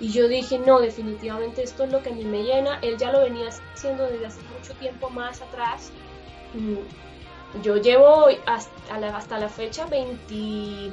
Y 0.00 0.12
yo 0.12 0.28
dije, 0.28 0.58
no, 0.58 0.80
definitivamente 0.80 1.62
esto 1.62 1.84
es 1.84 1.90
lo 1.90 2.02
que 2.02 2.10
a 2.10 2.12
mí 2.12 2.24
me 2.24 2.44
llena. 2.44 2.78
Él 2.82 2.96
ya 2.98 3.10
lo 3.10 3.20
venía 3.20 3.48
haciendo 3.48 4.04
desde 4.04 4.26
hace 4.26 4.40
mucho 4.56 4.74
tiempo 4.74 5.10
más 5.10 5.42
atrás. 5.42 5.90
Yo 7.62 7.76
llevo 7.76 8.26
hasta 8.46 9.00
la, 9.00 9.16
hasta 9.16 9.38
la 9.38 9.48
fecha 9.48 9.86
20 9.86 10.92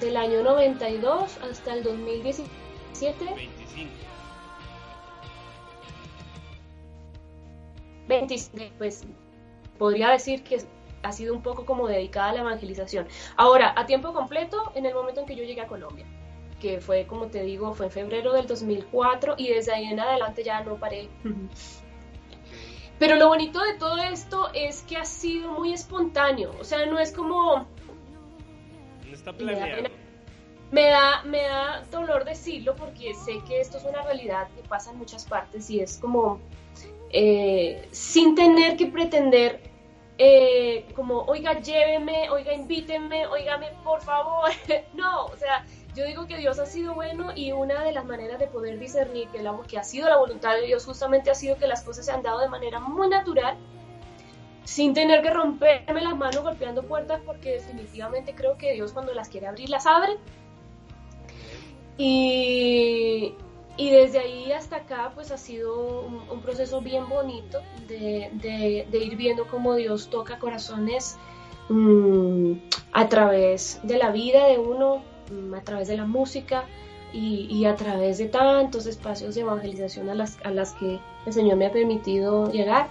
del 0.00 0.16
año 0.16 0.44
92 0.44 1.38
hasta 1.50 1.74
el 1.74 1.82
2017. 1.82 3.24
25. 3.24 3.90
20, 8.06 8.72
pues 8.78 9.04
podría 9.78 10.10
decir 10.10 10.44
que 10.44 10.64
ha 11.02 11.12
sido 11.12 11.34
un 11.34 11.42
poco 11.42 11.66
como 11.66 11.88
dedicada 11.88 12.30
a 12.30 12.32
la 12.34 12.40
evangelización. 12.40 13.08
Ahora, 13.36 13.74
a 13.76 13.84
tiempo 13.86 14.12
completo, 14.12 14.72
en 14.76 14.86
el 14.86 14.94
momento 14.94 15.20
en 15.20 15.26
que 15.26 15.34
yo 15.34 15.42
llegué 15.42 15.60
a 15.60 15.66
Colombia 15.66 16.06
que 16.60 16.80
fue, 16.80 17.06
como 17.06 17.26
te 17.26 17.42
digo, 17.42 17.74
fue 17.74 17.86
en 17.86 17.92
febrero 17.92 18.32
del 18.32 18.46
2004 18.46 19.34
y 19.38 19.48
desde 19.48 19.72
ahí 19.72 19.84
en 19.86 20.00
adelante 20.00 20.42
ya 20.42 20.62
no 20.62 20.76
paré. 20.76 21.08
Pero 22.98 23.16
lo 23.16 23.28
bonito 23.28 23.62
de 23.62 23.74
todo 23.74 23.96
esto 23.98 24.50
es 24.54 24.82
que 24.82 24.96
ha 24.96 25.04
sido 25.04 25.52
muy 25.52 25.72
espontáneo, 25.72 26.52
o 26.60 26.64
sea, 26.64 26.86
no 26.86 26.98
es 26.98 27.12
como... 27.12 27.66
No 29.06 29.14
está 29.14 29.32
planeado. 29.32 29.88
Me 30.70 30.82
da, 30.82 31.22
me 31.22 31.44
da 31.44 31.82
dolor 31.90 32.24
decirlo 32.24 32.76
porque 32.76 33.14
sé 33.14 33.38
que 33.46 33.60
esto 33.60 33.78
es 33.78 33.84
una 33.84 34.02
realidad 34.02 34.48
que 34.54 34.68
pasa 34.68 34.90
en 34.90 34.98
muchas 34.98 35.24
partes 35.24 35.70
y 35.70 35.80
es 35.80 35.96
como 35.96 36.40
eh, 37.10 37.88
sin 37.90 38.34
tener 38.34 38.76
que 38.76 38.86
pretender 38.86 39.62
eh, 40.18 40.84
como, 40.94 41.22
oiga, 41.22 41.60
lléveme, 41.60 42.28
oiga, 42.28 42.52
invítenme, 42.52 43.26
oígame, 43.28 43.68
por 43.84 44.02
favor. 44.02 44.50
no, 44.94 45.26
o 45.26 45.36
sea, 45.36 45.64
yo 45.94 46.04
digo 46.04 46.26
que 46.26 46.36
Dios 46.36 46.58
ha 46.58 46.66
sido 46.66 46.94
bueno 46.94 47.32
y 47.34 47.52
una 47.52 47.82
de 47.82 47.92
las 47.92 48.04
maneras 48.04 48.38
de 48.38 48.46
poder 48.46 48.78
discernir 48.78 49.28
que, 49.28 49.42
la, 49.42 49.56
que 49.66 49.78
ha 49.78 49.84
sido 49.84 50.08
la 50.08 50.16
voluntad 50.16 50.54
de 50.54 50.66
Dios 50.66 50.84
justamente 50.84 51.30
ha 51.30 51.34
sido 51.34 51.56
que 51.56 51.66
las 51.66 51.82
cosas 51.82 52.06
se 52.06 52.12
han 52.12 52.22
dado 52.22 52.40
de 52.40 52.48
manera 52.48 52.78
muy 52.80 53.08
natural, 53.08 53.56
sin 54.64 54.94
tener 54.94 55.22
que 55.22 55.30
romperme 55.30 56.02
las 56.02 56.16
manos 56.16 56.42
golpeando 56.42 56.82
puertas, 56.82 57.20
porque 57.24 57.52
definitivamente 57.52 58.34
creo 58.34 58.58
que 58.58 58.74
Dios 58.74 58.92
cuando 58.92 59.14
las 59.14 59.28
quiere 59.28 59.46
abrir, 59.46 59.70
las 59.70 59.86
abre. 59.86 60.18
Y, 61.96 63.34
y 63.78 63.90
desde 63.90 64.18
ahí 64.18 64.52
hasta 64.52 64.76
acá 64.76 65.12
pues 65.14 65.30
ha 65.30 65.38
sido 65.38 66.00
un, 66.30 66.40
proceso 66.42 66.80
bien 66.80 67.08
bonito 67.08 67.60
de, 67.86 68.30
de, 68.90 68.98
ir 68.98 69.16
viendo 69.16 69.46
cómo 69.46 69.74
Dios 69.74 70.10
toca 70.10 70.38
corazones 70.38 71.16
mmm, 71.68 72.54
a 72.92 73.08
través 73.08 73.80
de 73.84 73.96
la 73.96 74.10
vida 74.10 74.46
de 74.46 74.58
uno, 74.58 75.02
a 75.56 75.60
través 75.62 75.88
de 75.88 75.96
la 75.96 76.06
música 76.06 76.64
y, 77.12 77.46
y, 77.50 77.64
a 77.64 77.74
través 77.74 78.18
de 78.18 78.26
tantos 78.26 78.86
espacios 78.86 79.34
de 79.34 79.40
evangelización 79.40 80.10
a 80.10 80.14
las, 80.14 80.38
a 80.44 80.50
las 80.50 80.74
que 80.74 81.00
el 81.26 81.32
Señor 81.32 81.56
me 81.56 81.66
ha 81.66 81.72
permitido 81.72 82.50
llegar. 82.52 82.88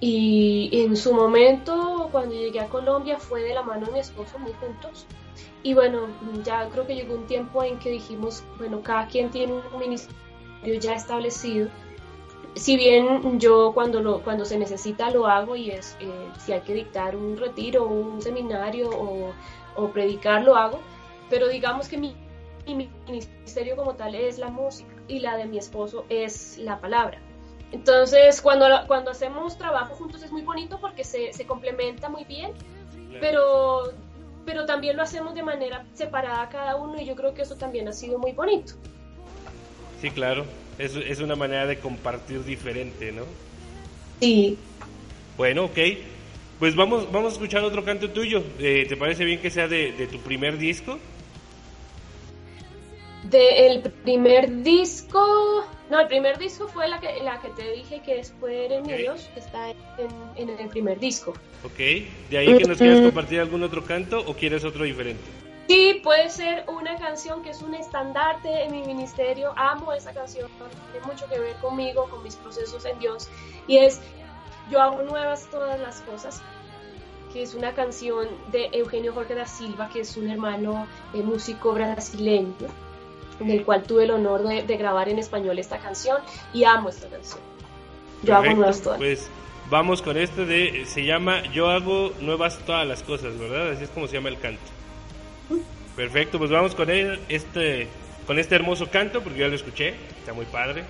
Y 0.00 0.68
en 0.72 0.96
su 0.96 1.14
momento, 1.14 2.08
cuando 2.12 2.34
llegué 2.34 2.60
a 2.60 2.68
Colombia, 2.68 3.18
fue 3.18 3.42
de 3.42 3.54
la 3.54 3.62
mano 3.62 3.86
de 3.86 3.92
mi 3.92 3.98
esposo, 4.00 4.38
muy 4.38 4.52
juntos. 4.52 5.06
Y 5.62 5.74
bueno, 5.74 6.08
ya 6.44 6.68
creo 6.68 6.86
que 6.86 6.94
llegó 6.94 7.14
un 7.14 7.26
tiempo 7.26 7.62
en 7.62 7.78
que 7.78 7.90
dijimos, 7.90 8.44
bueno, 8.58 8.82
cada 8.82 9.06
quien 9.06 9.30
tiene 9.30 9.54
un 9.54 9.80
ministerio 9.80 10.80
ya 10.80 10.94
establecido. 10.94 11.68
Si 12.54 12.76
bien 12.76 13.38
yo 13.38 13.72
cuando, 13.74 14.00
lo, 14.00 14.22
cuando 14.22 14.44
se 14.44 14.58
necesita 14.58 15.10
lo 15.10 15.26
hago 15.26 15.56
y 15.56 15.70
es 15.70 15.96
eh, 16.00 16.28
si 16.38 16.52
hay 16.52 16.60
que 16.60 16.72
dictar 16.72 17.14
un 17.16 17.36
retiro, 17.36 17.86
un 17.86 18.22
seminario 18.22 18.88
o, 18.90 19.32
o 19.76 19.88
predicar, 19.88 20.42
lo 20.42 20.56
hago. 20.56 20.80
Pero 21.28 21.48
digamos 21.48 21.88
que 21.88 21.98
mi, 21.98 22.14
mi 22.66 22.88
ministerio 23.08 23.76
como 23.76 23.94
tal 23.94 24.14
es 24.14 24.38
la 24.38 24.48
música 24.48 24.90
y 25.08 25.20
la 25.20 25.36
de 25.36 25.46
mi 25.46 25.58
esposo 25.58 26.04
es 26.08 26.58
la 26.58 26.80
palabra. 26.80 27.18
Entonces, 27.72 28.40
cuando, 28.40 28.66
cuando 28.86 29.10
hacemos 29.10 29.58
trabajo 29.58 29.94
juntos 29.94 30.22
es 30.22 30.30
muy 30.30 30.42
bonito 30.42 30.78
porque 30.80 31.04
se, 31.04 31.32
se 31.32 31.46
complementa 31.46 32.08
muy 32.08 32.24
bien, 32.24 32.52
pero, 33.20 33.92
pero 34.44 34.66
también 34.66 34.96
lo 34.96 35.02
hacemos 35.02 35.34
de 35.34 35.42
manera 35.42 35.84
separada 35.94 36.48
cada 36.48 36.76
uno 36.76 37.00
y 37.00 37.04
yo 37.04 37.16
creo 37.16 37.34
que 37.34 37.42
eso 37.42 37.56
también 37.56 37.88
ha 37.88 37.92
sido 37.92 38.18
muy 38.18 38.32
bonito. 38.32 38.74
Sí, 40.00 40.10
claro, 40.10 40.44
es, 40.78 40.94
es 40.94 41.20
una 41.20 41.34
manera 41.34 41.66
de 41.66 41.78
compartir 41.78 42.44
diferente, 42.44 43.10
¿no? 43.10 43.24
Sí. 44.20 44.58
Bueno, 45.36 45.64
ok. 45.64 45.78
Pues 46.58 46.74
vamos, 46.74 47.10
vamos 47.12 47.32
a 47.32 47.34
escuchar 47.34 47.62
otro 47.64 47.84
canto 47.84 48.10
tuyo. 48.10 48.42
Eh, 48.58 48.86
¿Te 48.88 48.96
parece 48.96 49.24
bien 49.24 49.40
que 49.40 49.50
sea 49.50 49.68
de, 49.68 49.92
de 49.92 50.06
tu 50.06 50.18
primer 50.20 50.56
disco? 50.56 50.98
Del 53.30 53.82
primer 54.04 54.62
disco, 54.62 55.64
no, 55.90 56.00
el 56.00 56.06
primer 56.06 56.38
disco 56.38 56.68
fue 56.68 56.86
la 56.86 57.00
que, 57.00 57.22
la 57.22 57.40
que 57.40 57.48
te 57.48 57.72
dije 57.72 58.00
que 58.04 58.20
es 58.20 58.30
Poder 58.30 58.72
en 58.72 58.84
Dios, 58.84 59.28
que 59.34 59.40
está 59.40 59.70
en, 59.70 59.76
en, 60.36 60.50
el 60.50 60.68
primer 60.68 61.00
disco. 61.00 61.32
Ok, 61.64 61.78
¿de 62.30 62.38
ahí 62.38 62.56
que 62.56 62.64
nos 62.64 62.78
quieras 62.78 63.00
compartir 63.00 63.40
algún 63.40 63.62
otro 63.64 63.84
canto 63.84 64.20
o 64.26 64.34
quieres 64.34 64.64
otro 64.64 64.84
diferente? 64.84 65.24
Sí, 65.66 66.00
puede 66.04 66.30
ser 66.30 66.64
una 66.68 66.96
canción 66.96 67.42
que 67.42 67.50
es 67.50 67.62
un 67.62 67.74
estandarte 67.74 68.64
en 68.64 68.70
mi 68.70 68.82
ministerio, 68.82 69.52
amo 69.56 69.92
esa 69.92 70.12
canción, 70.12 70.48
tiene 70.92 71.04
mucho 71.06 71.26
que 71.28 71.40
ver 71.40 71.56
conmigo, 71.56 72.08
con 72.08 72.22
mis 72.22 72.36
procesos 72.36 72.84
en 72.84 72.98
Dios, 73.00 73.28
y 73.66 73.78
es 73.78 74.00
Yo 74.70 74.80
hago 74.80 75.02
nuevas 75.02 75.48
todas 75.50 75.80
las 75.80 76.00
cosas, 76.02 76.42
que 77.32 77.42
es 77.42 77.54
una 77.54 77.72
canción 77.74 78.28
de 78.52 78.68
Eugenio 78.72 79.12
Jorge 79.12 79.34
da 79.34 79.46
Silva, 79.46 79.88
que 79.92 80.00
es 80.00 80.16
un 80.16 80.30
hermano 80.30 80.86
eh, 81.14 81.22
músico 81.22 81.72
brasileño 81.72 82.85
en 83.40 83.50
el 83.50 83.64
cual 83.64 83.82
tuve 83.82 84.04
el 84.04 84.10
honor 84.10 84.42
de, 84.46 84.62
de, 84.62 84.76
grabar 84.76 85.08
en 85.08 85.18
español 85.18 85.58
esta 85.58 85.78
canción 85.78 86.18
y 86.52 86.64
amo 86.64 86.88
esta 86.88 87.08
canción. 87.08 87.40
Yo 88.22 88.32
Perfecto, 88.32 88.36
hago 88.36 88.56
nuevas 88.56 88.80
todas. 88.80 88.98
Pues 88.98 89.30
vamos 89.70 90.02
con 90.02 90.16
este 90.16 90.44
de, 90.44 90.84
se 90.86 91.04
llama 91.04 91.42
Yo 91.52 91.68
hago 91.68 92.12
nuevas 92.20 92.58
todas 92.66 92.86
las 92.86 93.02
cosas, 93.02 93.38
¿verdad? 93.38 93.70
Así 93.70 93.84
es 93.84 93.90
como 93.90 94.06
se 94.06 94.14
llama 94.14 94.28
el 94.28 94.38
canto. 94.38 94.62
Perfecto, 95.96 96.38
pues 96.38 96.50
vamos 96.50 96.74
con 96.74 96.90
él, 96.90 97.18
este, 97.28 97.88
con 98.26 98.38
este 98.38 98.54
hermoso 98.54 98.90
canto, 98.90 99.22
porque 99.22 99.40
ya 99.40 99.48
lo 99.48 99.54
escuché, 99.54 99.94
está 100.18 100.34
muy 100.34 100.44
padre. 100.44 100.84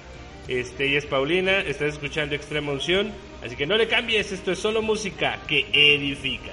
Este, 0.48 0.88
ella 0.88 0.98
es 0.98 1.06
Paulina, 1.06 1.60
estás 1.60 1.94
escuchando 1.94 2.34
Extrema 2.34 2.72
Unción, 2.72 3.12
así 3.44 3.56
que 3.56 3.66
no 3.66 3.76
le 3.76 3.88
cambies, 3.88 4.32
esto 4.32 4.52
es 4.52 4.58
solo 4.58 4.82
música 4.82 5.38
que 5.46 5.66
edifica. 5.72 6.52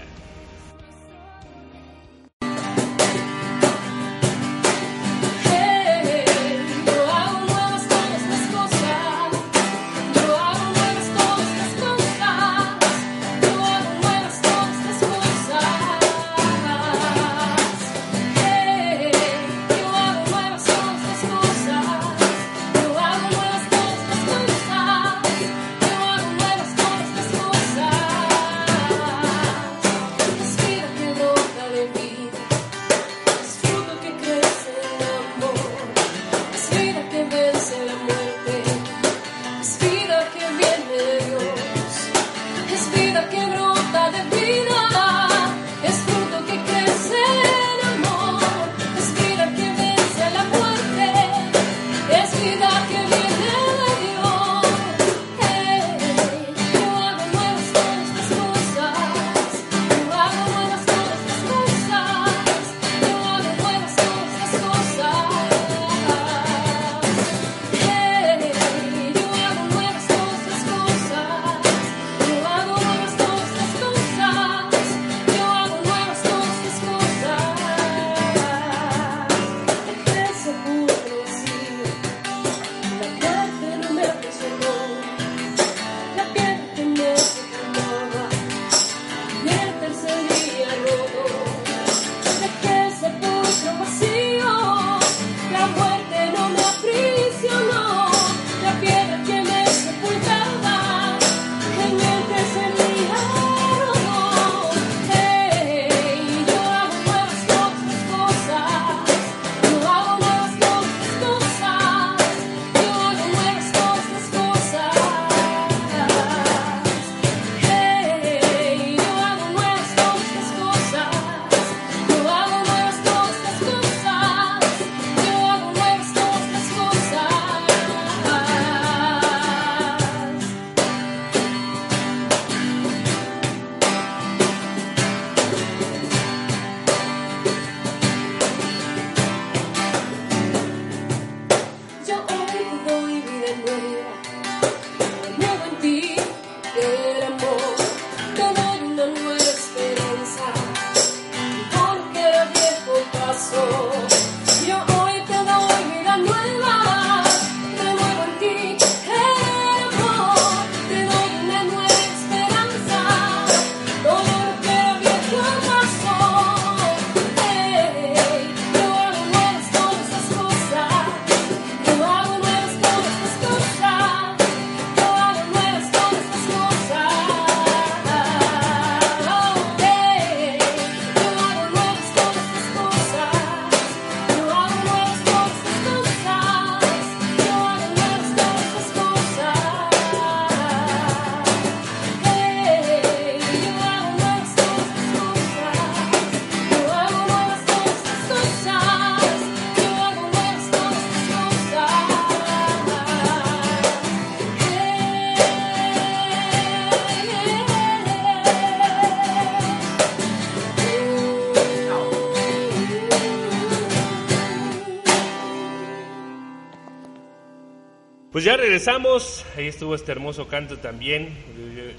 Pues 218.43 218.51
ya 218.51 218.61
regresamos, 218.61 219.45
ahí 219.55 219.67
estuvo 219.67 219.95
este 219.95 220.11
hermoso 220.11 220.49
canto 220.49 220.77
también, 220.77 221.29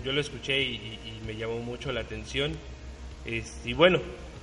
yo, 0.04 0.12
lo 0.12 0.20
escuché 0.20 0.60
y, 0.60 0.98
me 1.26 1.36
llamó 1.36 1.58
mucho 1.60 1.90
la 1.90 2.02
atención. 2.02 2.52
y 3.24 3.72
bueno, 3.72 3.98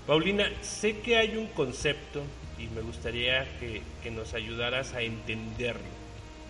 Paulina, 0.07 0.49
sé 0.61 0.97
que 0.97 1.17
hay 1.17 1.37
un 1.37 1.45
concepto 1.45 2.23
y 2.57 2.65
me 2.73 2.81
gustaría 2.81 3.45
que, 3.59 3.83
que 4.01 4.09
nos 4.09 4.33
ayudaras 4.33 4.95
a 4.95 5.03
entenderlo, 5.03 5.85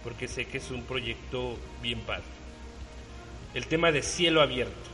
porque 0.05 0.29
sé 0.29 0.45
que 0.45 0.59
es 0.59 0.71
un 0.71 0.83
proyecto 0.83 1.57
bien 1.81 1.99
padre. 1.99 2.23
El 3.53 3.67
tema 3.67 3.91
de 3.91 4.03
cielo 4.03 4.41
abierto. 4.41 4.89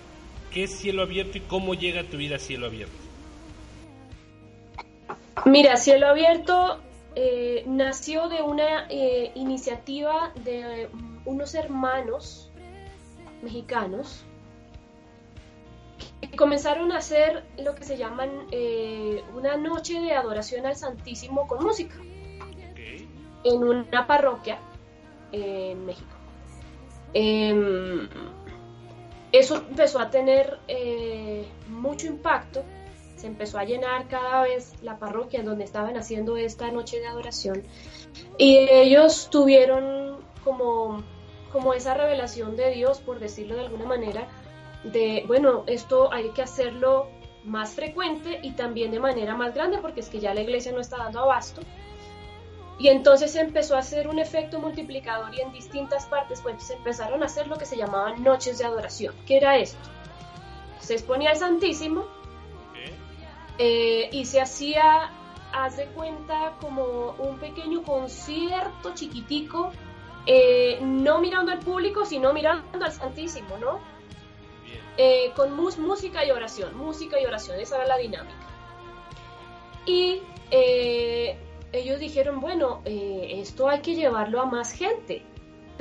¿Qué 0.51 0.63
es 0.63 0.71
cielo 0.71 1.03
abierto 1.03 1.37
y 1.37 1.41
cómo 1.41 1.75
llega 1.75 2.01
tu 2.01 2.17
vida 2.17 2.37
a 2.37 2.39
cielo 2.39 2.65
abierto? 2.65 2.97
Mira, 5.45 5.77
cielo 5.77 6.07
abierto 6.07 6.81
eh, 7.19 7.63
nació 7.65 8.29
de 8.29 8.43
una 8.43 8.85
eh, 8.89 9.31
iniciativa 9.33 10.31
de 10.43 10.87
unos 11.25 11.55
hermanos 11.55 12.51
mexicanos 13.41 14.23
que 16.21 16.37
comenzaron 16.37 16.91
a 16.91 16.97
hacer 16.97 17.43
lo 17.57 17.73
que 17.73 17.85
se 17.85 17.97
llaman 17.97 18.29
eh, 18.51 19.23
una 19.33 19.57
noche 19.57 19.99
de 19.99 20.13
adoración 20.13 20.67
al 20.67 20.75
Santísimo 20.75 21.47
con 21.47 21.63
música 21.63 21.95
en 23.43 23.63
una 23.63 24.05
parroquia 24.05 24.59
en 25.31 25.87
México. 25.87 26.15
Em, 27.15 28.07
eso 29.31 29.55
empezó 29.55 29.99
a 29.99 30.11
tener 30.11 30.59
mucho 31.67 32.05
impacto 32.05 32.63
se 33.17 33.27
empezó 33.27 33.57
a 33.57 33.65
llenar 33.65 34.07
cada 34.07 34.43
vez 34.43 34.73
la 34.81 34.97
parroquia 34.99 35.43
donde 35.43 35.63
estaban 35.63 35.97
haciendo 35.97 36.37
esta 36.37 36.71
noche 36.71 36.99
de 36.99 37.07
adoración 37.07 37.63
y 38.37 38.57
ellos 38.71 39.29
tuvieron 39.29 40.19
como, 40.43 41.03
como 41.51 41.73
esa 41.73 41.95
revelación 41.95 42.55
de 42.55 42.71
Dios, 42.71 42.99
por 42.99 43.19
decirlo 43.19 43.55
de 43.55 43.61
alguna 43.61 43.85
manera, 43.85 44.27
de, 44.83 45.23
bueno, 45.27 45.63
esto 45.67 46.13
hay 46.13 46.29
que 46.29 46.43
hacerlo 46.43 47.09
más 47.43 47.73
frecuente 47.73 48.39
y 48.43 48.51
también 48.51 48.91
de 48.91 48.99
manera 48.99 49.35
más 49.35 49.53
grande 49.53 49.79
porque 49.79 50.01
es 50.01 50.09
que 50.09 50.19
ya 50.19 50.33
la 50.33 50.41
iglesia 50.41 50.71
no 50.71 50.79
está 50.79 50.97
dando 50.97 51.19
abasto. 51.21 51.61
Y 52.79 52.89
entonces 52.89 53.35
empezó 53.35 53.75
a 53.75 53.79
hacer 53.79 54.07
un 54.07 54.19
efecto 54.19 54.59
multiplicador 54.59 55.33
y 55.33 55.41
en 55.41 55.51
distintas 55.51 56.05
partes 56.05 56.41
pues 56.41 56.69
empezaron 56.69 57.23
a 57.23 57.25
hacer 57.25 57.47
lo 57.47 57.57
que 57.57 57.65
se 57.65 57.75
llamaban 57.75 58.23
noches 58.23 58.59
de 58.59 58.65
adoración. 58.65 59.15
¿Qué 59.25 59.37
era 59.37 59.57
esto? 59.57 59.79
Se 60.79 60.93
exponía 60.93 61.31
al 61.31 61.37
Santísimo 61.37 62.05
eh, 63.57 64.09
y 64.11 64.25
se 64.25 64.41
hacía, 64.41 65.11
haz 65.51 65.77
de 65.77 65.85
cuenta, 65.87 66.55
como 66.61 67.11
un 67.17 67.37
pequeño 67.39 67.83
concierto 67.83 68.93
chiquitico, 68.93 69.71
eh, 70.25 70.79
no 70.81 71.19
mirando 71.19 71.51
al 71.51 71.59
público, 71.59 72.05
sino 72.05 72.33
mirando 72.33 72.83
al 72.83 72.91
Santísimo, 72.91 73.57
¿no? 73.57 73.79
Eh, 74.97 75.31
con 75.35 75.55
música 75.55 76.25
y 76.25 76.31
oración, 76.31 76.75
música 76.75 77.19
y 77.19 77.25
oración, 77.25 77.59
esa 77.59 77.77
era 77.77 77.87
la 77.87 77.97
dinámica. 77.97 78.35
Y 79.85 80.21
ellos 81.71 81.99
dijeron, 81.99 82.39
bueno, 82.39 82.81
esto 82.85 83.69
hay 83.69 83.79
que 83.81 83.95
llevarlo 83.95 84.41
a 84.41 84.45
más 84.45 84.71
gente, 84.71 85.23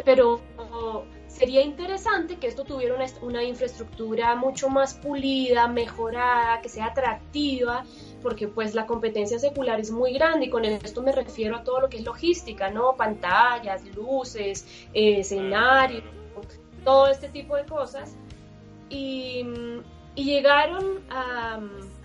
pero 0.05 0.41
sería 1.37 1.61
interesante 1.61 2.37
que 2.37 2.47
esto 2.47 2.65
tuviera 2.65 2.97
una, 3.21 3.45
infraestructura 3.45 4.35
mucho 4.37 4.69
más 4.71 4.95
pulida, 4.95 5.69
mejorada, 5.69 6.63
que 6.63 6.69
sea 6.69 6.87
atractiva, 6.87 7.85
porque 8.23 8.49
pues 8.49 8.75
la 8.75 8.87
competencia 8.87 9.39
secular 9.39 9.79
es 9.79 9.91
muy 9.91 10.15
grande 10.15 10.47
y 10.47 10.51
con 10.51 10.65
esto 10.65 11.03
me 11.03 11.13
refiero 11.13 11.57
a 11.57 11.63
todo 11.63 11.81
lo 11.81 11.89
que 11.89 11.99
es 11.99 12.05
logística, 12.05 12.71
¿no? 12.71 12.97
Pantallas, 12.97 13.85
luces, 13.95 14.67
escenarios, 14.95 16.03
todo 16.85 17.09
este 17.09 17.29
tipo 17.29 17.57
de 17.57 17.67
cosas. 17.67 18.17
Y, 18.89 19.45
llegaron 20.15 21.05
a, 21.11 21.61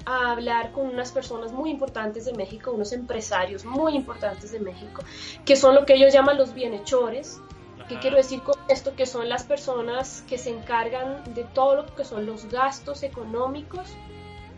a 0.06 0.32
hablar 0.34 0.74
con 0.74 0.88
unas 0.88 1.14
personas 1.14 1.54
muy 1.54 1.70
importantes 1.70 2.26
de 2.26 2.34
México, 2.34 2.72
unos 2.72 2.92
empresarios 2.92 3.64
muy 3.64 3.96
importantes 3.96 4.52
de 4.52 4.60
México, 4.60 5.02
que 5.46 5.56
son 5.56 5.76
lo 5.76 5.86
que 5.86 5.94
ellos 5.94 6.12
llaman 6.12 6.38
los 6.38 6.54
bienhechores, 6.54 7.40
¿Qué 7.88 8.00
quiero 8.00 8.18
decir 8.18 8.42
con 8.42 8.56
esto? 8.70 8.96
Que 8.96 9.06
son 9.06 9.30
las 9.30 9.44
personas 9.44 10.24
que 10.28 10.38
se 10.38 10.50
encargan 10.50 11.34
de 11.34 11.44
todo 11.44 11.76
lo 11.76 11.96
que 11.96 12.06
son 12.06 12.26
los 12.26 12.46
gastos 12.46 13.04
económicos, 13.04 13.90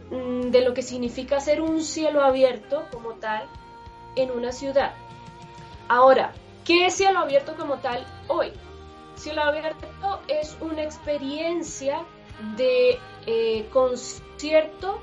mm, 0.09 0.51
de 0.51 0.61
lo 0.61 0.73
que 0.73 0.81
significa 0.81 1.37
hacer 1.37 1.61
un 1.61 1.81
cielo 1.81 2.23
abierto 2.23 2.85
como 2.91 3.13
tal 3.15 3.47
en 4.15 4.31
una 4.31 4.51
ciudad. 4.51 4.93
Ahora, 5.87 6.33
¿qué 6.65 6.85
es 6.85 6.95
cielo 6.95 7.19
abierto 7.19 7.55
como 7.55 7.77
tal 7.77 8.05
hoy? 8.27 8.51
Cielo 9.15 9.43
abierto 9.43 9.87
es 10.27 10.57
una 10.61 10.83
experiencia 10.83 12.03
de 12.57 12.99
eh, 13.25 13.67
concierto, 13.71 14.99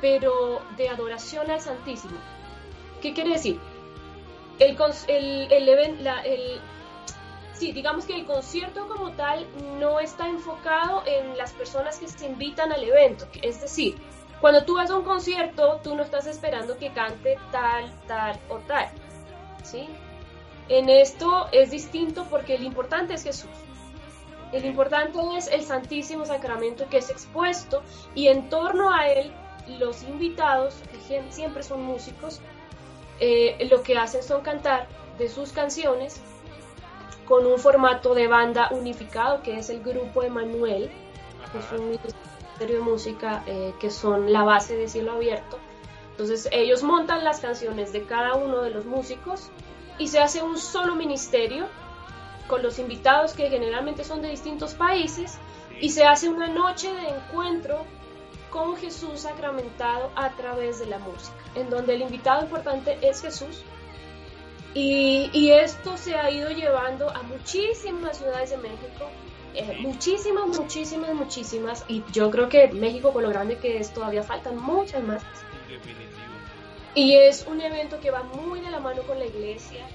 pero 0.00 0.60
de 0.76 0.88
adoración 0.88 1.50
al 1.50 1.60
Santísimo. 1.60 2.18
¿Qué 3.00 3.12
quiere 3.12 3.30
decir? 3.30 3.60
El, 4.58 4.76
el, 5.08 5.68
el, 5.68 6.04
la, 6.04 6.22
el, 6.22 6.60
sí, 7.60 7.72
digamos 7.72 8.06
que 8.06 8.14
el 8.14 8.24
concierto 8.24 8.88
como 8.88 9.12
tal 9.12 9.46
no 9.78 10.00
está 10.00 10.26
enfocado 10.26 11.02
en 11.06 11.36
las 11.36 11.52
personas 11.52 11.98
que 11.98 12.08
se 12.08 12.24
invitan 12.24 12.72
al 12.72 12.82
evento. 12.82 13.26
Es 13.42 13.60
decir, 13.60 13.96
cuando 14.40 14.64
tú 14.64 14.76
vas 14.76 14.90
a 14.90 14.96
un 14.96 15.04
concierto, 15.04 15.78
tú 15.84 15.94
no 15.94 16.02
estás 16.02 16.26
esperando 16.26 16.78
que 16.78 16.90
cante 16.90 17.36
tal, 17.52 17.92
tal 18.06 18.40
o 18.48 18.56
tal. 18.60 18.88
¿sí? 19.62 19.86
En 20.70 20.88
esto 20.88 21.48
es 21.52 21.70
distinto 21.70 22.26
porque 22.30 22.54
el 22.54 22.64
importante 22.64 23.12
es 23.12 23.24
Jesús. 23.24 23.50
El 24.52 24.64
importante 24.64 25.18
es 25.36 25.46
el 25.48 25.62
Santísimo 25.62 26.24
Sacramento 26.24 26.88
que 26.88 26.96
es 26.96 27.10
expuesto 27.10 27.82
y 28.14 28.28
en 28.28 28.48
torno 28.48 28.90
a 28.90 29.06
él 29.08 29.32
los 29.78 30.02
invitados, 30.02 30.76
que 30.90 31.22
siempre 31.30 31.62
son 31.62 31.84
músicos, 31.84 32.40
eh, 33.20 33.68
lo 33.70 33.82
que 33.82 33.98
hacen 33.98 34.22
son 34.22 34.40
cantar 34.40 34.88
de 35.18 35.28
sus 35.28 35.52
canciones 35.52 36.22
con 37.30 37.46
un 37.46 37.60
formato 37.60 38.12
de 38.12 38.26
banda 38.26 38.70
unificado 38.72 39.40
que 39.40 39.56
es 39.56 39.70
el 39.70 39.84
grupo 39.84 40.24
Emanuel, 40.24 40.90
que 41.52 41.58
es 41.60 41.80
un 41.80 41.90
ministerio 41.90 42.78
de 42.78 42.82
música 42.82 43.44
eh, 43.46 43.72
que 43.78 43.88
son 43.88 44.32
la 44.32 44.42
base 44.42 44.74
de 44.74 44.88
Cielo 44.88 45.12
Abierto. 45.12 45.56
Entonces 46.10 46.48
ellos 46.50 46.82
montan 46.82 47.22
las 47.22 47.38
canciones 47.38 47.92
de 47.92 48.02
cada 48.02 48.34
uno 48.34 48.62
de 48.62 48.70
los 48.70 48.84
músicos 48.84 49.48
y 49.96 50.08
se 50.08 50.18
hace 50.18 50.42
un 50.42 50.58
solo 50.58 50.96
ministerio 50.96 51.68
con 52.48 52.64
los 52.64 52.80
invitados 52.80 53.32
que 53.34 53.48
generalmente 53.48 54.02
son 54.02 54.22
de 54.22 54.28
distintos 54.28 54.74
países 54.74 55.38
y 55.80 55.90
se 55.90 56.02
hace 56.06 56.28
una 56.28 56.48
noche 56.48 56.92
de 56.92 57.10
encuentro 57.10 57.84
con 58.50 58.76
Jesús 58.76 59.20
sacramentado 59.20 60.10
a 60.16 60.30
través 60.30 60.80
de 60.80 60.86
la 60.86 60.98
música, 60.98 61.38
en 61.54 61.70
donde 61.70 61.94
el 61.94 62.02
invitado 62.02 62.42
importante 62.42 62.98
es 63.08 63.22
Jesús 63.22 63.62
y, 64.74 65.50
esto 65.50 65.96
se 65.96 66.14
ha 66.14 66.30
ido 66.30 66.50
llevando 66.50 67.10
a 67.10 67.22
muchísimas 67.22 68.18
ciudades 68.18 68.50
de 68.50 68.56
México, 68.58 69.10
eh, 69.54 69.78
muchísimas, 69.80 70.46
muchísimas, 70.46 71.12
muchísimas. 71.14 71.84
Y 71.88 72.04
yo 72.12 72.30
creo 72.30 72.48
que 72.48 72.68
México, 72.68 73.12
con 73.12 73.24
lo 73.24 73.30
grande 73.30 73.58
que 73.58 73.78
es, 73.78 73.92
todavía 73.92 74.22
faltan 74.22 74.56
muchas 74.56 75.02
más. 75.02 75.22
Y 76.94 77.14
es 77.14 77.46
un 77.46 77.60
evento 77.60 78.00
que 78.00 78.10
va 78.10 78.22
muy 78.22 78.60
de 78.60 78.70
la 78.70 78.80
mano 78.80 79.02
con 79.02 79.18
la 79.18 79.26
iglesia. 79.26 79.86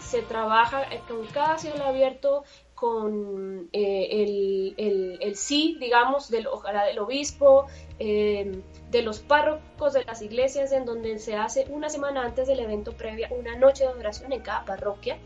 Se 0.00 0.22
trabaja 0.22 0.82
eh, 0.92 1.00
con 1.08 1.24
cada 1.26 1.58
cielo 1.58 1.84
abierto, 1.84 2.44
con 2.82 3.68
eh, 3.72 4.08
el, 4.10 4.74
el, 4.76 5.18
el, 5.20 5.36
sí, 5.36 5.76
digamos, 5.78 6.28
del, 6.30 6.48
ojalá 6.48 6.84
del 6.84 6.98
obispo, 6.98 7.68
de 8.00 9.02
los 9.02 9.20
párrocos 9.20 9.92
de 9.92 10.04
las 10.04 10.20
iglesias 10.20 10.72
en 10.72 10.84
donde 10.84 11.20
se 11.20 11.36
hace 11.36 11.66
una 11.68 11.88
semana 11.88 12.24
antes 12.24 12.48
del 12.48 12.58
evento 12.58 12.90
previa 12.96 13.28
una 13.30 13.56
noche 13.56 13.84
de 13.84 13.90
adoración 13.90 14.32
en 14.32 14.40
cada 14.40 14.64
parroquia. 14.64 15.16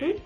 ¿Mm? 0.00 0.18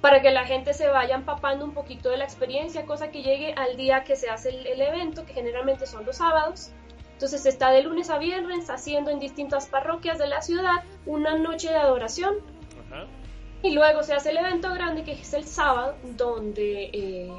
Para 0.00 0.22
que 0.22 0.30
la 0.30 0.44
gente 0.44 0.72
se 0.72 0.86
vaya 0.86 1.16
empapando 1.16 1.64
un 1.64 1.74
poquito 1.74 2.10
de 2.10 2.18
la 2.18 2.24
experiencia, 2.24 2.86
cosa 2.86 3.10
que 3.10 3.22
llegue 3.22 3.52
al 3.54 3.76
día 3.76 4.04
que 4.04 4.14
se 4.14 4.30
hace 4.30 4.50
el, 4.50 4.80
evento, 4.80 5.26
que 5.26 5.32
generalmente 5.32 5.84
son 5.86 6.06
los 6.06 6.18
sábados. 6.18 6.70
Entonces 7.14 7.42
se 7.42 7.48
está 7.48 7.72
de 7.72 7.82
lunes 7.82 8.08
a 8.08 8.18
viernes 8.18 8.70
haciendo 8.70 9.10
en 9.10 9.18
distintas 9.18 9.66
parroquias 9.66 10.18
de 10.18 10.28
la 10.28 10.42
ciudad 10.42 10.84
una 11.06 11.36
noche 11.36 11.70
de 11.70 11.76
adoración. 11.76 12.36
Y 13.62 13.70
luego 13.70 14.02
se 14.02 14.14
hace 14.14 14.30
el 14.30 14.36
evento 14.36 14.72
grande 14.72 15.02
que 15.02 15.12
es 15.12 15.32
el 15.34 15.44
sábado, 15.44 15.96
donde 16.16 16.90
eh, 16.92 17.32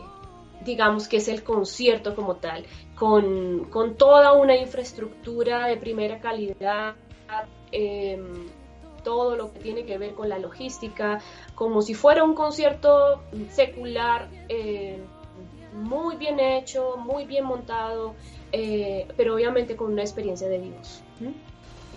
digamos 0.61 1.07
que 1.07 1.18
es 1.18 1.28
el 1.28 1.43
concierto 1.43 2.15
como 2.15 2.36
tal, 2.36 2.65
con, 2.95 3.68
toda 3.97 4.34
una 4.34 4.55
infraestructura 4.55 5.68
de 5.68 5.78
primera 5.78 6.20
calidad, 6.20 6.95
em, 7.72 8.47
todo 9.03 9.38
lo 9.38 9.53
que 9.53 9.59
tiene 9.59 9.86
que 9.86 9.97
ver 9.97 10.13
con 10.13 10.28
la 10.28 10.39
logística, 10.39 11.20
como 11.55 11.82
si 11.82 11.93
fuera 11.93 12.24
un 12.24 12.34
concierto 12.34 13.22
secular, 13.49 14.28
em, 14.49 15.01
muy 15.74 16.15
bien 16.18 16.39
hecho, 16.39 16.97
muy 16.97 17.26
bien 17.26 17.45
montado, 17.45 18.15
eh, 18.51 19.07
pero 19.15 19.36
obviamente 19.36 19.76
con 19.76 19.93
una 19.93 20.01
experiencia 20.01 20.49
de 20.49 20.57
vivos. 20.57 21.01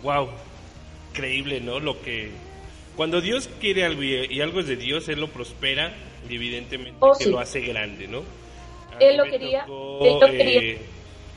Wow, 0.02 0.28
increíble, 1.10 1.60
¿no? 1.60 1.80
Lo 1.80 2.00
que 2.00 2.30
cuando 2.97 3.20
Dios 3.20 3.49
quiere 3.61 3.84
algo 3.84 4.03
y, 4.03 4.41
algo 4.41 4.61
es 4.61 4.66
de 4.66 4.76
Dios, 4.76 5.09
Él 5.09 5.20
lo 5.20 5.28
prospera 5.28 5.93
y 6.28 6.34
evidentemente 6.34 6.97
Oh, 7.01 7.12
que 7.16 7.24
sí. 7.24 7.30
lo 7.30 7.38
hace 7.38 7.61
grande, 7.61 8.07
¿no? 8.09 8.22
Él 8.99 9.16
lo 9.16 9.24
quería, 9.24 9.64
tocó, 9.66 10.05
él 10.05 10.14
lo 10.20 10.26
quería. 10.26 10.61
eh, 10.61 10.78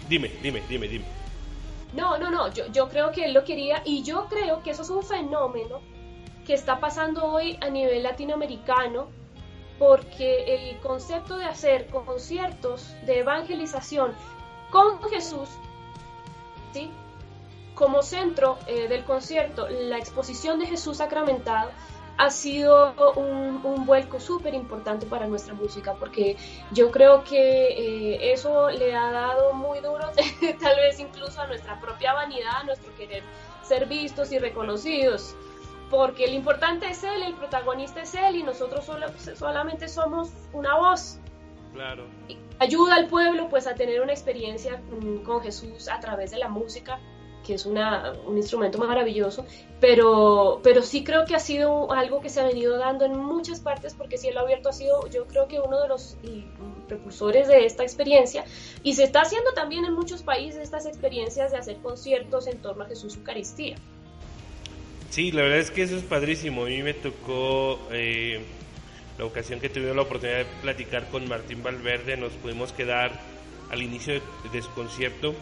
Dime, 0.09 0.29
dime, 0.41 0.61
dime, 0.67 0.87
dime. 0.87 1.05
No, 1.93 2.17
no, 2.17 2.29
no, 2.29 2.51
yo, 2.53 2.65
yo 2.71 2.89
creo 2.89 3.11
que 3.11 3.25
él 3.25 3.33
lo 3.33 3.43
quería 3.45 3.81
y 3.85 4.03
yo 4.03 4.27
creo 4.29 4.61
que 4.63 4.71
eso 4.71 4.81
es 4.81 4.89
un 4.89 5.03
fenómeno 5.03 5.79
que 6.45 6.53
está 6.53 6.79
pasando 6.79 7.23
hoy 7.23 7.57
a 7.61 7.69
nivel 7.69 8.03
latinoamericano 8.03 9.07
porque 9.79 10.55
el 10.55 10.77
concepto 10.79 11.37
de 11.37 11.45
hacer 11.45 11.87
conciertos 11.87 12.93
de 13.05 13.19
evangelización 13.19 14.11
con 14.71 15.01
Jesús, 15.09 15.47
¿sí? 16.73 16.89
Como 17.73 18.01
centro 18.01 18.57
eh, 18.67 18.87
del 18.87 19.03
concierto, 19.03 19.67
la 19.67 19.97
exposición 19.97 20.59
de 20.59 20.67
Jesús 20.67 20.97
sacramentado, 20.97 21.71
ha 22.17 22.29
sido 22.29 22.93
un, 23.15 23.61
un 23.63 23.85
vuelco 23.85 24.19
súper 24.19 24.53
importante 24.53 25.05
para 25.05 25.27
nuestra 25.27 25.53
música, 25.53 25.93
porque 25.93 26.37
yo 26.71 26.91
creo 26.91 27.23
que 27.23 27.67
eh, 27.67 28.33
eso 28.33 28.69
le 28.69 28.95
ha 28.95 29.11
dado 29.11 29.53
muy 29.53 29.79
duro, 29.79 30.11
tal 30.61 30.75
vez 30.75 30.99
incluso 30.99 31.41
a 31.41 31.47
nuestra 31.47 31.79
propia 31.79 32.13
vanidad, 32.13 32.57
a 32.61 32.63
nuestro 32.63 32.95
querer 32.95 33.23
ser 33.63 33.87
vistos 33.87 34.31
y 34.31 34.39
reconocidos, 34.39 35.35
porque 35.89 36.27
lo 36.27 36.33
importante 36.33 36.87
es 36.87 37.03
él, 37.03 37.23
el 37.23 37.33
protagonista 37.33 38.01
es 38.01 38.13
él 38.13 38.35
y 38.35 38.43
nosotros 38.43 38.85
solo, 38.85 39.07
solamente 39.35 39.87
somos 39.87 40.31
una 40.51 40.77
voz. 40.77 41.19
Claro. 41.73 42.05
Ayuda 42.59 42.95
al 42.95 43.07
pueblo 43.07 43.49
pues 43.49 43.65
a 43.65 43.73
tener 43.73 44.01
una 44.01 44.11
experiencia 44.11 44.77
mm, 44.77 45.23
con 45.23 45.41
Jesús 45.41 45.89
a 45.89 45.99
través 45.99 46.31
de 46.31 46.37
la 46.37 46.47
música, 46.47 46.99
que 47.45 47.53
es 47.53 47.65
una, 47.65 48.13
un 48.25 48.37
instrumento 48.37 48.77
maravilloso, 48.77 49.45
pero, 49.79 50.61
pero 50.63 50.81
sí 50.81 51.03
creo 51.03 51.25
que 51.25 51.35
ha 51.35 51.39
sido 51.39 51.91
algo 51.91 52.21
que 52.21 52.29
se 52.29 52.39
ha 52.39 52.45
venido 52.45 52.77
dando 52.77 53.05
en 53.05 53.17
muchas 53.17 53.59
partes, 53.59 53.93
porque 53.93 54.17
Cielo 54.17 54.39
Abierto 54.39 54.69
ha 54.69 54.73
sido 54.73 55.07
yo 55.09 55.27
creo 55.27 55.47
que 55.47 55.59
uno 55.59 55.81
de 55.81 55.87
los 55.87 56.17
mm, 56.23 56.87
precursores 56.87 57.47
de 57.47 57.65
esta 57.65 57.83
experiencia, 57.83 58.45
y 58.81 58.93
se 58.93 59.03
está 59.03 59.21
haciendo 59.21 59.53
también 59.53 59.85
en 59.85 59.93
muchos 59.93 60.23
países 60.23 60.61
estas 60.61 60.85
experiencias 60.85 61.51
de 61.51 61.57
hacer 61.57 61.77
conciertos 61.77 62.47
en 62.47 62.59
torno 62.59 62.83
a 62.83 62.87
Jesús 62.87 63.15
Eucaristía. 63.17 63.75
Sí, 65.09 65.31
la 65.31 65.43
verdad 65.43 65.59
es 65.59 65.69
que 65.69 65.83
eso 65.83 65.95
es 65.95 66.03
padrísimo. 66.03 66.63
A 66.63 66.69
mí 66.69 66.81
me 66.81 66.95
tocó 66.95 67.77
eh, 67.91 68.41
la 69.19 69.25
ocasión 69.25 69.59
que 69.59 69.69
tuvimos 69.69 69.95
la 69.95 70.01
oportunidad 70.01 70.39
de 70.39 70.45
platicar 70.63 71.07
con 71.09 71.27
Martín 71.29 71.61
Valverde. 71.61 72.17
Nos 72.17 72.33
pudimos 72.33 72.71
quedar 72.71 73.19
al 73.69 73.83
inicio 73.83 74.15
de, 74.15 74.21
de 74.51 74.61
su 74.63 74.71
concierto 74.71 75.35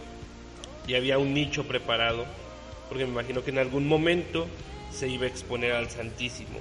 y 0.91 0.95
había 0.95 1.17
un 1.17 1.33
nicho 1.33 1.63
preparado, 1.63 2.25
porque 2.89 3.05
me 3.05 3.11
imagino 3.11 3.41
que 3.45 3.51
en 3.51 3.59
algún 3.59 3.87
momento 3.87 4.45
se 4.91 5.07
iba 5.07 5.23
a 5.23 5.29
exponer 5.29 5.71
al 5.71 5.89
Santísimo. 5.89 6.59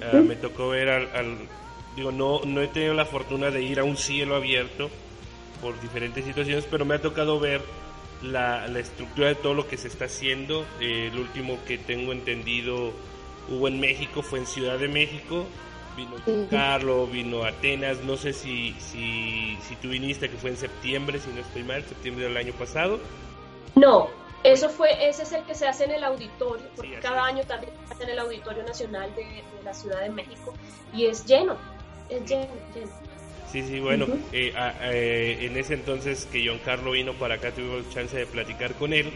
Ah, 0.00 0.22
me 0.24 0.36
tocó 0.36 0.68
ver 0.68 0.88
al, 0.90 1.08
al- 1.12 1.48
digo, 1.96 2.12
no, 2.12 2.40
no 2.44 2.62
he 2.62 2.68
tenido 2.68 2.94
la 2.94 3.04
fortuna 3.04 3.50
de 3.50 3.62
ir 3.62 3.80
a 3.80 3.84
un 3.84 3.96
cielo 3.96 4.36
abierto 4.36 4.90
por 5.60 5.80
diferentes 5.80 6.24
situaciones, 6.24 6.66
pero 6.70 6.84
me 6.84 6.94
ha 6.94 7.02
tocado 7.02 7.40
ver 7.40 7.62
la, 8.22 8.68
la 8.68 8.78
estructura 8.78 9.26
de 9.28 9.34
todo 9.34 9.54
lo 9.54 9.66
que 9.66 9.76
se 9.76 9.88
está 9.88 10.04
haciendo. 10.04 10.64
Eh, 10.80 11.10
el 11.12 11.18
último 11.18 11.58
que 11.66 11.76
tengo 11.76 12.12
entendido 12.12 12.92
hubo 13.48 13.66
en 13.66 13.80
México, 13.80 14.22
fue 14.22 14.38
en 14.38 14.46
Ciudad 14.46 14.78
de 14.78 14.86
México. 14.86 15.48
Vino. 15.96 16.14
Carlo, 16.48 17.06
vino 17.08 17.44
Atenas, 17.44 17.98
no 18.04 18.16
sé 18.16 18.32
si, 18.32 18.74
si, 18.78 19.56
si 19.66 19.74
tú 19.76 19.88
viniste, 19.88 20.28
que 20.30 20.36
fue 20.36 20.50
en 20.50 20.56
septiembre, 20.56 21.18
si 21.18 21.30
no 21.30 21.40
estoy 21.40 21.64
mal, 21.64 21.84
septiembre 21.88 22.24
del 22.24 22.36
año 22.36 22.52
pasado. 22.52 23.00
No, 23.74 24.08
eso 24.42 24.68
fue, 24.68 25.08
ese 25.08 25.22
es 25.22 25.32
el 25.32 25.42
que 25.44 25.54
se 25.54 25.66
hace 25.66 25.84
en 25.84 25.92
el 25.92 26.04
auditorio, 26.04 26.66
porque 26.76 26.96
Sí, 26.96 27.00
cada 27.02 27.24
año 27.24 27.42
también 27.44 27.72
se 27.86 27.94
hace 27.94 28.04
en 28.04 28.10
el 28.10 28.18
Auditorio 28.18 28.62
Nacional 28.62 29.14
de, 29.14 29.24
de 29.24 29.62
la 29.64 29.74
Ciudad 29.74 30.00
de 30.02 30.10
México 30.10 30.54
y 30.92 31.06
es 31.06 31.24
lleno, 31.24 31.56
es 32.08 32.24
lleno, 32.28 32.52
lleno. 32.74 32.90
Sí, 33.50 33.62
sí, 33.62 33.78
bueno, 33.78 34.06
eh, 34.32 34.52
eh, 34.82 35.38
en 35.42 35.56
ese 35.56 35.74
entonces 35.74 36.26
que 36.26 36.44
John 36.44 36.58
Carlo 36.64 36.90
vino 36.90 37.12
para 37.14 37.36
acá, 37.36 37.52
tuvimos 37.52 37.88
chance 37.90 38.16
de 38.16 38.26
platicar 38.26 38.74
con 38.74 38.92
él. 38.92 39.12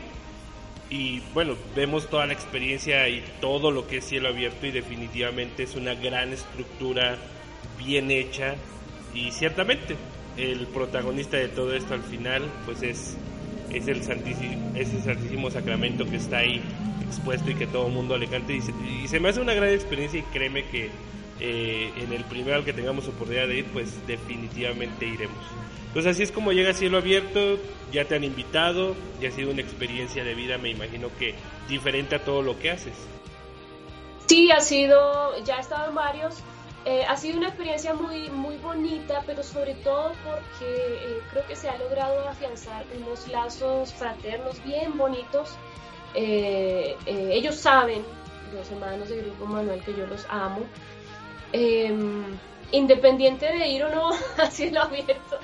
Y 0.91 1.21
bueno, 1.35 1.57
vemos 1.75 2.09
toda 2.09 2.25
la 2.25 2.35
experiencia 2.35 3.09
y 3.09 3.23
todo 3.41 3.73
lo 3.73 3.89
que 3.89 3.97
es 3.97 4.05
cielo 4.05 4.29
abierto 4.29 4.65
y 4.67 4.71
definitivamente 4.71 5.65
es 5.65 5.75
una 5.75 5.95
gran 5.95 6.33
estructura 6.33 7.19
bien 7.77 8.11
hecha 8.11 8.55
y 9.13 9.33
ciertamente 9.33 9.97
el 10.37 10.67
protagonista 10.69 11.37
de 11.37 11.49
todo 11.49 11.75
esto 11.75 11.95
al 11.95 12.03
final 12.03 12.49
pues 12.65 12.83
es, 12.83 13.17
es, 13.73 13.89
el, 13.89 14.03
santísimo, 14.03 14.73
es 14.75 14.89
Santísimo 15.05 15.51
Sacramento 15.51 16.05
que 16.05 16.17
está 16.17 16.39
ahí 16.39 16.63
expuesto 17.07 17.51
y 17.51 17.55
que 17.55 17.67
todo 17.67 17.87
el 17.87 17.93
mundo 17.93 18.17
le 18.19 18.27
cante 18.29 18.55
y 18.55 19.09
se, 19.09 19.21
me 19.21 19.29
hace 19.29 19.41
una 19.41 19.55
gran 19.55 19.71
experiencia 19.71 20.21
y 20.21 20.23
créeme 20.25 20.65
que 20.67 20.91
eh, 21.41 21.93
en 21.97 22.13
el 22.13 22.25
primero 22.25 22.57
al 22.57 22.65
que 22.65 22.73
tengamos 22.73 23.07
oportunidad 23.09 23.49
de 23.49 23.59
ir, 23.59 23.65
pues 23.67 24.07
definitivamente 24.07 25.07
iremos. 25.07 25.39
Entonces 25.89 26.13
así 26.13 26.23
es 26.23 26.33
como 26.33 26.53
llega 26.53 26.75
Cielo 26.75 26.99
Abierto, 26.99 27.59
ya 27.93 28.05
te 28.05 28.15
han 28.15 28.25
invitado, 28.25 28.95
ya 29.21 29.29
ha 29.29 29.33
sido 29.33 29.51
una 29.51 29.63
experiencia 29.63 30.23
de 30.23 30.35
vida, 30.35 30.59
me 30.59 30.71
imagino 30.71 31.09
que 31.19 31.35
diferente 31.69 32.17
a 32.17 32.25
todo 32.25 32.43
lo 32.43 32.59
que 32.59 32.71
haces. 32.71 32.95
Sí, 34.27 34.51
ha 34.51 34.61
sido, 34.61 35.43
ya 35.45 35.57
he 35.57 35.61
estado 35.61 35.89
en 35.89 35.95
varios, 35.95 36.43
eh, 36.89 37.05
ha 37.07 37.19
sido 37.19 37.37
una 37.37 37.49
experiencia 37.49 37.93
muy, 37.93 38.31
muy 38.31 38.57
bonita, 38.57 39.23
pero 39.27 39.43
sobre 39.43 39.75
todo 39.75 40.13
porque 40.25 40.65
eh, 40.65 41.21
creo 41.31 41.47
que 41.47 41.55
se 41.55 41.69
ha 41.69 41.77
logrado 41.77 42.27
afianzar 42.27 42.83
unos 42.97 43.29
lazos 43.29 43.93
fraternos 43.93 44.65
bien 44.65 44.97
bonitos. 44.97 45.51
Eh, 46.15 46.97
ellos 47.07 47.57
saben, 47.57 48.03
los 48.55 48.71
hermanos 48.71 49.11
de 49.11 49.21
Grupo 49.21 49.45
Manuel, 49.45 49.83
que 49.85 49.95
yo 49.95 50.07
los 50.07 50.25
amo. 50.31 50.61
Eh, 51.53 51.95
independiente 52.73 53.45
de 53.53 53.69
ir 53.69 53.85
o 53.85 53.95
no 53.95 54.09
a 54.39 54.51
cielo 54.51 54.81
abierto, 54.81 55.39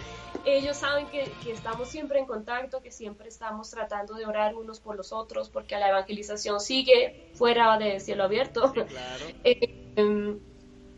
ellos 0.47 0.79
saben 0.79 1.07
que, 1.09 1.31
que 1.43 1.53
estamos 1.53 1.89
siempre 1.89 2.21
en 2.21 2.25
contacto, 2.25 2.81
que 2.81 2.91
siempre 2.91 3.29
estamos 3.29 3.71
tratando 3.71 4.15
de 4.15 4.25
orar 4.25 4.55
unos 4.55 4.81
por 4.81 4.97
los 4.97 5.13
otros, 5.13 5.51
porque 5.51 5.79
la 5.79 5.91
evangelización 5.91 6.59
sigue 6.59 7.29
fuera 7.35 7.77
de 7.77 8.01
cielo 8.01 8.25
abierto. 8.25 8.73
claro. 8.73 9.27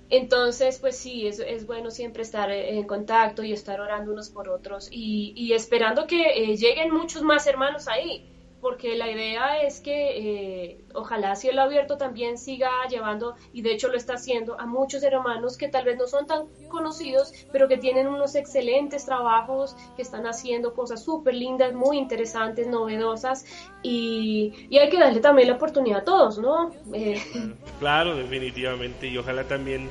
Eh, 0.09 0.19
entonces, 0.19 0.79
pues 0.81 0.97
sí, 0.97 1.27
es, 1.27 1.39
es 1.41 1.67
bueno 1.67 1.91
siempre 1.91 2.23
estar 2.23 2.51
en 2.51 2.87
contacto 2.87 3.43
y 3.43 3.53
estar 3.53 3.81
orando 3.81 4.13
unos 4.13 4.31
por 4.31 4.49
otros 4.49 4.89
y, 4.91 5.33
y 5.37 5.53
esperando 5.53 6.07
que 6.07 6.31
eh, 6.53 6.57
lleguen 6.57 6.91
muchos 6.93 7.23
más 7.23 7.47
hermanos 7.47 7.89
ahí, 7.89 8.25
porque 8.67 8.97
la 8.97 9.09
idea 9.09 9.63
es 9.63 9.79
que 9.79 9.93
eh, 10.19 10.81
ojalá 10.93 11.37
Cielo 11.37 11.63
Abierto 11.63 11.97
también 11.97 12.37
siga 12.37 12.69
llevando, 12.91 13.37
y 13.53 13.63
de 13.63 13.73
hecho 13.73 13.87
lo 13.87 13.97
está 13.97 14.15
haciendo, 14.15 14.59
a 14.59 14.67
muchos 14.67 15.05
hermanos 15.05 15.57
que 15.57 15.69
tal 15.69 15.85
vez 15.85 15.97
no 15.97 16.09
son 16.09 16.27
tan 16.27 16.47
conocidos, 16.67 17.33
pero 17.53 17.69
que 17.69 17.77
tienen 17.77 18.09
unos 18.09 18.35
excelentes 18.35 19.07
trabajos, 19.07 19.77
que 19.95 20.03
están 20.03 20.27
haciendo 20.27 20.75
cosas 20.75 21.05
súper 21.05 21.35
lindas, 21.35 21.75
muy 21.75 21.97
interesantes, 21.97 22.67
novedosas, 22.67 23.47
y, 23.85 24.53
y 24.69 24.79
hay 24.79 24.91
que 24.91 24.99
darle 24.99 25.21
también 25.21 25.47
la 25.47 25.55
oportunidad 25.55 26.01
a 26.01 26.05
todos, 26.05 26.41
¿no? 26.41 26.73
Eh, 26.93 27.23
Claro, 27.79 28.17
definitivamente. 28.17 29.07
Y 29.07 29.17
ojalá 29.17 29.45
también, 29.45 29.89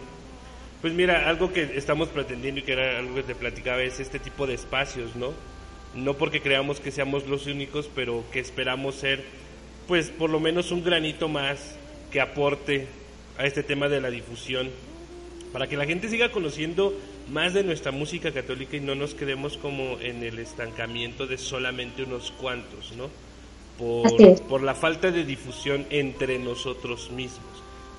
pues 0.81 0.93
mira, 0.93 1.29
algo 1.29 1.53
que 1.53 1.77
estamos 1.77 2.09
pretendiendo 2.09 2.59
y 2.59 2.63
que 2.63 2.73
era 2.73 2.99
algo 2.99 3.15
que 3.15 3.23
te 3.23 3.35
platicaba 3.35 3.83
es 3.83 4.01
este 4.01 4.19
tipo 4.19 4.45
de 4.45 4.55
espacios, 4.55 5.15
¿no? 5.15 5.54
No 5.95 6.15
porque 6.15 6.41
creamos 6.41 6.79
que 6.79 6.91
seamos 6.91 7.27
los 7.27 7.47
únicos, 7.47 7.89
pero 7.95 8.23
que 8.31 8.39
esperamos 8.39 8.95
ser, 8.95 9.23
pues 9.87 10.09
por 10.09 10.29
lo 10.29 10.39
menos 10.39 10.71
un 10.71 10.83
granito 10.83 11.29
más 11.29 11.75
que 12.11 12.21
aporte 12.21 12.87
a 13.37 13.45
este 13.45 13.63
tema 13.63 13.87
de 13.87 14.01
la 14.01 14.09
difusión, 14.09 14.69
para 15.53 15.67
que 15.67 15.77
la 15.77 15.85
gente 15.85 16.09
siga 16.09 16.31
conociendo 16.31 16.93
más 17.29 17.53
de 17.53 17.63
nuestra 17.63 17.91
música 17.91 18.31
católica 18.31 18.77
y 18.77 18.81
no 18.81 18.95
nos 18.95 19.13
quedemos 19.13 19.57
como 19.57 19.99
en 20.01 20.23
el 20.23 20.39
estancamiento 20.39 21.27
de 21.27 21.37
solamente 21.37 22.03
unos 22.03 22.31
cuantos, 22.31 22.93
¿no? 22.97 23.09
Por, 23.77 24.41
por 24.43 24.61
la 24.61 24.75
falta 24.75 25.11
de 25.11 25.25
difusión 25.25 25.85
entre 25.89 26.39
nosotros 26.39 27.11
mismos, 27.11 27.54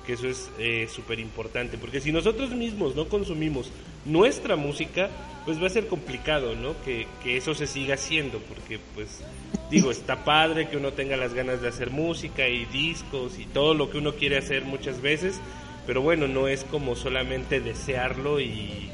que 0.07 0.13
eso 0.13 0.27
es 0.27 0.91
súper 0.91 1.19
importante, 1.19 1.77
porque 1.77 2.01
si 2.01 2.11
nosotros 2.11 2.51
mismos 2.51 2.95
no 2.95 3.07
consumimos 3.09 3.69
nuestra 4.05 4.55
música, 4.55 5.09
pues 5.45 5.61
va 5.61 5.67
a 5.67 5.69
ser 5.69 5.87
complicado, 5.87 6.55
¿no? 6.55 6.81
Que, 6.83 7.07
que 7.21 7.37
eso 7.37 7.53
se 7.53 7.67
siga 7.67 7.95
haciendo, 7.95 8.39
porque 8.39 8.79
pues 8.95 9.21
digo, 9.69 9.91
está 9.91 10.23
padre 10.23 10.69
que 10.69 10.77
uno 10.77 10.93
tenga 10.93 11.17
las 11.17 11.33
ganas 11.33 11.61
de 11.61 11.67
hacer 11.67 11.91
música 11.91 12.47
y 12.47 12.65
discos 12.65 13.37
y 13.37 13.45
todo 13.45 13.73
lo 13.73 13.89
que 13.89 13.97
uno 13.97 14.15
quiere 14.15 14.37
hacer 14.37 14.63
muchas 14.63 15.01
veces, 15.01 15.39
pero 15.85 16.01
bueno, 16.01 16.27
no 16.27 16.47
es 16.47 16.63
como 16.63 16.95
solamente 16.95 17.59
desearlo 17.59 18.39
y 18.39 18.89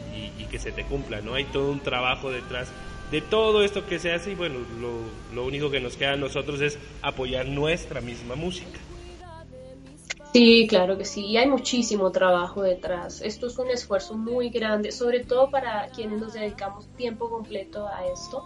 que 0.54 0.60
se 0.60 0.72
te 0.72 0.84
cumpla, 0.84 1.20
¿no? 1.22 1.34
Hay 1.34 1.46
todo 1.46 1.72
un 1.72 1.80
trabajo 1.80 2.30
detrás 2.30 2.72
de 3.10 3.22
todo 3.22 3.64
esto 3.64 3.88
que 3.88 3.98
se 3.98 4.12
hace 4.14 4.34
y 4.34 4.36
bueno, 4.36 4.60
lo, 4.80 5.00
lo 5.34 5.46
único 5.46 5.72
que 5.72 5.80
nos 5.80 5.98
queda 5.98 6.14
a 6.14 6.16
nosotros 6.16 6.62
es 6.62 6.78
apoyar 7.02 7.48
nuestra 7.48 8.02
misma 8.02 8.36
música. 8.36 8.80
Sí, 10.34 10.66
claro 10.68 10.98
que 10.98 11.06
sí, 11.06 11.28
y 11.28 11.38
hay 11.38 11.48
muchísimo 11.48 12.12
trabajo 12.12 12.64
detrás. 12.64 13.22
Esto 13.22 13.46
es 13.46 13.60
un 13.60 13.70
esfuerzo 13.70 14.16
muy 14.16 14.50
grande, 14.50 14.92
sobre 14.92 15.24
todo 15.24 15.52
para 15.52 15.90
quienes 15.90 16.20
nos 16.20 16.34
dedicamos 16.34 16.88
tiempo 16.98 17.30
completo 17.30 17.88
a 17.88 18.08
esto, 18.08 18.44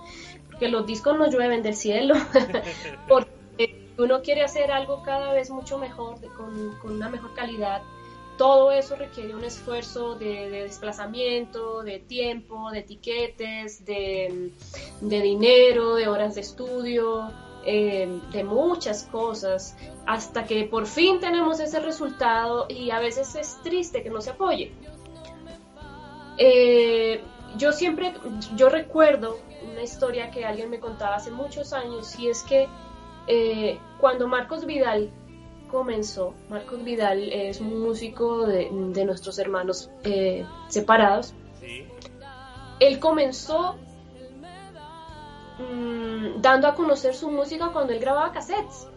porque 0.48 0.68
los 0.68 0.86
discos 0.86 1.18
no 1.18 1.32
llueven 1.32 1.64
del 1.64 1.76
cielo, 1.76 2.16
porque 3.08 3.94
uno 3.98 4.22
quiere 4.22 4.44
hacer 4.44 4.70
algo 4.70 5.02
cada 5.02 5.32
vez 5.32 5.50
mucho 5.50 5.78
mejor, 5.78 6.16
con 6.36 6.92
una 6.92 7.08
mejor 7.08 7.34
calidad. 7.34 7.82
todo 8.38 8.72
eso 8.72 8.98
requiere 8.98 9.34
un 9.34 9.46
esfuerzo 9.46 10.16
de, 10.16 10.50
desplazamiento, 10.50 11.84
de 11.84 12.00
tiempo, 12.00 12.70
de 12.70 12.80
etiquetes, 12.80 13.86
de, 13.86 14.52
dinero, 15.00 15.96
de 15.96 16.10
horas 16.10 16.36
de 16.36 16.42
estudio, 16.42 17.32
eh, 17.66 18.20
de 18.32 18.44
muchas 18.44 19.04
cosas, 19.04 19.76
hasta 20.06 20.46
que 20.46 20.64
por 20.66 20.86
fin 20.86 21.20
tenemos 21.20 21.60
ese 21.60 21.80
resultado 21.80 22.66
y 22.70 22.92
a 22.92 23.00
veces 23.00 23.36
es 23.36 23.62
triste 23.64 24.04
que 24.04 24.10
no 24.10 24.22
se 24.22 24.32
apoye. 24.32 24.72
Eh, 26.38 27.22
yo 27.58 27.72
siempre, 27.72 28.14
yo 28.56 28.70
recuerdo 28.70 29.40
una 29.72 29.82
historia 29.82 30.30
que 30.32 30.46
alguien 30.46 30.70
me 30.70 30.80
contaba 30.80 31.16
hace 31.16 31.32
muchos 31.32 31.74
años 31.74 32.18
y 32.20 32.30
es 32.30 32.44
que 32.44 32.68
eh, 33.28 33.80
cuando 34.00 34.28
Marcos 34.28 34.66
Vidal 34.66 35.10
comenzó, 35.70 36.34
Marcos 36.50 36.84
Vidal 36.84 37.32
es 37.32 37.60
un 37.60 37.80
músico 37.82 38.46
de, 38.46 38.70
nuestros 38.72 39.40
hermanos 39.40 39.90
eh, 40.04 40.46
separados, 40.70 41.34
él 42.80 43.00
comenzó 43.00 43.76
mm, 45.60 46.42
dando 46.42 46.68
a 46.68 46.76
conocer 46.76 47.16
su 47.16 47.30
música 47.30 47.70
cuando 47.70 47.94
él 47.94 48.00
grababa 48.00 48.32
cassettes 48.32 48.88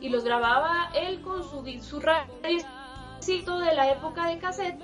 y 0.00 0.08
los 0.08 0.24
grababa 0.24 0.90
él 0.94 1.20
con 1.22 1.42
su, 1.42 1.64
su 1.82 2.00
de 2.00 3.74
la 3.74 3.90
época 3.90 4.26
de 4.26 4.38
cassette, 4.38 4.80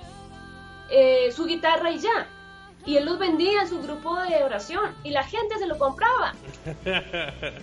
eh, 0.89 1.31
su 1.31 1.45
guitarra 1.45 1.91
y 1.91 1.99
ya 1.99 2.27
y 2.85 2.97
él 2.97 3.05
los 3.05 3.17
vendía 3.17 3.61
en 3.61 3.69
su 3.69 3.81
grupo 3.81 4.19
de 4.21 4.43
oración 4.43 4.95
y 5.03 5.11
la 5.11 5.23
gente 5.23 5.57
se 5.57 5.67
lo 5.67 5.77
compraba. 5.77 6.33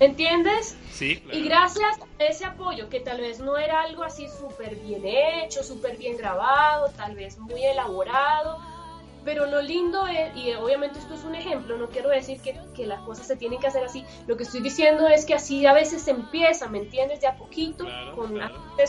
¿Entiendes? 0.00 0.76
Sí. 0.90 1.24
Y 1.32 1.44
gracias 1.44 1.98
a 2.18 2.24
ese 2.24 2.44
apoyo, 2.44 2.88
que 2.88 3.00
tal 3.00 3.20
vez 3.20 3.38
no 3.38 3.56
era 3.56 3.82
algo 3.82 4.02
así 4.02 4.28
súper 4.28 4.76
bien 4.76 5.02
hecho, 5.04 5.62
súper 5.62 5.96
bien 5.96 6.16
grabado, 6.16 6.90
tal 6.96 7.14
vez 7.14 7.38
muy 7.38 7.64
elaborado, 7.64 8.58
pero 9.24 9.46
lo 9.46 9.62
lindo 9.62 10.06
es, 10.06 10.36
y 10.36 10.52
obviamente 10.54 10.98
esto 10.98 11.14
es 11.14 11.24
un 11.24 11.34
ejemplo, 11.34 11.76
no 11.76 11.88
quiero 11.88 12.08
decir 12.08 12.40
que, 12.40 12.58
que, 12.74 12.86
las 12.86 13.00
cosas 13.02 13.26
se 13.26 13.36
tienen 13.36 13.60
que 13.60 13.66
hacer 13.66 13.84
así, 13.84 14.04
lo 14.26 14.36
que 14.36 14.42
estoy 14.42 14.60
diciendo 14.60 15.06
es 15.06 15.24
que 15.24 15.34
así 15.34 15.64
a 15.66 15.72
veces 15.72 16.02
se 16.02 16.10
empieza, 16.10 16.68
¿me 16.68 16.78
entiendes? 16.78 17.20
De 17.20 17.26
a 17.26 17.36
poquito, 17.36 17.86
con, 18.16 18.38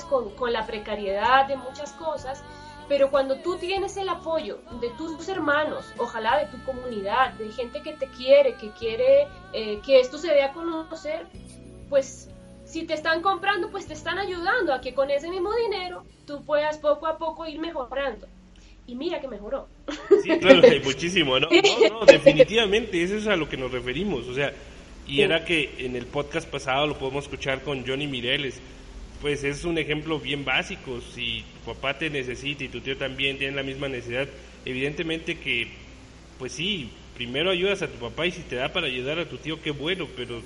con, 0.10 0.30
con 0.32 0.54
la 0.54 0.66
precariedad 0.66 1.48
de 1.48 1.56
muchas 1.56 1.92
cosas, 1.94 2.44
pero 2.88 3.10
cuando 3.10 3.38
tú 3.38 3.58
tienes 3.58 3.96
el 3.98 4.10
apoyo 4.10 4.60
de 4.82 4.90
tus 4.92 5.28
hermanos, 5.30 5.86
ojalá 5.98 6.38
de 6.38 6.46
tu 6.48 6.64
comunidad, 6.66 7.34
de 7.34 7.52
gente 7.52 7.82
que 7.82 7.94
te 7.94 8.08
quiere, 8.08 8.56
que 8.56 8.72
quiere 8.72 9.28
eh, 9.54 9.80
que 9.86 10.00
esto 10.00 10.18
se 10.18 10.28
dé 10.28 10.44
a 10.44 10.52
conocer, 10.52 11.28
pues 11.90 12.30
si 12.66 12.86
te 12.86 12.94
están 12.94 13.22
comprando, 13.22 13.70
pues 13.70 13.88
te 13.88 13.94
están 13.94 14.18
ayudando 14.18 14.74
a 14.74 14.82
que 14.82 14.94
con 14.94 15.10
ese 15.10 15.30
mismo 15.30 15.54
dinero 15.54 16.04
tú 16.26 16.44
puedas 16.44 16.78
poco 16.78 17.08
a 17.08 17.18
poco 17.18 17.46
ir 17.46 17.60
mejorando. 17.60 18.28
Y 18.88 18.96
mira 18.96 19.22
que 19.22 19.28
mejoró. 19.28 19.68
Sí, 20.24 20.30
claro, 20.40 20.62
muchísimo, 20.84 21.40
¿no? 21.40 21.48
No, 21.50 22.00
no, 22.00 22.06
definitivamente, 22.06 23.02
eso 23.02 23.16
es 23.16 23.28
a 23.28 23.36
lo 23.36 23.48
que 23.48 23.58
nos 23.58 23.72
referimos. 23.72 24.28
O 24.28 24.34
sea, 24.34 24.54
y 25.08 25.22
era 25.22 25.46
que 25.46 25.76
en 25.80 25.96
el 25.96 26.06
podcast 26.06 26.50
pasado 26.50 26.88
lo 26.88 26.98
podemos 26.98 27.26
escuchar 27.26 27.62
con 27.62 27.86
Johnny 27.86 28.08
Mireles 28.08 28.62
pues 29.24 29.46
es 29.46 29.64
un 29.64 29.78
ejemplo 29.78 30.20
bien 30.20 30.44
básico. 30.44 31.00
Si 31.00 31.46
tu 31.54 31.74
papá 31.74 31.98
te 31.98 32.10
necesita 32.10 32.66
y 32.66 32.68
tu 32.68 32.82
tío 32.82 32.98
también 32.98 33.38
tiene 33.38 33.56
la 33.56 33.64
misma 33.64 33.88
necesidad, 33.88 34.28
evidentemente 34.66 35.40
que, 35.40 35.70
pues 36.38 36.52
sí, 36.52 36.90
primero 37.16 37.50
ayudas 37.50 37.82
a 37.82 37.88
tu 37.88 37.98
papá 38.00 38.28
y 38.28 38.32
si 38.32 38.42
te 38.42 38.58
da 38.58 38.74
para 38.74 38.88
ayudar 38.88 39.20
a 39.20 39.30
tu 39.30 39.38
tío, 39.38 39.62
qué 39.62 39.72
bueno, 39.72 40.10
pero 40.18 40.42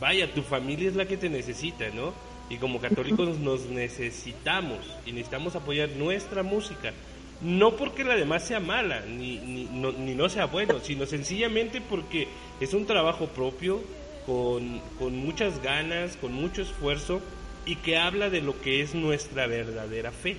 vaya, 0.00 0.34
tu 0.34 0.42
familia 0.42 0.88
es 0.88 0.96
la 0.96 1.06
que 1.06 1.16
te 1.16 1.28
necesita, 1.28 1.90
¿no? 1.90 2.12
Y 2.50 2.56
como 2.56 2.80
católicos 2.80 3.38
nos 3.38 3.66
necesitamos 3.66 4.78
y 5.06 5.12
necesitamos 5.12 5.54
apoyar 5.54 5.90
nuestra 5.90 6.42
música. 6.42 6.92
No 7.40 7.76
porque 7.76 8.04
la 8.04 8.16
demás 8.16 8.44
sea 8.44 8.60
mala, 8.60 9.02
ni, 9.06 9.38
ni, 9.38 9.64
no, 9.64 9.92
ni 9.92 10.14
no 10.14 10.28
sea 10.28 10.46
bueno, 10.46 10.80
sino 10.80 11.06
sencillamente 11.06 11.80
porque 11.80 12.26
es 12.60 12.74
un 12.74 12.84
trabajo 12.84 13.26
propio, 13.28 13.80
con, 14.26 14.80
con 14.98 15.16
muchas 15.16 15.62
ganas, 15.62 16.16
con 16.16 16.32
mucho 16.32 16.62
esfuerzo 16.62 17.20
y 17.64 17.76
que 17.76 17.96
habla 17.96 18.28
de 18.28 18.42
lo 18.42 18.60
que 18.60 18.82
es 18.82 18.94
nuestra 18.94 19.46
verdadera 19.46 20.10
fe. 20.10 20.36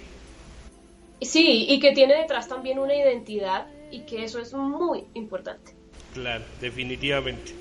Sí, 1.21 1.65
y 1.67 1.79
que 1.79 1.91
tiene 1.93 2.15
detrás 2.15 2.47
también 2.47 2.79
una 2.79 2.95
identidad 2.95 3.67
y 3.91 4.01
que 4.01 4.23
eso 4.23 4.39
es 4.39 4.53
muy 4.53 5.05
importante. 5.13 5.73
Claro, 6.13 6.43
definitivamente. 6.61 7.53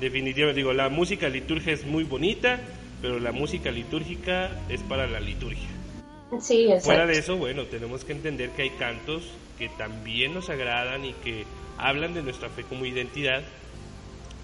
Definitivamente, 0.00 0.58
digo, 0.58 0.72
la 0.72 0.88
música 0.88 1.28
litúrgica 1.28 1.72
es 1.72 1.86
muy 1.86 2.04
bonita, 2.04 2.60
pero 3.00 3.18
la 3.18 3.32
música 3.32 3.70
litúrgica 3.70 4.50
es 4.68 4.82
para 4.82 5.06
la 5.06 5.20
liturgia. 5.20 5.75
Sí, 6.40 6.64
exacto. 6.64 6.84
Fuera 6.84 7.06
de 7.06 7.18
eso, 7.18 7.36
bueno, 7.36 7.64
tenemos 7.64 8.04
que 8.04 8.12
entender 8.12 8.50
que 8.50 8.62
hay 8.62 8.70
cantos 8.70 9.22
que 9.58 9.68
también 9.70 10.34
nos 10.34 10.50
agradan 10.50 11.04
y 11.04 11.12
que 11.12 11.44
hablan 11.78 12.14
de 12.14 12.22
nuestra 12.22 12.48
fe 12.48 12.64
como 12.64 12.84
identidad, 12.84 13.42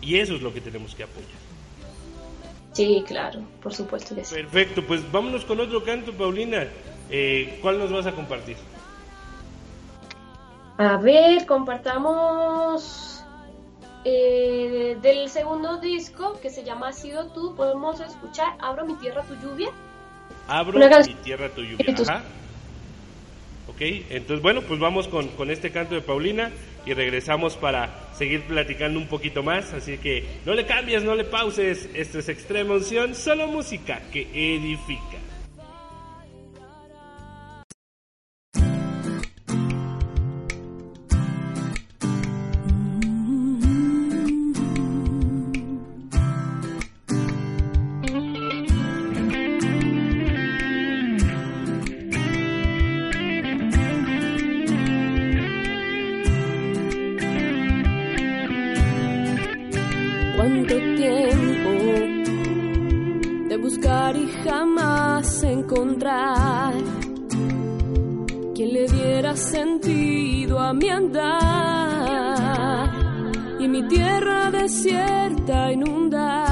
y 0.01 0.17
eso 0.17 0.35
es 0.35 0.43
lo 0.43 0.53
que 0.53 0.61
tenemos 0.61 0.95
que 0.95 1.03
apoyar. 1.05 1.31
Sí, 2.73 3.05
claro, 3.07 3.41
por 3.63 3.75
supuesto 3.75 4.15
que 4.15 4.25
sí. 4.25 4.35
Perfecto, 4.35 4.83
pues 4.87 5.11
vámonos 5.13 5.45
con 5.45 5.61
otro 5.61 5.85
canto, 5.85 6.13
Paulina. 6.13 6.67
Eh, 7.11 7.59
¿Cuál 7.61 7.79
nos 7.79 7.93
vas 7.93 8.07
a 8.07 8.13
compartir? 8.13 8.57
A 10.79 10.97
ver, 10.97 11.45
compartamos 11.45 13.23
eh, 14.05 14.97
del 15.03 15.29
segundo 15.29 15.79
disco 15.79 16.39
que 16.41 16.49
se 16.49 16.65
llama 16.65 16.89
Ha 16.89 16.93
sido 16.93 17.27
tú. 17.27 17.55
Podemos 17.55 18.01
escuchar 18.01 18.57
Abro 18.59 18.87
mi 18.87 18.95
tierra 18.95 19.23
tu 19.25 19.35
lluvia. 19.35 19.69
Abro 20.49 20.79
mi 20.79 21.15
tierra 21.23 21.49
tu 21.49 21.63
lluvia. 21.63 21.95
Ajá. 22.03 22.23
Ok, 23.69 23.81
entonces 24.11 24.43
bueno, 24.43 24.63
pues 24.63 24.81
vamos 24.81 25.09
con, 25.09 25.29
con 25.29 25.51
este 25.51 25.71
canto 25.71 25.95
de 25.95 26.03
Paulina 26.03 26.51
y 26.85 26.95
regresamos 26.95 27.57
para 27.57 28.11
seguir 28.17 28.43
platicando 28.43 28.99
un 28.99 29.07
poquito 29.07 29.43
más. 29.43 29.73
Así 29.73 29.99
que 29.99 30.27
no 30.45 30.55
le 30.55 30.67
cambies, 30.67 31.05
no 31.05 31.15
le 31.15 31.25
pauses. 31.25 31.89
Esto 31.95 32.19
es 32.19 32.29
Extrema 32.29 32.75
Unción, 32.75 33.15
solo 33.15 33.47
música 33.47 34.03
que 34.13 34.29
edifica. 34.33 35.19
Sentido 69.37 70.59
a 70.59 70.73
mi 70.73 70.89
andar 70.89 71.31
y 73.59 73.69
mi 73.69 73.83
tierra 73.89 74.51
desierta 74.51 75.73
inunda. 75.73 76.45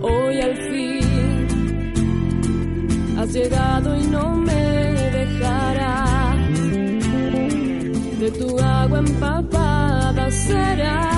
Hoy 0.00 0.40
al 0.40 0.56
fin 0.56 1.88
has 3.18 3.32
llegado 3.32 3.96
y 3.96 4.06
no 4.06 4.36
me 4.36 4.62
dejarás. 5.18 6.38
De 8.20 8.30
tu 8.30 8.58
agua 8.58 8.98
empapada 8.98 9.61
that 10.52 10.80
I 10.80 11.11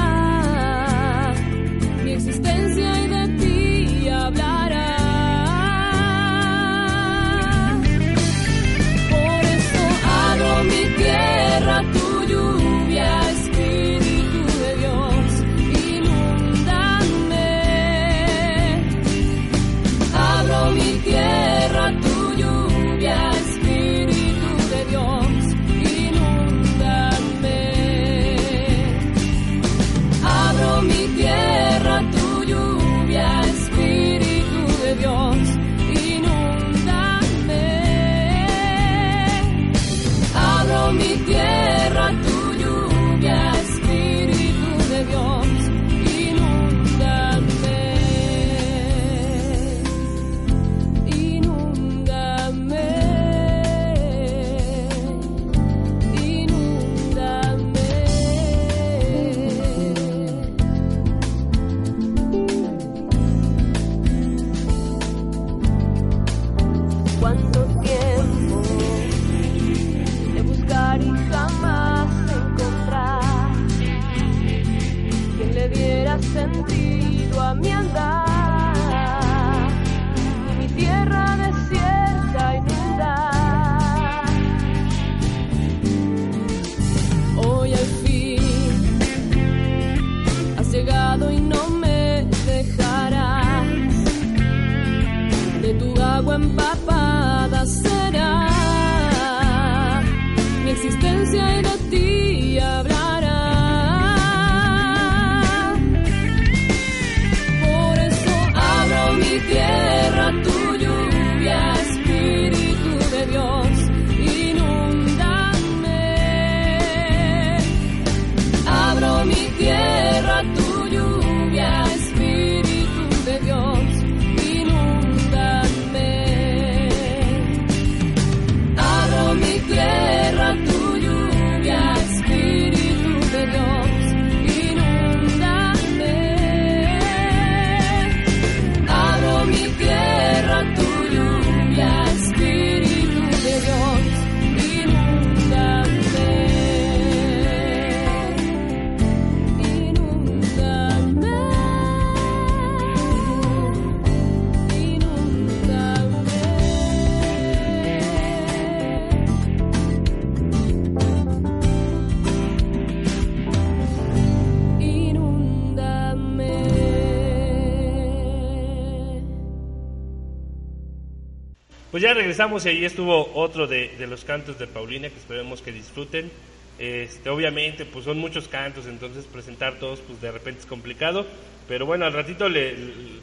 ya 172.04 172.12
regresamos 172.12 172.66
y 172.66 172.68
ahí 172.68 172.84
estuvo 172.84 173.32
otro 173.32 173.66
de, 173.66 173.96
los 174.06 174.26
cantos 174.26 174.58
de 174.58 174.66
Paulina 174.66 175.08
que 175.08 175.16
esperemos 175.16 175.62
que 175.62 175.72
disfruten. 175.72 176.30
Este, 176.78 177.30
obviamente, 177.30 177.86
pues 177.86 178.04
son 178.04 178.18
muchos 178.18 178.46
cantos, 178.46 178.84
entonces 178.84 179.24
presentar 179.24 179.78
todos, 179.78 180.00
pues 180.00 180.20
de 180.20 180.30
repente 180.30 180.60
es 180.60 180.66
complicado. 180.66 181.24
Pero 181.66 181.86
bueno, 181.86 182.04
al 182.04 182.12
ratito 182.12 182.50
le, 182.50 182.76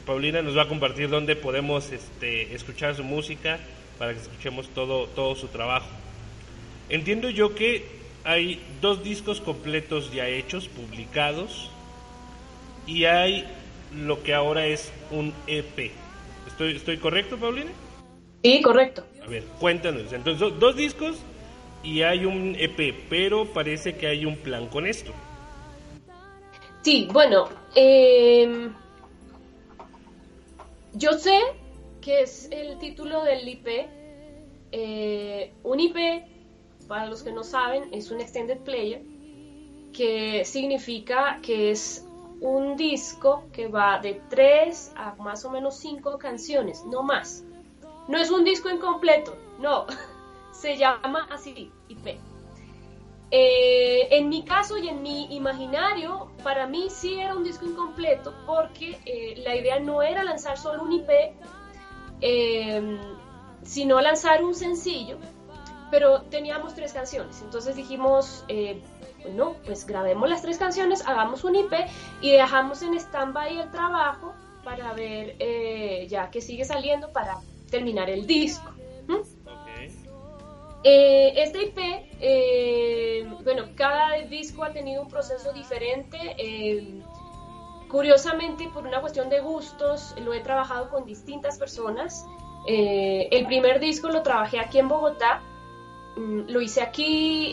Paulina 0.04 0.42
nos 0.42 0.56
va 0.56 0.62
a 0.62 0.68
compartir 0.68 1.08
dónde 1.08 1.36
podemos 1.36 1.92
este, 1.92 2.52
escuchar 2.56 2.96
su 2.96 3.04
música 3.04 3.60
para 4.00 4.14
que 4.14 4.20
escuchemos 4.20 4.68
todo, 4.74 5.36
su 5.36 5.46
trabajo. 5.46 5.86
Entiendo 6.88 7.30
yo 7.30 7.54
que 7.54 7.86
hay 8.24 8.60
dos 8.80 9.04
discos 9.04 9.40
completos 9.40 10.12
ya 10.12 10.26
hechos, 10.26 10.66
publicados, 10.66 11.70
y 12.88 13.04
hay 13.04 13.46
lo 13.94 14.24
que 14.24 14.34
ahora 14.34 14.66
es 14.66 14.90
un 15.12 15.32
EP. 15.46 15.92
¿Estoy, 16.48 16.74
estoy 16.74 16.96
correcto, 16.96 17.36
Paulina? 17.36 17.70
Sí, 18.42 18.60
correcto. 18.62 19.04
A 19.24 19.28
ver, 19.28 19.44
cuéntanos. 19.60 20.12
Entonces, 20.12 20.38
do- 20.40 20.50
dos 20.50 20.76
discos 20.76 21.16
y 21.82 22.02
hay 22.02 22.24
un 22.24 22.56
EP, 22.58 22.94
pero 23.08 23.44
parece 23.52 23.96
que 23.96 24.06
hay 24.06 24.24
un 24.24 24.36
plan 24.36 24.66
con 24.66 24.86
esto. 24.86 25.12
Sí, 26.82 27.08
bueno, 27.12 27.48
em, 27.76 28.72
yo 30.94 31.12
sé 31.12 31.38
que 32.00 32.22
es 32.22 32.48
el 32.50 32.78
título 32.78 33.22
del 33.22 33.48
IP. 33.48 33.88
Eh, 34.72 35.52
un 35.62 35.78
IP, 35.78 36.24
para 36.88 37.06
los 37.06 37.22
que 37.22 37.30
no 37.32 37.44
saben, 37.44 37.84
es 37.92 38.10
un 38.10 38.20
extended 38.20 38.58
player, 38.58 39.02
que 39.92 40.44
significa 40.44 41.38
que 41.42 41.70
es 41.70 42.04
un 42.40 42.76
disco 42.76 43.44
que 43.52 43.68
va 43.68 44.00
de 44.00 44.20
3 44.28 44.92
a 44.96 45.14
más 45.16 45.44
o 45.44 45.50
menos 45.50 45.76
5 45.76 46.18
canciones, 46.18 46.82
no 46.90 47.02
más. 47.04 47.44
No 48.08 48.18
es 48.18 48.30
un 48.30 48.44
disco 48.44 48.70
incompleto, 48.70 49.36
no. 49.58 49.86
Se 50.52 50.76
llama 50.76 51.26
así, 51.30 51.72
IP. 51.88 52.18
Eh, 53.30 54.08
en 54.10 54.28
mi 54.28 54.44
caso 54.44 54.76
y 54.76 54.88
en 54.88 55.02
mi 55.02 55.34
imaginario, 55.34 56.30
para 56.44 56.66
mí 56.66 56.88
sí 56.90 57.18
era 57.18 57.34
un 57.34 57.42
disco 57.42 57.64
incompleto 57.64 58.34
porque 58.44 59.00
eh, 59.06 59.42
la 59.42 59.56
idea 59.56 59.80
no 59.80 60.02
era 60.02 60.22
lanzar 60.22 60.58
solo 60.58 60.82
un 60.82 60.92
IP, 60.92 61.10
eh, 62.20 63.00
sino 63.62 64.00
lanzar 64.00 64.44
un 64.44 64.54
sencillo, 64.54 65.16
pero 65.90 66.22
teníamos 66.22 66.74
tres 66.74 66.92
canciones. 66.92 67.40
Entonces 67.42 67.74
dijimos, 67.74 68.44
eh, 68.48 68.82
bueno, 69.22 69.56
pues 69.64 69.86
grabemos 69.86 70.28
las 70.28 70.42
tres 70.42 70.58
canciones, 70.58 71.06
hagamos 71.06 71.44
un 71.44 71.56
IP 71.56 71.72
y 72.20 72.32
dejamos 72.32 72.82
en 72.82 72.94
stand-by 72.94 73.60
el 73.60 73.70
trabajo 73.70 74.34
para 74.64 74.92
ver 74.92 75.36
eh, 75.38 76.06
ya 76.08 76.30
que 76.30 76.40
sigue 76.40 76.64
saliendo 76.64 77.12
para 77.12 77.38
terminar 77.72 78.08
el 78.08 78.26
disco. 78.26 78.70
¿Mm? 79.08 79.22
Eh, 80.84 81.32
este 81.36 81.62
IP, 81.64 81.78
eh, 82.20 83.26
bueno, 83.42 83.64
cada 83.74 84.18
disco 84.28 84.62
ha 84.62 84.72
tenido 84.72 85.02
un 85.02 85.08
proceso 85.08 85.52
diferente. 85.52 86.18
eh, 86.38 87.02
curiosamente, 87.88 88.70
por 88.72 88.86
una 88.86 89.00
cuestión 89.00 89.28
de 89.28 89.40
gustos, 89.40 90.14
lo 90.24 90.32
he 90.32 90.40
trabajado 90.40 90.88
con 90.88 91.04
distintas 91.04 91.58
personas. 91.58 92.26
El 92.66 93.44
primer 93.46 93.80
disco 93.80 94.08
lo 94.08 94.22
trabajé 94.22 94.58
aquí 94.60 94.78
en 94.78 94.88
Bogotá. 94.88 95.42
mm, 96.16 96.48
Lo 96.48 96.60
hice 96.62 96.80
aquí, 96.80 97.52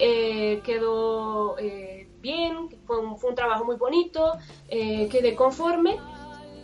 quedó 0.63 1.55
bien, 2.21 2.69
fue 2.85 2.99
un, 2.99 3.17
fue 3.17 3.31
un 3.31 3.35
trabajo 3.35 3.65
muy 3.65 3.75
bonito, 3.75 4.37
quedé 4.69 5.35
conforme. 5.35 5.97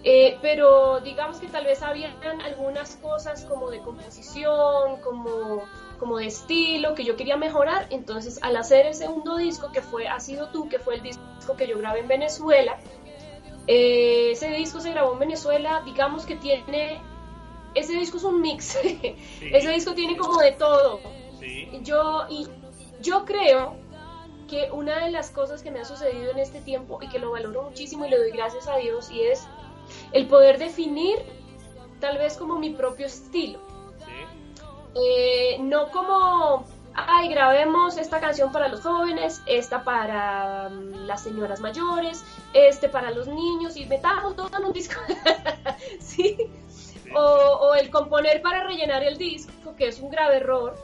Eh, 0.08 0.38
pero 0.39 0.99
digamos 0.99 1.39
que 1.39 1.47
tal 1.47 1.66
vez 1.66 1.82
habían 1.82 2.14
algunas 2.43 2.95
cosas 2.97 3.43
como 3.45 3.72
de 3.72 3.80
composición, 3.80 5.01
como, 5.01 5.64
como 5.97 6.18
de 6.18 6.28
estilo 6.28 6.93
que 6.93 7.03
yo 7.03 7.16
quería 7.16 7.38
mejorar. 7.38 7.88
Entonces, 7.89 8.38
al 8.43 8.56
hacer 8.56 8.86
el 8.86 8.93
segundo 8.93 9.36
disco, 9.36 9.72
que 9.72 9.82
fue 9.82 10.08
Ha 10.08 10.20
sido 10.20 10.49
tú, 10.49 10.70
que 10.70 10.78
fue 10.78 10.95
el 10.95 11.01
disco 11.01 11.58
que 11.58 11.68
yo 11.68 11.80
grabé 11.80 12.01
en 12.01 12.08
Venezuela, 12.08 12.78
eh, 13.66 14.30
ese 14.34 14.49
disco 14.51 14.80
se 14.80 14.91
grabó 14.91 15.14
en 15.14 15.20
Venezuela, 15.20 15.82
digamos 15.84 16.28
que 16.28 16.36
tiene, 16.36 17.01
ese 17.74 17.93
disco 17.93 18.18
es 18.18 18.24
un 18.26 18.41
mix, 18.41 18.76
ese 19.41 19.70
disco 19.70 19.95
tiene 19.95 20.16
como 20.18 20.39
de 20.39 20.51
todo. 20.51 20.99
Sí. 21.39 21.68
Yo, 21.82 22.28
y 22.30 22.47
yo 23.01 23.26
creo 23.26 23.76
que 24.47 24.70
una 24.72 25.03
de 25.03 25.10
las 25.10 25.32
cosas 25.32 25.64
que 25.64 25.72
me 25.72 25.80
ha 25.80 25.86
sucedido 25.86 26.30
en 26.30 26.38
este 26.38 26.62
tiempo 26.62 26.99
y 27.01 27.10
que 27.10 27.18
lo 27.18 27.32
valoro 27.32 27.64
muchísimo 27.64 28.06
y 28.06 28.12
le 28.12 28.20
doy 28.20 28.30
gracias 28.30 28.68
a 28.68 28.78
Dios 28.78 29.10
y 29.10 29.24
es 29.24 29.47
el 30.16 30.26
poder 30.28 30.57
definir 30.57 31.18
tal 31.99 32.18
vez 32.18 32.38
como 32.38 32.57
mi 32.57 32.72
propio 32.72 33.05
estilo. 33.05 33.59
Sí. 33.99 34.13
Eh, 34.95 35.57
no 35.59 35.89
como, 35.91 36.66
ay, 36.93 37.28
grabemos 37.30 37.97
esta 37.97 38.20
canción 38.20 38.51
para 38.51 38.68
los 38.70 38.82
jóvenes, 38.82 39.41
esta 39.45 39.84
para 39.84 40.70
mm, 40.70 41.05
las 41.05 41.22
señoras 41.24 41.59
mayores, 41.59 42.24
este 42.53 42.89
para 42.89 43.11
los 43.11 43.28
niños 43.28 43.76
y 43.78 43.86
metamos 43.86 44.36
todo 44.36 44.49
en 44.57 44.66
un 44.66 44.74
disco. 44.74 44.99
¿Sí? 45.99 46.38
O, 47.16 47.20
o 47.22 47.76
el 47.76 47.89
componer 47.89 48.41
para 48.41 48.63
rellenar 48.63 49.03
el 49.03 49.18
disco, 49.18 49.76
que 49.78 49.88
es 49.89 49.99
un 49.99 50.09
grave 50.09 50.38
error. 50.38 50.76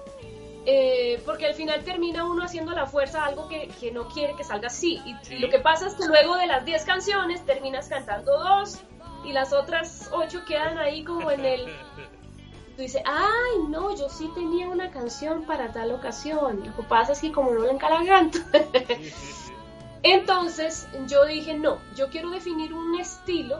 eh, 0.65 1.19
porque 1.25 1.47
al 1.47 1.55
final 1.55 1.83
termina 1.83 2.23
uno 2.23 2.43
haciendo 2.43 2.71
a 2.71 2.75
la 2.75 2.85
fuerza 2.85 3.25
algo 3.25 3.47
que, 3.47 3.67
que 3.79 3.91
no 3.91 4.07
quiere 4.09 4.35
que 4.35 4.43
salga 4.43 4.67
así. 4.67 5.01
Y 5.05 5.15
Sí. 5.25 5.39
lo 5.39 5.49
que 5.49 5.59
pasa 5.59 5.87
es 5.87 5.95
que 5.95 6.05
luego 6.05 6.35
de 6.37 6.45
las 6.47 6.63
10 6.65 6.83
canciones 6.85 7.43
terminas 7.45 7.87
cantando 7.89 8.31
dos 8.37 8.79
y 9.23 9.33
las 9.33 9.53
otras 9.53 10.09
8 10.11 10.45
quedan 10.45 10.77
ahí 10.77 11.03
como 11.03 11.31
en 11.31 11.45
el, 11.45 11.65
tú 12.75 12.81
dices, 12.81 13.01
ay, 13.05 13.63
no, 13.69 13.95
yo 13.95 14.09
sí 14.09 14.29
tenía 14.33 14.69
una 14.69 14.91
canción 14.91 15.45
para 15.45 15.71
tal 15.71 15.91
ocasión. 15.91 16.63
Lo 16.65 16.75
que 16.75 16.83
pasa 16.83 17.13
es 17.13 17.21
que 17.21 17.31
como 17.31 17.51
no 17.51 17.61
le 17.61 17.71
encalaganto. 17.71 18.39
Entonces 20.03 20.87
yo 21.07 21.25
dije, 21.25 21.53
no, 21.53 21.77
yo 21.95 22.09
quiero 22.09 22.31
definir 22.31 22.73
un 22.73 22.99
estilo 22.99 23.59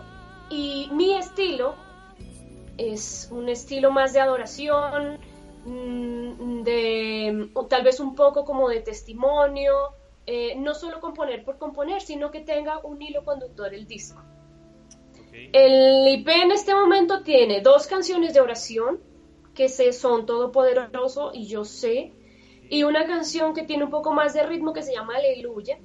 y 0.49 0.89
mi 0.91 1.13
estilo 1.13 1.75
es 2.77 3.29
un 3.31 3.47
estilo 3.47 3.91
más 3.91 4.13
de 4.13 4.21
adoración, 4.21 5.19
mm, 5.65 6.63
de 6.63 7.49
o 7.53 7.65
tal 7.67 7.83
vez 7.83 7.99
un 7.99 8.15
poco 8.15 8.43
como 8.43 8.69
de 8.69 8.81
testimonio, 8.81 9.93
eh, 10.25 10.55
no 10.57 10.73
solo 10.73 10.99
componer 10.99 11.43
por 11.43 11.57
componer, 11.57 12.01
sino 12.01 12.31
que 12.31 12.39
tenga 12.39 12.79
un 12.79 13.01
hilo 13.01 13.23
conductor 13.23 13.73
el 13.73 13.87
disco. 13.87 14.21
El 15.33 16.07
IP 16.07 16.27
en 16.27 16.51
este 16.51 16.73
momento 16.73 17.23
tiene 17.23 17.61
dos 17.61 17.87
canciones 17.87 18.33
de 18.33 18.41
oración, 18.41 18.99
que 19.53 19.69
se 19.69 19.93
son 19.93 20.25
Todopoderoso 20.25 21.31
y 21.33 21.47
Yo 21.47 21.65
sé, 21.65 22.13
y 22.69 22.83
una 22.83 23.05
canción 23.05 23.53
que 23.53 23.63
tiene 23.63 23.83
un 23.83 23.91
poco 23.91 24.13
más 24.13 24.33
de 24.33 24.43
ritmo 24.43 24.73
que 24.73 24.83
se 24.83 24.93
llama 24.93 25.15
Aleluya. 25.17 25.77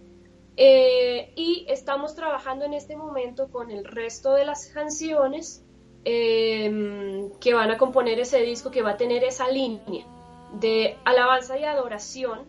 Eh, 0.56 1.32
y 1.36 1.66
estamos 1.68 2.14
trabajando 2.14 2.64
en 2.64 2.72
este 2.72 2.96
momento 2.96 3.48
con 3.50 3.70
el 3.70 3.84
resto 3.84 4.34
de 4.34 4.44
las 4.44 4.68
canciones, 4.68 5.64
eh, 6.04 7.28
que 7.40 7.52
van 7.52 7.70
a 7.72 7.76
componer 7.76 8.20
ese 8.20 8.40
disco 8.42 8.70
que 8.70 8.82
va 8.82 8.92
a 8.92 8.96
tener 8.96 9.24
esa 9.24 9.48
línea 9.48 10.06
de 10.52 10.96
alabanza 11.04 11.58
y 11.58 11.64
adoración. 11.64 12.46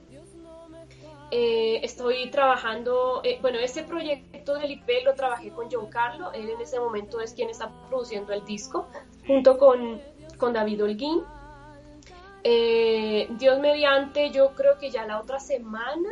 Eh, 1.29 1.81
estoy 1.83 2.31
trabajando, 2.31 3.19
eh, 3.23 3.37
bueno, 3.41 3.59
este 3.59 3.83
proyecto 3.83 4.55
del 4.55 4.71
IP 4.71 5.03
lo 5.03 5.13
trabajé 5.13 5.49
con 5.49 5.67
John 5.69 5.87
Carlo, 5.87 6.31
él 6.31 6.49
en 6.49 6.61
ese 6.61 6.79
momento 6.79 7.19
es 7.19 7.33
quien 7.33 7.49
está 7.49 7.69
produciendo 7.89 8.31
el 8.31 8.45
disco, 8.45 8.87
junto 9.25 9.57
con, 9.57 10.01
con 10.37 10.53
David 10.53 10.83
Holguín. 10.83 11.23
Eh, 12.45 13.27
Dios 13.31 13.59
mediante, 13.59 14.31
yo 14.31 14.51
creo 14.51 14.77
que 14.77 14.89
ya 14.89 15.05
la 15.05 15.19
otra 15.19 15.37
semana, 15.41 16.09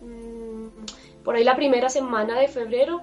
mm, 0.00 0.68
por 1.24 1.34
ahí 1.34 1.42
la 1.42 1.56
primera 1.56 1.88
semana 1.88 2.38
de 2.38 2.46
febrero, 2.46 3.02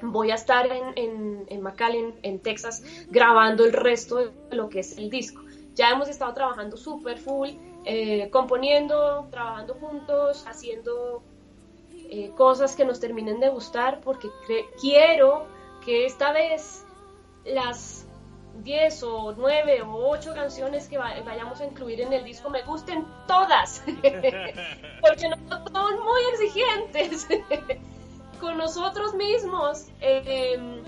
voy 0.00 0.30
a 0.30 0.36
estar 0.36 0.66
en, 0.72 0.92
en, 0.96 1.44
en 1.48 1.60
McAllen, 1.60 2.14
en 2.22 2.38
Texas, 2.38 2.82
grabando 3.10 3.66
el 3.66 3.74
resto 3.74 4.16
de 4.16 4.56
lo 4.56 4.70
que 4.70 4.80
es 4.80 4.96
el 4.96 5.10
disco. 5.10 5.42
Ya 5.74 5.90
hemos 5.90 6.08
estado 6.08 6.32
trabajando 6.32 6.78
súper 6.78 7.18
full, 7.18 7.50
eh, 7.84 8.28
componiendo, 8.30 9.28
trabajando 9.30 9.74
juntos, 9.74 10.44
haciendo 10.46 11.22
eh, 12.10 12.30
cosas 12.36 12.74
que 12.74 12.84
nos 12.84 13.00
terminen 13.00 13.40
de 13.40 13.48
gustar, 13.48 14.00
porque 14.00 14.28
quiero 14.80 15.46
que 15.84 16.06
esta 16.06 16.32
vez 16.32 16.84
las 17.44 18.06
10 18.62 19.02
o 19.04 19.34
9 19.36 19.82
o 19.82 20.08
8 20.08 20.34
canciones 20.34 20.88
que 20.88 20.98
vayamos 20.98 21.60
a 21.60 21.66
incluir 21.66 22.00
en 22.00 22.12
el 22.12 22.24
disco 22.24 22.50
me 22.50 22.62
gusten 22.62 23.06
todas, 23.26 23.82
porque 23.86 25.28
no 25.28 25.66
son 25.72 26.04
muy 26.04 26.22
exigentes 26.32 27.28
con 28.40 28.56
nosotros 28.56 29.14
mismos. 29.14 29.86
Em, 30.00 30.82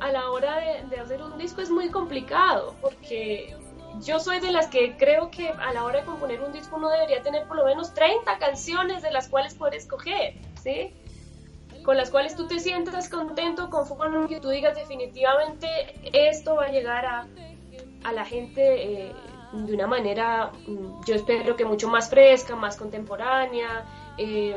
a 0.00 0.12
la 0.12 0.30
hora 0.30 0.58
de, 0.58 0.84
de, 0.94 1.00
hacer 1.00 1.20
un 1.20 1.36
disco 1.38 1.60
es 1.60 1.70
muy 1.70 1.90
complicado 1.90 2.76
porque 2.80 3.56
yo 4.00 4.20
soy 4.20 4.40
de 4.40 4.50
las 4.50 4.68
que 4.68 4.96
creo 4.96 5.30
que 5.30 5.48
a 5.48 5.72
la 5.72 5.84
hora 5.84 6.00
de 6.00 6.06
componer 6.06 6.40
un 6.40 6.52
disco 6.52 6.76
uno 6.76 6.88
debería 6.90 7.22
tener 7.22 7.46
por 7.46 7.56
lo 7.56 7.64
menos 7.64 7.94
30 7.94 8.38
canciones 8.38 9.02
de 9.02 9.10
las 9.10 9.28
cuales 9.28 9.54
poder 9.54 9.74
escoger, 9.74 10.34
¿sí? 10.62 10.92
Con 11.84 11.96
las 11.96 12.10
cuales 12.10 12.36
tú 12.36 12.46
te 12.46 12.58
sientas 12.58 13.08
contento, 13.08 13.70
conforme 13.70 14.28
que 14.28 14.40
tú 14.40 14.50
digas 14.50 14.76
definitivamente 14.76 15.68
esto 16.12 16.56
va 16.56 16.66
a 16.66 16.68
llegar 16.70 17.06
a, 17.06 17.26
a 18.04 18.12
la 18.12 18.24
gente 18.24 19.06
eh, 19.06 19.12
de 19.52 19.74
una 19.74 19.86
manera, 19.86 20.52
mm, 20.66 21.04
yo 21.06 21.14
espero 21.14 21.56
que 21.56 21.64
mucho 21.64 21.88
más 21.88 22.10
fresca, 22.10 22.54
más 22.54 22.76
contemporánea. 22.76 23.86
Eh, 24.18 24.56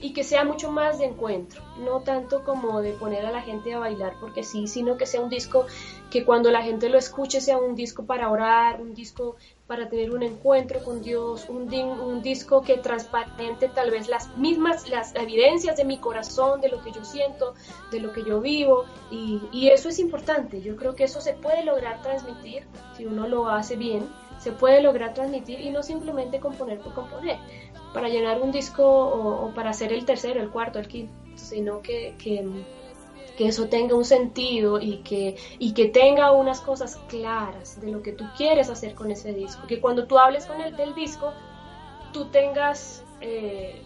y 0.00 0.12
que 0.12 0.24
sea 0.24 0.44
mucho 0.44 0.70
más 0.70 0.98
de 0.98 1.04
encuentro, 1.04 1.62
no 1.78 2.00
tanto 2.00 2.42
como 2.42 2.80
de 2.80 2.92
poner 2.92 3.26
a 3.26 3.30
la 3.30 3.42
gente 3.42 3.74
a 3.74 3.78
bailar 3.78 4.14
porque 4.18 4.42
sí, 4.42 4.66
sino 4.66 4.96
que 4.96 5.06
sea 5.06 5.20
un 5.20 5.28
disco 5.28 5.66
que 6.10 6.24
cuando 6.24 6.50
la 6.50 6.62
gente 6.62 6.88
lo 6.88 6.98
escuche 6.98 7.40
sea 7.40 7.58
un 7.58 7.74
disco 7.74 8.04
para 8.04 8.30
orar, 8.30 8.80
un 8.80 8.94
disco 8.94 9.36
para 9.66 9.88
tener 9.88 10.10
un 10.10 10.22
encuentro 10.22 10.82
con 10.82 11.02
Dios, 11.02 11.46
un, 11.48 11.72
un 11.72 12.22
disco 12.22 12.62
que 12.62 12.78
transparente 12.78 13.68
tal 13.68 13.90
vez 13.90 14.08
las 14.08 14.36
mismas, 14.36 14.88
las 14.88 15.14
evidencias 15.14 15.76
de 15.76 15.84
mi 15.84 15.98
corazón, 15.98 16.60
de 16.60 16.70
lo 16.70 16.82
que 16.82 16.92
yo 16.92 17.04
siento, 17.04 17.54
de 17.92 18.00
lo 18.00 18.12
que 18.12 18.24
yo 18.24 18.40
vivo 18.40 18.84
y, 19.10 19.40
y 19.52 19.68
eso 19.68 19.90
es 19.90 19.98
importante, 19.98 20.62
yo 20.62 20.76
creo 20.76 20.94
que 20.94 21.04
eso 21.04 21.20
se 21.20 21.34
puede 21.34 21.62
lograr 21.64 22.02
transmitir 22.02 22.66
si 22.96 23.04
uno 23.06 23.28
lo 23.28 23.48
hace 23.48 23.76
bien, 23.76 24.08
se 24.40 24.52
puede 24.52 24.82
lograr 24.82 25.12
transmitir 25.12 25.60
y 25.60 25.70
no 25.70 25.82
simplemente 25.82 26.40
componer 26.40 26.80
por 26.80 26.94
componer 26.94 27.38
para 27.92 28.08
llenar 28.08 28.40
un 28.40 28.52
disco 28.52 28.84
o, 28.84 29.52
para 29.54 29.70
hacer 29.70 29.92
el 29.92 30.04
tercero, 30.04 30.40
el 30.40 30.50
cuarto, 30.50 30.78
el 30.78 30.88
quinto, 30.88 31.12
sino 31.34 31.82
que, 31.82 32.14
que, 32.18 32.44
eso 33.38 33.68
tenga 33.68 33.94
un 33.94 34.04
sentido 34.04 34.78
y 34.78 34.98
que, 34.98 35.34
y 35.58 35.72
que 35.72 35.86
tenga 35.88 36.30
unas 36.30 36.60
cosas 36.60 36.96
claras 37.08 37.80
de 37.80 37.90
lo 37.90 38.02
que 38.02 38.12
tú 38.12 38.26
quieres 38.36 38.68
hacer 38.68 38.94
con 38.94 39.10
ese 39.10 39.32
disco. 39.32 39.66
Que 39.66 39.80
cuando 39.80 40.06
tú 40.06 40.18
hables 40.18 40.44
con 40.44 40.60
el 40.60 40.76
del 40.76 40.94
disco, 40.94 41.32
tú 42.12 42.26
tengas 42.26 43.02
eh, 43.22 43.80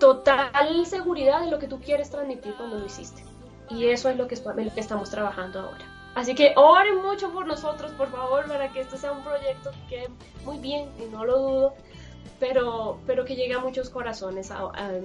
total 0.00 0.84
seguridad 0.84 1.42
de 1.42 1.50
lo 1.52 1.60
que 1.60 1.68
tú 1.68 1.80
quieres 1.80 2.10
transmitir 2.10 2.54
cuando 2.56 2.76
lo 2.78 2.86
hiciste. 2.86 3.24
Y 3.70 3.86
eso 3.86 4.08
es 4.08 4.16
lo 4.16 4.26
que, 4.26 4.36
lo 4.36 4.74
que 4.74 4.80
estamos 4.80 5.10
trabajando 5.10 5.60
ahora. 5.60 5.94
Así 6.14 6.34
que 6.34 6.52
oren 6.56 7.02
mucho 7.02 7.32
por 7.32 7.46
nosotros, 7.46 7.90
por 7.92 8.10
favor, 8.10 8.46
para 8.46 8.72
que 8.72 8.80
esto 8.80 8.96
sea 8.96 9.12
un 9.12 9.24
proyecto 9.24 9.70
que 9.88 10.08
muy 10.44 10.58
bien, 10.58 10.88
y 11.00 11.10
no 11.10 11.24
lo 11.24 11.38
dudo, 11.38 11.74
pero, 12.46 13.00
pero 13.06 13.24
que 13.24 13.36
llegue 13.36 13.54
a 13.54 13.58
muchos 13.58 13.88
corazones, 13.88 14.52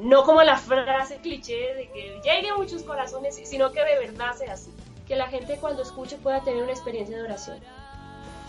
no 0.03 0.23
como 0.23 0.43
la 0.43 0.57
frase 0.57 1.19
cliché 1.21 1.73
de 1.73 1.87
que 1.87 2.19
llegue 2.21 2.49
a 2.49 2.57
muchos 2.57 2.83
corazones, 2.83 3.39
sino 3.45 3.71
que 3.71 3.79
de 3.79 3.97
verdad 3.97 4.33
sea 4.35 4.55
así, 4.55 4.71
que 5.07 5.15
la 5.15 5.29
gente 5.29 5.55
cuando 5.55 5.81
escuche 5.83 6.17
pueda 6.17 6.43
tener 6.43 6.61
una 6.61 6.73
experiencia 6.73 7.15
de 7.15 7.23
oración. 7.23 7.57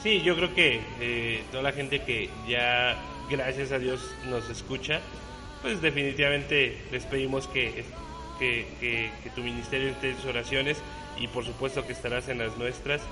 Sí, 0.02 0.22
yo 0.22 0.34
creo 0.34 0.52
que 0.56 0.80
eh, 1.00 1.44
toda 1.52 1.62
la 1.62 1.70
gente 1.70 2.02
que 2.02 2.30
ya, 2.48 3.00
gracias 3.30 3.70
a 3.70 3.78
Dios, 3.78 4.00
nos 4.28 4.50
escucha, 4.50 4.98
pues 5.62 5.80
definitivamente 5.80 6.76
les 6.90 7.04
pedimos 7.04 7.46
que, 7.46 7.84
que, 8.40 8.66
que, 8.80 9.30
tu 9.36 9.42
ministerio 9.42 9.90
esté 9.90 10.10
en 10.10 10.16
sus 10.16 10.26
oraciones 10.26 10.78
y 11.16 11.28
por 11.28 11.44
supuesto 11.44 11.86
que 11.86 11.92
estarás 11.92 12.28
en 12.28 12.38
las 12.38 12.56
nuestras. 12.58 13.02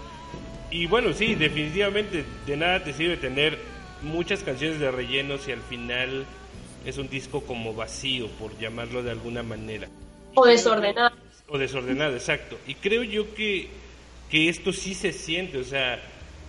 Y 0.72 0.86
bueno, 0.86 1.12
sí, 1.12 1.36
definitivamente 1.36 2.24
de 2.46 2.56
nada 2.56 2.82
te 2.82 2.92
sirve 2.92 3.16
tener 3.16 3.77
muchas 4.02 4.42
canciones 4.42 4.80
de 4.80 4.90
relleno 4.90 5.38
si 5.38 5.52
al 5.52 5.62
final 5.62 6.24
es 6.84 6.98
un 6.98 7.08
disco 7.08 7.42
como 7.42 7.74
vacío, 7.74 8.28
por 8.38 8.56
llamarlo 8.58 9.02
de 9.02 9.10
alguna 9.10 9.42
manera. 9.42 9.88
O 10.34 10.46
desordenado. 10.46 11.16
O 11.48 11.58
desordenado, 11.58 12.14
exacto. 12.14 12.58
Y 12.66 12.74
creo 12.74 13.02
yo 13.02 13.34
que, 13.34 13.68
que 14.30 14.48
esto 14.48 14.72
sí 14.72 14.94
se 14.94 15.12
siente, 15.12 15.58
o 15.58 15.64
sea, 15.64 16.00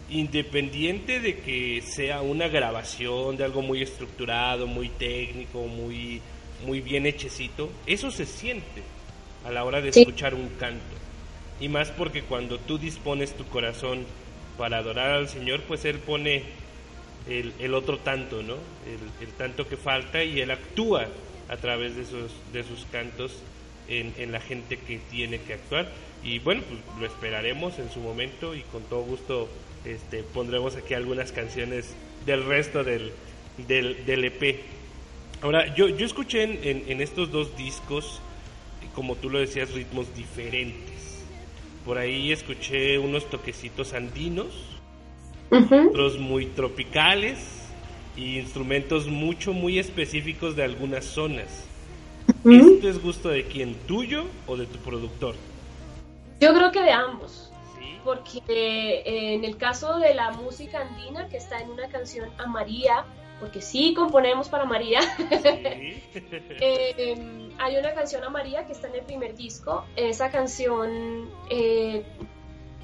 independiente 0.09 1.19
de 1.19 1.39
que 1.39 1.81
sea 1.81 2.21
una 2.21 2.47
grabación 2.47 3.37
de 3.37 3.43
algo 3.43 3.61
muy 3.61 3.81
estructurado, 3.81 4.67
muy 4.67 4.89
técnico, 4.89 5.63
muy, 5.63 6.21
muy 6.65 6.81
bien 6.81 7.05
hechecito, 7.05 7.69
eso 7.85 8.11
se 8.11 8.25
siente 8.25 8.83
a 9.45 9.51
la 9.51 9.63
hora 9.63 9.81
de 9.81 9.89
escuchar 9.89 10.33
un 10.33 10.49
canto. 10.59 10.83
Y 11.59 11.67
más 11.67 11.91
porque 11.91 12.23
cuando 12.23 12.57
tú 12.57 12.77
dispones 12.77 13.33
tu 13.33 13.45
corazón 13.45 14.05
para 14.57 14.77
adorar 14.77 15.11
al 15.11 15.29
Señor, 15.29 15.61
pues 15.63 15.85
Él 15.85 15.99
pone 15.99 16.43
el, 17.27 17.73
otro 17.73 17.97
tanto, 17.97 18.41
¿no? 18.41 18.55
El, 19.21 19.29
tanto 19.33 19.67
que 19.67 19.77
falta 19.77 20.23
y 20.23 20.41
él 20.41 20.51
actúa 20.51 21.07
a 21.47 21.57
través 21.57 21.95
de 21.95 22.05
sus, 22.05 22.31
de 22.53 22.63
sus 22.63 22.85
cantos 22.91 23.33
en, 23.87 24.31
la 24.31 24.39
gente 24.39 24.77
que 24.77 24.99
tiene 25.11 25.39
que 25.39 25.53
actuar. 25.53 25.89
Y 26.23 26.39
bueno, 26.39 26.61
pues 26.67 26.79
lo 26.99 27.05
esperaremos 27.05 27.79
en 27.79 27.91
su 27.91 27.99
momento 27.99 28.55
y 28.55 28.61
con 28.61 28.83
todo 28.83 29.01
gusto 29.01 29.49
este, 29.85 30.23
pondremos 30.23 30.75
aquí 30.75 30.93
algunas 30.93 31.31
canciones 31.31 31.93
del 32.25 32.45
resto 32.45 32.83
del, 32.83 33.11
del, 33.67 34.25
EP. 34.25 34.59
Ahora, 35.41 35.73
yo, 35.75 35.87
yo 35.87 36.05
escuché 36.05 36.43
en, 36.43 36.83
en, 36.87 37.01
estos 37.01 37.31
dos 37.31 37.55
discos, 37.55 38.21
como 38.93 39.15
tú 39.15 39.29
lo 39.29 39.39
decías, 39.39 39.71
ritmos 39.71 40.13
diferentes. 40.15 41.23
Por 41.85 41.97
ahí 41.97 42.31
escuché 42.31 42.99
unos 42.99 43.29
toquecitos 43.29 43.93
andinos, 43.93 44.78
otros 45.51 46.17
muy 46.19 46.47
tropicales 46.47 47.39
y 48.15 48.39
instrumentos 48.39 49.07
mucho, 49.07 49.53
muy 49.53 49.79
específicos 49.79 50.55
de 50.55 50.63
algunas 50.63 51.05
zonas. 51.05 51.65
¿Esto 52.45 52.89
es 52.89 53.01
gusto 53.01 53.29
de 53.29 53.45
quién, 53.45 53.75
tuyo 53.87 54.25
o 54.47 54.55
de 54.55 54.65
tu 54.65 54.77
productor? 54.79 55.35
Yo 56.39 56.53
creo 56.53 56.71
que 56.71 56.81
de 56.81 56.91
ambos. 56.91 57.51
Porque 58.03 58.39
eh, 58.47 59.33
en 59.33 59.43
el 59.43 59.57
caso 59.57 59.99
de 59.99 60.13
la 60.13 60.31
música 60.31 60.81
andina, 60.81 61.27
que 61.27 61.37
está 61.37 61.59
en 61.59 61.69
una 61.69 61.89
canción 61.89 62.29
a 62.37 62.47
María, 62.47 63.03
porque 63.39 63.61
sí 63.61 63.93
componemos 63.93 64.47
para 64.47 64.65
María, 64.65 65.01
eh, 66.61 67.51
hay 67.57 67.77
una 67.77 67.93
canción 67.93 68.23
a 68.23 68.29
María 68.29 68.65
que 68.65 68.71
está 68.71 68.87
en 68.87 68.95
el 68.95 69.01
primer 69.01 69.35
disco. 69.35 69.85
Esa 69.95 70.31
canción, 70.31 71.29
eh, 71.49 72.03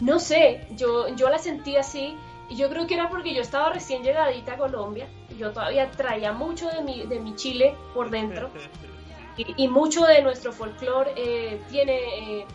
no 0.01 0.19
sé, 0.19 0.67
yo, 0.75 1.15
yo 1.15 1.29
la 1.29 1.37
sentí 1.37 1.77
así 1.77 2.15
y 2.49 2.55
yo 2.55 2.69
creo 2.69 2.85
que 2.85 2.93
era 2.93 3.09
porque 3.09 3.33
yo 3.33 3.41
estaba 3.41 3.71
recién 3.71 4.03
llegadita 4.03 4.53
a 4.53 4.57
Colombia, 4.57 5.07
y 5.29 5.37
yo 5.37 5.51
todavía 5.51 5.89
traía 5.91 6.31
mucho 6.31 6.69
de 6.69 6.81
mi, 6.81 7.05
de 7.05 7.19
mi 7.19 7.35
Chile 7.35 7.75
por 7.93 8.09
dentro, 8.09 8.49
y, 9.37 9.67
mucho 9.67 10.05
de 10.05 10.21
nuestro 10.21 10.51
folclore 10.53 11.11
eh, 11.15 11.61
tiene 11.69 12.39
eh, 12.39 12.45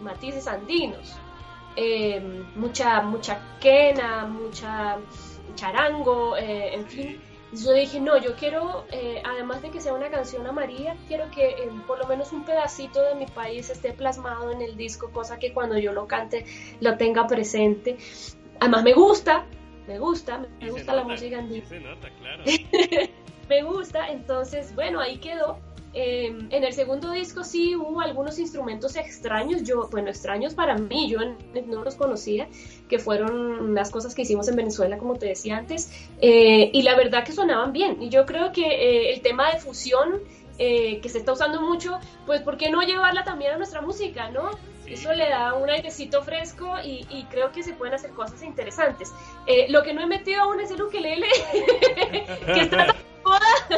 matices 0.00 0.46
andinos, 0.46 1.16
eh, 1.76 2.20
mucha, 2.54 3.00
mucha 3.02 3.40
quena, 3.60 4.26
mucha 4.26 4.98
charango, 5.54 6.36
en 6.36 6.86
fin. 6.86 7.22
Yo 7.50 7.72
dije, 7.72 7.98
no, 7.98 8.18
yo 8.18 8.36
quiero, 8.36 8.84
además 9.24 9.62
de 9.62 9.70
que 9.70 9.80
sea 9.80 9.94
una 9.94 10.10
canción 10.10 10.46
a 10.46 10.52
María, 10.52 10.96
quiero 11.08 11.30
que 11.30 11.70
por 11.86 11.98
lo 11.98 12.06
menos 12.06 12.30
un 12.32 12.44
pedacito 12.44 13.00
de 13.02 13.14
mi 13.14 13.24
país 13.26 13.70
esté 13.70 13.92
plasmado 13.92 14.52
en 14.52 14.60
el 14.60 14.76
disco, 14.76 15.10
cosa 15.10 15.38
que 15.38 15.54
cuando 15.54 15.78
yo 15.78 15.92
lo 15.92 16.06
cante 16.06 16.44
lo 16.80 16.96
tenga 16.98 17.26
presente. 17.26 17.96
Además 18.60 18.82
me 18.82 18.92
gusta, 18.92 19.44
me 19.86 19.98
gusta, 19.98 20.44
me 20.60 20.70
gusta 20.70 20.94
la 20.94 21.04
música 21.04 21.38
andina. 21.38 21.66
Se 21.66 21.80
nota, 21.80 22.08
claro. 22.20 22.44
me 23.48 23.62
gusta, 23.62 24.08
entonces, 24.10 24.74
bueno, 24.74 25.00
ahí 25.00 25.18
quedó. 25.18 25.58
Eh, 25.94 26.26
en 26.50 26.64
el 26.64 26.72
segundo 26.74 27.10
disco 27.12 27.42
sí 27.44 27.74
hubo 27.74 28.00
algunos 28.02 28.38
instrumentos 28.38 28.94
extraños, 28.96 29.62
yo, 29.62 29.88
bueno, 29.90 30.10
extraños 30.10 30.54
para 30.54 30.76
mí, 30.76 31.08
yo 31.08 31.18
no 31.66 31.82
los 31.82 31.94
conocía, 31.94 32.46
que 32.88 32.98
fueron 32.98 33.74
las 33.74 33.90
cosas 33.90 34.14
que 34.14 34.22
hicimos 34.22 34.48
en 34.48 34.56
Venezuela, 34.56 34.98
como 34.98 35.16
te 35.16 35.26
decía 35.26 35.56
antes, 35.56 35.90
eh, 36.20 36.70
y 36.72 36.82
la 36.82 36.94
verdad 36.94 37.24
que 37.24 37.32
sonaban 37.32 37.72
bien. 37.72 38.02
Y 38.02 38.10
yo 38.10 38.26
creo 38.26 38.52
que 38.52 38.66
eh, 38.66 39.14
el 39.14 39.22
tema 39.22 39.50
de 39.52 39.58
fusión 39.58 40.20
que 40.58 41.08
se 41.08 41.18
está 41.18 41.32
usando 41.32 41.62
mucho, 41.62 42.00
pues 42.26 42.42
¿por 42.42 42.56
qué 42.56 42.68
no 42.68 42.82
llevarla 42.82 43.22
también 43.22 43.52
a 43.52 43.56
nuestra 43.58 43.80
música, 43.80 44.28
no? 44.30 44.50
Eso 44.90 45.12
le 45.12 45.28
da 45.28 45.54
un 45.54 45.68
airecito 45.68 46.22
fresco 46.22 46.76
y, 46.82 47.26
creo 47.30 47.52
que 47.52 47.62
se 47.62 47.74
pueden 47.74 47.94
hacer 47.94 48.10
cosas 48.10 48.42
interesantes. 48.42 49.12
lo 49.68 49.82
que 49.82 49.92
no 49.92 50.02
he 50.02 50.06
metido 50.06 50.42
aún 50.42 50.60
es 50.60 50.70
el 50.70 50.82
ukelele, 50.82 51.26
que 52.54 52.60
está 52.60 52.94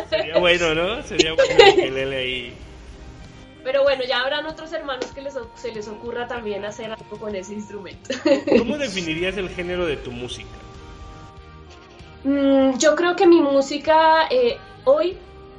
Sería 0.09 0.39
bueno, 0.39 0.75
¿no? 0.75 1.03
Sería 1.03 1.33
bueno 1.35 2.11
ahí. 2.17 2.55
Pero 3.63 3.83
bueno, 3.83 4.05
ya 4.05 4.21
habrán 4.21 4.47
otros 4.47 4.73
hermanos 4.73 5.07
que 5.07 5.21
les, 5.21 5.35
se 5.57 5.73
les 5.73 5.87
ocurra 5.89 6.27
también 6.27 6.65
hacer 6.65 6.93
algo 6.93 7.19
con 7.19 7.35
ese 7.35 7.55
instrumento. 7.55 8.15
¿Cómo 8.59 8.79
definirías 8.79 9.37
el 9.37 9.51
género 9.51 9.85
de 9.85 9.97
tu 9.97 10.11
música? 10.11 10.49
Mm, 12.25 12.79
yo 12.79 12.95
creo 12.97 13.17
que 13.17 13.27
mi 13.27 13.41
música 13.41 14.29
eh, 14.31 14.59
hoy 14.85 15.17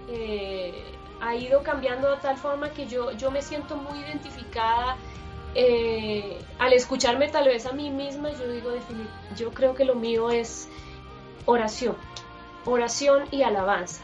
eh, 0.09 0.73
ha 1.21 1.35
ido 1.35 1.61
cambiando 1.63 2.09
de 2.09 2.17
tal 2.17 2.37
forma 2.37 2.69
que 2.71 2.87
yo, 2.87 3.11
yo 3.11 3.29
me 3.29 3.41
siento 3.41 3.75
muy 3.75 3.99
identificada. 3.99 4.97
Eh, 5.53 6.39
al 6.59 6.73
escucharme 6.73 7.27
tal 7.27 7.45
vez 7.45 7.65
a 7.65 7.73
mí 7.73 7.89
misma, 7.89 8.31
yo 8.31 8.49
digo, 8.51 8.71
yo 9.35 9.51
creo 9.51 9.73
que 9.75 9.85
lo 9.85 9.95
mío 9.95 10.29
es 10.29 10.69
oración 11.45 11.95
oración 12.65 13.23
y 13.31 13.43
alabanza. 13.43 14.01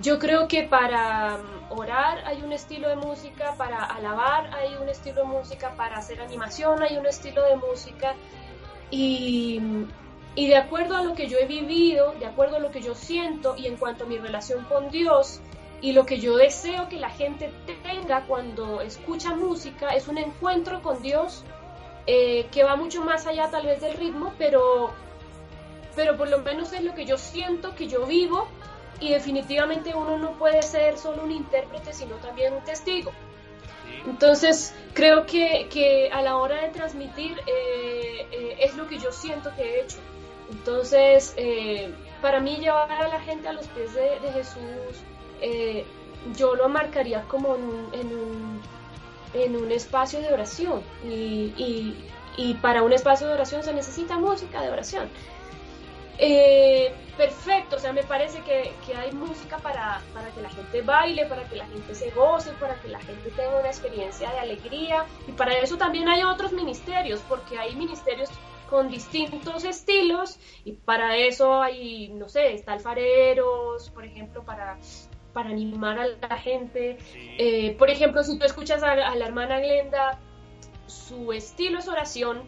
Yo 0.00 0.18
creo 0.18 0.46
que 0.46 0.62
para 0.62 1.38
mm, 1.38 1.78
orar 1.78 2.24
hay 2.24 2.42
un 2.42 2.52
estilo 2.52 2.88
de 2.88 2.96
música, 2.96 3.54
para 3.56 3.84
alabar 3.84 4.54
hay 4.54 4.76
un 4.80 4.88
estilo 4.88 5.22
de 5.22 5.28
música, 5.28 5.74
para 5.76 5.98
hacer 5.98 6.20
animación 6.20 6.82
hay 6.82 6.96
un 6.96 7.06
estilo 7.06 7.42
de 7.44 7.56
música 7.56 8.14
y, 8.90 9.60
y, 10.34 10.46
de 10.46 10.56
acuerdo 10.56 10.96
a 10.96 11.02
lo 11.02 11.14
que 11.14 11.28
yo 11.28 11.38
he 11.38 11.46
vivido, 11.46 12.14
de 12.20 12.26
acuerdo 12.26 12.56
a 12.56 12.60
lo 12.60 12.70
que 12.70 12.80
yo 12.80 12.94
siento 12.94 13.56
y 13.56 13.66
en 13.66 13.76
cuanto 13.76 14.04
a 14.04 14.06
mi 14.06 14.18
relación 14.18 14.64
con 14.64 14.88
Dios 14.90 15.40
y 15.80 15.92
lo 15.92 16.06
que 16.06 16.18
yo 16.18 16.36
deseo 16.36 16.88
que 16.88 16.96
la 16.96 17.10
gente 17.10 17.52
tenga 17.82 18.24
cuando 18.26 18.80
escucha 18.80 19.34
música 19.34 19.90
es 19.90 20.08
un 20.08 20.18
encuentro 20.18 20.82
con 20.82 21.00
Dios 21.02 21.44
eh, 22.06 22.46
que 22.50 22.64
va 22.64 22.76
mucho 22.76 23.04
más 23.04 23.26
allá 23.26 23.50
tal 23.50 23.66
vez 23.66 23.80
del 23.80 23.96
ritmo, 23.96 24.32
pero 24.38 24.92
pero 25.94 26.16
por 26.16 26.28
lo 26.28 26.38
menos 26.38 26.72
es 26.72 26.82
lo 26.82 26.94
que 26.94 27.04
yo 27.04 27.18
siento, 27.18 27.74
que 27.74 27.88
yo 27.88 28.06
vivo 28.06 28.46
y 29.00 29.10
definitivamente 29.10 29.94
uno 29.94 30.16
no 30.16 30.32
puede 30.32 30.62
ser 30.62 30.96
solo 30.96 31.24
un 31.24 31.32
intérprete, 31.32 31.92
sino 31.92 32.14
también 32.16 32.54
un 32.54 32.64
testigo. 32.64 33.12
Entonces, 34.06 34.74
creo 34.94 35.26
que, 35.26 36.10
a 36.12 36.22
la 36.22 36.36
hora 36.36 36.62
de 36.62 36.68
transmitir 36.68 37.36
eh, 37.46 38.26
eh, 38.30 38.56
es 38.60 38.76
lo 38.76 38.86
que 38.86 38.98
yo 38.98 39.12
siento 39.12 39.50
que 39.56 39.62
he 39.62 39.80
hecho. 39.82 39.98
Entonces, 40.50 41.34
eh, 41.36 41.92
para 42.22 42.40
mí 42.40 42.56
llevar 42.56 42.90
a 42.90 43.08
la 43.08 43.20
gente 43.20 43.48
a 43.48 43.52
los 43.52 43.66
pies 43.68 43.92
de, 43.94 44.18
Jesús, 44.32 45.02
yo 46.36 46.54
lo 46.54 46.68
marcaría 46.68 47.22
como 47.22 47.54
en 47.54 49.52
un, 49.52 49.72
espacio 49.72 50.20
de 50.20 50.32
oración. 50.32 50.82
Y, 51.04 51.94
y 52.36 52.54
para 52.54 52.82
un 52.82 52.92
espacio 52.92 53.26
de 53.26 53.34
oración 53.34 53.62
se 53.62 53.74
necesita 53.74 54.16
música 54.16 54.62
de 54.62 54.70
oración. 54.70 55.08
Eh, 56.20 56.92
perfecto, 57.16 57.76
o 57.76 57.78
sea, 57.78 57.92
me 57.92 58.02
parece 58.02 58.40
que, 58.42 58.72
hay 58.96 59.12
música 59.12 59.58
para, 59.58 60.02
que 60.34 60.42
la 60.42 60.50
gente 60.50 60.82
baile, 60.82 61.26
para 61.26 61.44
que 61.48 61.56
la 61.56 61.66
gente 61.66 61.94
se 61.94 62.10
goce, 62.10 62.50
para 62.54 62.74
que 62.80 62.88
la 62.88 63.00
gente 63.00 63.30
tenga 63.30 63.58
una 63.58 63.68
experiencia 63.68 64.30
de 64.30 64.38
alegría 64.40 65.06
y 65.28 65.32
para 65.32 65.56
eso 65.58 65.76
también 65.76 66.08
hay 66.08 66.24
otros 66.24 66.52
ministerios, 66.52 67.20
porque 67.28 67.56
hay 67.56 67.76
ministerios 67.76 68.30
con 68.68 68.88
distintos 68.88 69.64
estilos 69.64 70.38
y 70.64 70.72
para 70.72 71.16
eso 71.16 71.62
hay, 71.62 72.08
no 72.08 72.28
sé, 72.28 72.52
está 72.52 72.72
alfareros, 72.72 73.90
por 73.90 74.04
ejemplo, 74.04 74.42
para, 74.42 74.76
para 75.32 75.50
animar 75.50 75.98
a 75.98 76.06
la 76.06 76.38
gente. 76.38 76.98
Eh, 77.38 77.76
por 77.78 77.90
ejemplo, 77.90 78.22
si 78.22 78.38
tú 78.38 78.44
escuchas 78.44 78.82
a 78.82 78.94
la 78.96 79.24
hermana 79.24 79.60
Glenda, 79.60 80.18
su 80.86 81.32
estilo 81.32 81.78
es 81.78 81.88
oración, 81.88 82.42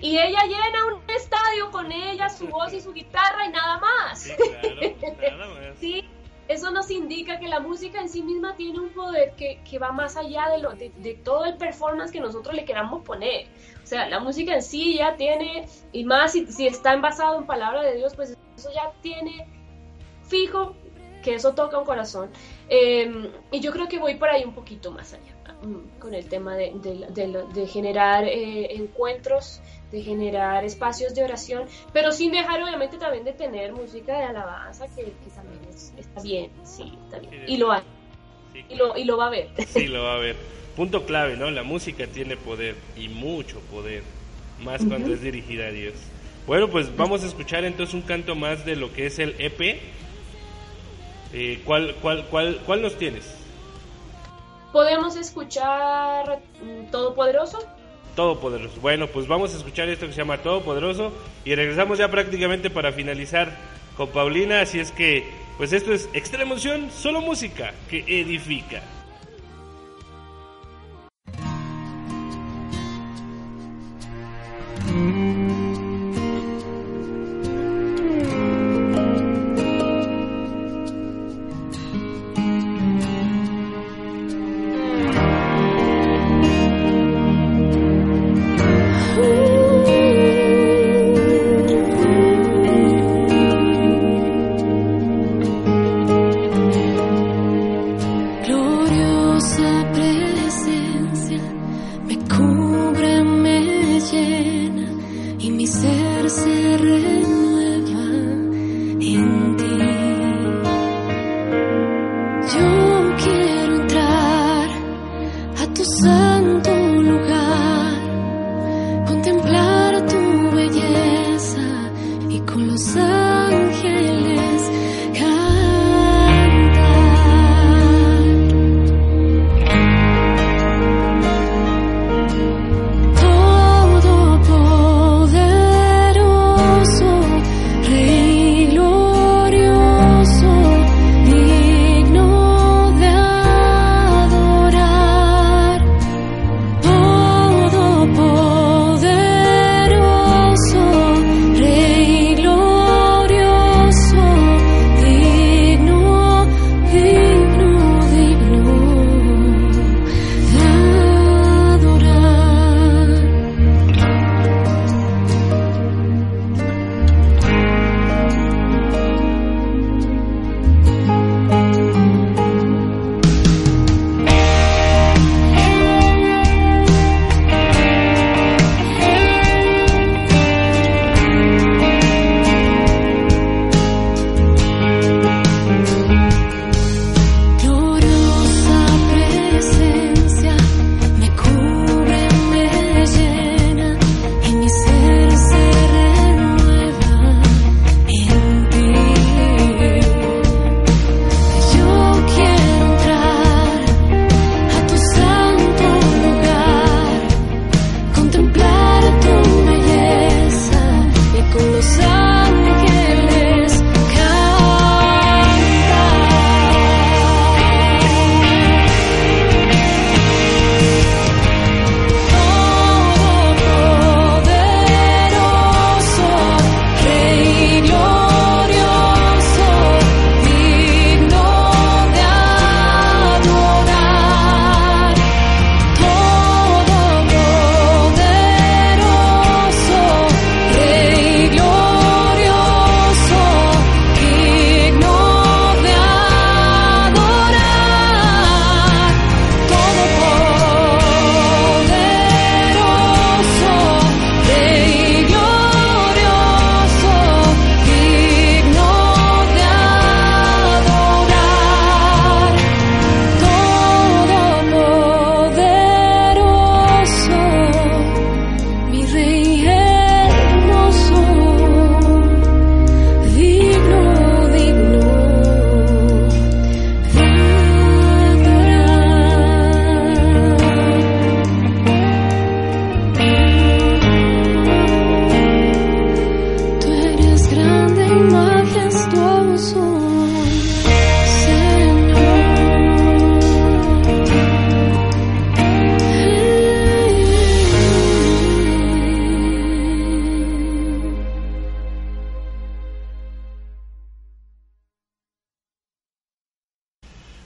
y 0.00 0.18
ella 0.18 0.42
llena 0.42 0.86
un 0.94 1.10
estadio 1.10 1.70
con 1.70 1.90
ella, 1.90 2.28
su 2.28 2.46
voz 2.48 2.72
y 2.74 2.80
su 2.80 2.92
guitarra 2.92 3.46
y 3.46 3.52
nada 3.52 3.78
más. 3.78 4.18
Sí, 4.20 4.32
sí, 5.80 6.04
eso 6.46 6.70
nos 6.70 6.90
indica 6.90 7.38
que 7.38 7.48
la 7.48 7.60
música 7.60 8.00
en 8.00 8.08
sí 8.08 8.22
misma 8.22 8.54
tiene 8.54 8.80
un 8.80 8.90
poder 8.90 9.32
que, 9.34 9.60
que 9.68 9.78
va 9.78 9.92
más 9.92 10.16
allá 10.16 10.50
de, 10.50 10.58
lo, 10.58 10.72
de, 10.72 10.90
de, 10.90 11.14
todo 11.14 11.46
el 11.46 11.56
performance 11.56 12.12
que 12.12 12.20
nosotros 12.20 12.54
le 12.54 12.66
queramos 12.66 13.02
poner. 13.02 13.46
O 13.82 13.86
sea, 13.86 14.08
la 14.08 14.20
música 14.20 14.54
en 14.54 14.62
sí 14.62 14.98
ya 14.98 15.16
tiene, 15.16 15.66
y 15.92 16.04
más 16.04 16.32
si, 16.32 16.46
si 16.46 16.66
está 16.66 16.92
envasado 16.92 17.38
en 17.38 17.46
palabra 17.46 17.82
de 17.82 17.96
Dios, 17.96 18.14
pues 18.14 18.36
eso 18.56 18.70
ya 18.74 18.92
tiene 19.00 19.48
fijo 20.28 20.76
que 21.24 21.34
eso 21.34 21.54
toca 21.54 21.78
un 21.78 21.84
corazón. 21.84 22.30
Em, 22.68 23.28
y 23.50 23.60
yo 23.60 23.72
creo 23.72 23.88
que 23.88 23.98
voy 23.98 24.14
por 24.16 24.28
ahí 24.28 24.44
un 24.44 24.54
poquito 24.54 24.92
más 24.92 25.14
allá, 25.14 25.56
mm, 25.62 25.98
con 25.98 26.14
el 26.14 26.28
tema 26.28 26.54
de, 26.54 26.72
de 27.54 27.66
generar 27.66 28.24
eh, 28.24 28.74
encuentros 28.76 29.60
de 29.94 30.02
generar 30.02 30.64
espacios 30.64 31.14
de 31.14 31.22
oración, 31.22 31.68
pero 31.92 32.10
sin 32.10 32.32
dejar 32.32 32.60
obviamente 32.60 32.98
también 32.98 33.24
de 33.24 33.32
tener 33.32 33.72
música 33.72 34.18
de 34.18 34.24
alabanza, 34.24 34.86
que, 34.88 35.12
también 35.32 35.60
está 35.96 36.20
bien, 36.20 36.50
sí, 36.64 36.92
está 37.04 37.20
bien. 37.20 37.44
y 37.46 37.56
lo 37.56 37.70
hay. 37.70 37.82
y, 38.68 38.74
lo, 38.74 38.96
y 38.96 39.04
lo 39.04 39.16
va 39.16 39.28
a 39.28 39.30
ver. 39.30 39.50
Sí, 39.68 39.86
lo 39.86 40.02
va 40.02 40.16
a 40.16 40.18
ver. 40.18 40.36
Punto 40.74 41.06
clave, 41.06 41.36
¿no? 41.36 41.48
La 41.52 41.62
música 41.62 42.08
tiene 42.08 42.36
poder 42.36 42.74
y 42.96 43.08
mucho 43.08 43.60
poder, 43.70 44.02
más 44.64 44.84
cuando 44.84 45.14
es 45.14 45.22
dirigida 45.22 45.66
a 45.66 45.70
Dios. 45.70 45.94
Bueno, 46.48 46.68
pues 46.68 46.94
vamos 46.96 47.22
a 47.22 47.26
escuchar 47.26 47.64
entonces 47.64 47.94
un 47.94 48.02
canto 48.02 48.34
más 48.34 48.66
de 48.66 48.74
lo 48.74 48.92
que 48.92 49.06
es 49.06 49.20
el 49.20 49.36
EP. 49.38 49.80
Eh, 51.36 51.60
¿cuál, 51.64 51.96
cuál, 52.00 52.24
cuál, 52.30 52.60
¿Cuál 52.64 52.80
nos 52.80 52.96
tienes? 52.96 53.24
Podemos 54.72 55.16
escuchar 55.16 56.40
Todopoderoso. 56.92 57.58
Todopoderoso. 58.14 58.80
Bueno, 58.80 59.08
pues 59.08 59.26
vamos 59.26 59.52
a 59.52 59.56
escuchar 59.56 59.88
esto 59.88 60.06
que 60.06 60.12
se 60.12 60.18
llama 60.18 60.38
Todopoderoso 60.38 61.12
y 61.44 61.56
regresamos 61.56 61.98
ya 61.98 62.08
prácticamente 62.08 62.70
para 62.70 62.92
finalizar 62.92 63.50
con 63.96 64.10
Paulina. 64.10 64.60
Así 64.60 64.78
es 64.78 64.92
que, 64.92 65.28
pues 65.56 65.72
esto 65.72 65.92
es 65.92 66.08
Extrema 66.12 66.44
Emoción, 66.44 66.88
solo 66.92 67.20
música 67.20 67.74
que 67.90 68.04
edifica. 68.06 68.80
Mm. 74.92 75.13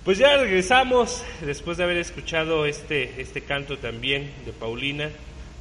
Pues 0.09 0.17
ya 0.17 0.39
regresamos 0.39 1.23
después 1.43 1.77
de 1.77 1.85
haber 1.85 1.99
escuchado 1.99 2.65
este, 2.65 3.21
este 3.21 3.43
canto 3.43 3.77
también 3.77 4.31
de 4.47 4.55
Paulina, 4.55 5.11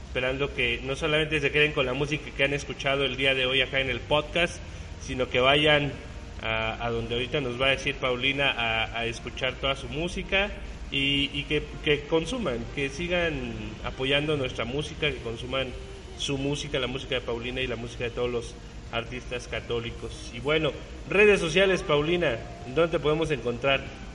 esperando 0.05 0.53
que 0.53 0.79
no 0.85 0.95
solamente 0.95 1.41
se 1.41 1.51
queden 1.51 1.73
con 1.73 1.85
la 1.85 1.91
música 1.91 2.31
que 2.31 2.45
han 2.45 2.53
escuchado 2.53 3.03
el 3.03 3.17
día 3.17 3.35
de 3.35 3.45
hoy 3.45 3.59
acá 3.59 3.81
en 3.81 3.89
el 3.89 3.99
podcast, 3.99 4.55
sino 5.01 5.27
que 5.27 5.41
vayan 5.41 5.91
a, 6.41 6.89
donde 6.91 7.15
ahorita 7.15 7.41
nos 7.41 7.61
va 7.61 7.65
a 7.65 7.69
decir 7.71 7.95
Paulina 7.95 8.55
a, 8.95 9.05
escuchar 9.05 9.55
toda 9.55 9.75
su 9.75 9.89
música 9.89 10.49
y, 10.91 11.43
que, 11.43 11.63
que, 11.83 12.03
consuman, 12.03 12.59
que 12.73 12.87
sigan 12.87 13.51
apoyando 13.83 14.37
nuestra 14.37 14.63
música, 14.63 15.11
que 15.11 15.17
consuman 15.17 15.67
su 16.17 16.37
música, 16.37 16.79
la 16.79 16.87
música 16.87 17.15
de 17.15 17.21
Paulina 17.21 17.59
y 17.59 17.67
la 17.67 17.75
música 17.75 18.05
de 18.05 18.11
todos 18.11 18.31
los 18.31 18.55
artistas 18.93 19.49
católicos. 19.49 20.31
Y 20.33 20.39
bueno, 20.39 20.71
redes 21.09 21.41
sociales, 21.41 21.83
Paulina, 21.83 22.37
¿dónde 22.73 22.97
te 22.97 22.99
podemos 22.99 23.29
encontrar? 23.29 24.06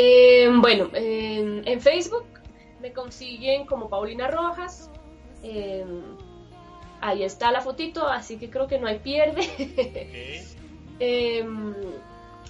Eh, 0.00 0.48
bueno, 0.54 0.90
en 0.94 1.80
Facebook 1.80 2.24
me 2.80 2.92
consiguen 2.92 3.66
como 3.66 3.88
Paulina 3.88 4.28
Rojas. 4.28 4.92
Eh, 5.42 5.84
ahí 7.00 7.24
está 7.24 7.50
la 7.50 7.60
fotito, 7.60 8.06
así 8.06 8.38
que 8.38 8.48
creo 8.48 8.68
que 8.68 8.78
no 8.78 8.86
hay 8.86 9.00
pierde. 9.00 10.46
Eh, 11.00 11.46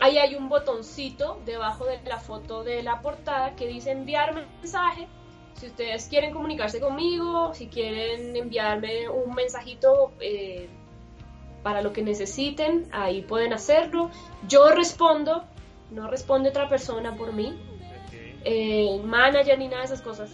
ahí 0.00 0.16
hay 0.16 0.34
un 0.34 0.48
botoncito 0.48 1.38
debajo 1.44 1.84
de 1.84 2.00
la 2.06 2.18
foto 2.18 2.64
de 2.64 2.82
la 2.82 3.02
portada 3.02 3.54
que 3.56 3.66
dice 3.66 3.90
enviar 3.90 4.34
mensaje. 4.34 5.06
Si 5.52 5.66
ustedes 5.66 6.06
quieren 6.06 6.32
comunicarse 6.32 6.80
conmigo, 6.80 7.52
si 7.52 7.66
quieren 7.66 8.34
enviarme 8.34 9.10
un 9.10 9.34
mensajito 9.34 10.12
para 11.62 11.82
lo 11.82 11.92
que 11.92 12.00
necesiten, 12.00 12.88
ahí 12.90 13.20
pueden 13.20 13.52
hacerlo. 13.52 14.10
Yo 14.48 14.70
respondo 14.70 15.44
no 15.90 16.08
responde 16.08 16.50
otra 16.50 16.68
persona 16.68 17.14
por 17.16 17.32
mí. 17.32 17.58
Eh, 18.44 19.00
manager 19.04 19.58
ni 19.58 19.68
nada 19.68 19.80
de 19.80 19.86
esas 19.86 20.02
cosas. 20.02 20.30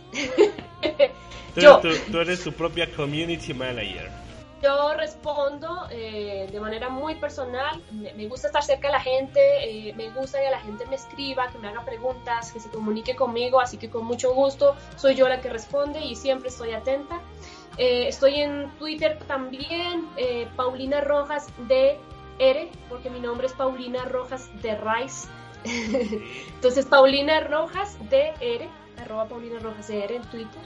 tú, 1.54 1.60
yo, 1.60 1.80
tú, 1.80 2.18
eres 2.18 2.44
tu 2.44 2.52
propia 2.52 2.90
community 2.94 3.54
manager. 3.54 4.10
Yo 4.62 4.94
respondo 4.94 5.88
eh, 5.90 6.48
de 6.50 6.60
manera 6.60 6.88
muy 6.88 7.16
personal. 7.16 7.82
Me, 7.90 8.26
gusta 8.28 8.46
estar 8.46 8.62
cerca 8.62 8.88
de 8.88 8.92
la 8.92 9.00
gente. 9.00 9.40
Eh, 9.64 9.94
me 9.94 10.10
gusta 10.10 10.40
que 10.40 10.50
la 10.50 10.60
gente 10.60 10.86
me 10.86 10.96
escriba, 10.96 11.50
que 11.50 11.58
me 11.58 11.68
haga 11.68 11.84
preguntas, 11.84 12.50
que 12.52 12.60
se 12.60 12.70
comunique 12.70 13.14
conmigo. 13.14 13.60
Así 13.60 13.76
que 13.76 13.90
con 13.90 14.06
mucho 14.06 14.32
gusto 14.32 14.74
soy 14.96 15.14
yo 15.14 15.28
la 15.28 15.40
que 15.40 15.50
responde 15.50 16.00
y 16.00 16.16
siempre 16.16 16.48
estoy 16.48 16.72
atenta. 16.72 17.20
estoy 17.76 18.40
en 18.40 18.70
Twitter 18.78 19.18
también, 19.26 20.08
Paulina 20.56 21.00
Rojas 21.00 21.48
de 21.68 21.98
R, 22.38 22.70
porque 22.88 23.10
mi 23.10 23.20
nombre 23.20 23.46
es 23.46 23.52
Paulina 23.52 24.04
Rojas 24.04 24.50
de 24.62 24.76
Rice. 24.76 25.28
Entonces, 25.64 26.86
Paulina 26.86 27.40
Rojas 27.40 27.98
DR, 28.10 28.68
arroba 28.98 29.28
Paulina 29.28 29.58
Rojas 29.60 29.88
DR 29.88 30.12
en 30.12 30.22
Twitter. 30.30 30.60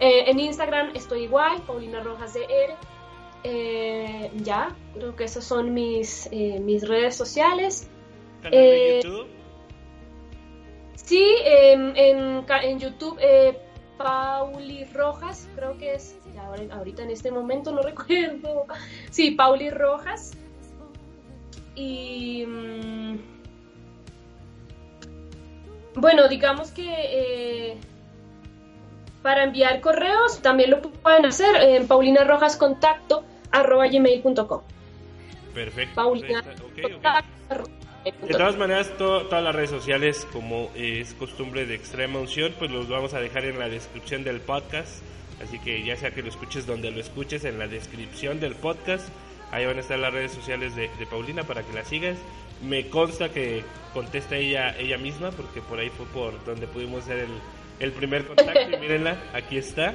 Eh, 0.00 0.30
en 0.30 0.40
Instagram 0.40 0.90
estoy 0.94 1.24
igual, 1.24 1.60
Paulina 1.62 2.00
Rojas 2.00 2.34
DR. 2.34 2.74
Eh, 3.44 4.30
ya, 4.36 4.74
creo 4.94 5.14
que 5.16 5.24
esas 5.24 5.44
son 5.44 5.74
mis, 5.74 6.28
eh, 6.32 6.60
mis 6.60 6.86
redes 6.86 7.16
sociales. 7.16 7.88
¿Canal 8.42 8.60
de 8.60 9.00
YouTube? 9.02 9.26
Sí, 10.94 11.24
en, 11.44 11.96
en, 11.96 12.78
YouTube, 12.78 13.18
Pauli 13.96 14.84
Rojas, 14.92 15.48
creo 15.56 15.76
que 15.78 15.94
es, 15.94 16.16
ahorita 16.70 17.02
en 17.02 17.10
este 17.10 17.30
momento 17.30 17.72
no 17.72 17.82
recuerdo. 17.82 18.66
Sí, 19.10 19.32
Pauli 19.32 19.70
Rojas. 19.70 20.32
Y. 21.74 22.44
Mm, 22.46 23.37
bueno, 25.94 26.28
digamos 26.28 26.70
que 26.70 26.88
eh, 26.88 27.76
para 29.22 29.44
enviar 29.44 29.80
correos 29.80 30.42
también 30.42 30.70
lo 30.70 30.80
pueden 30.80 31.26
hacer 31.26 31.54
en 31.56 31.86
paulinarojascontacto.com. 31.86 34.62
Perfecto. 35.54 35.94
Paulina 35.94 36.42
De 38.04 38.12
todas 38.28 38.56
maneras, 38.56 38.90
todas 38.96 39.42
las 39.42 39.54
redes 39.54 39.70
sociales, 39.70 40.26
como 40.32 40.70
es 40.74 41.12
costumbre 41.14 41.66
de 41.66 41.74
extrema 41.74 42.20
unción, 42.20 42.54
pues 42.58 42.70
los 42.70 42.88
vamos 42.88 43.12
a 43.14 43.20
dejar 43.20 43.44
en 43.44 43.58
la 43.58 43.68
descripción 43.68 44.24
del 44.24 44.40
podcast. 44.40 45.02
Así 45.42 45.58
que 45.58 45.84
ya 45.84 45.96
sea 45.96 46.12
que 46.12 46.22
lo 46.22 46.28
escuches 46.28 46.66
donde 46.66 46.90
lo 46.90 47.00
escuches, 47.00 47.44
en 47.44 47.58
la 47.58 47.68
descripción 47.68 48.40
del 48.40 48.54
podcast, 48.54 49.08
ahí 49.52 49.66
van 49.66 49.76
a 49.76 49.80
estar 49.80 49.98
las 49.98 50.12
redes 50.12 50.32
sociales 50.32 50.74
de, 50.74 50.90
de 50.98 51.06
Paulina 51.06 51.44
para 51.44 51.62
que 51.62 51.72
la 51.72 51.84
sigas. 51.84 52.18
Me 52.62 52.88
consta 52.88 53.30
que 53.30 53.62
contesta 53.92 54.36
ella 54.36 54.76
ella 54.78 54.98
misma, 54.98 55.30
porque 55.30 55.60
por 55.60 55.78
ahí 55.78 55.90
fue 55.90 56.06
por 56.06 56.44
donde 56.44 56.66
pudimos 56.66 57.04
hacer 57.04 57.26
el, 57.80 57.92
primer 57.92 58.26
contacto. 58.26 58.70
y 58.70 58.76
mírenla, 58.80 59.22
aquí 59.32 59.58
está. 59.58 59.94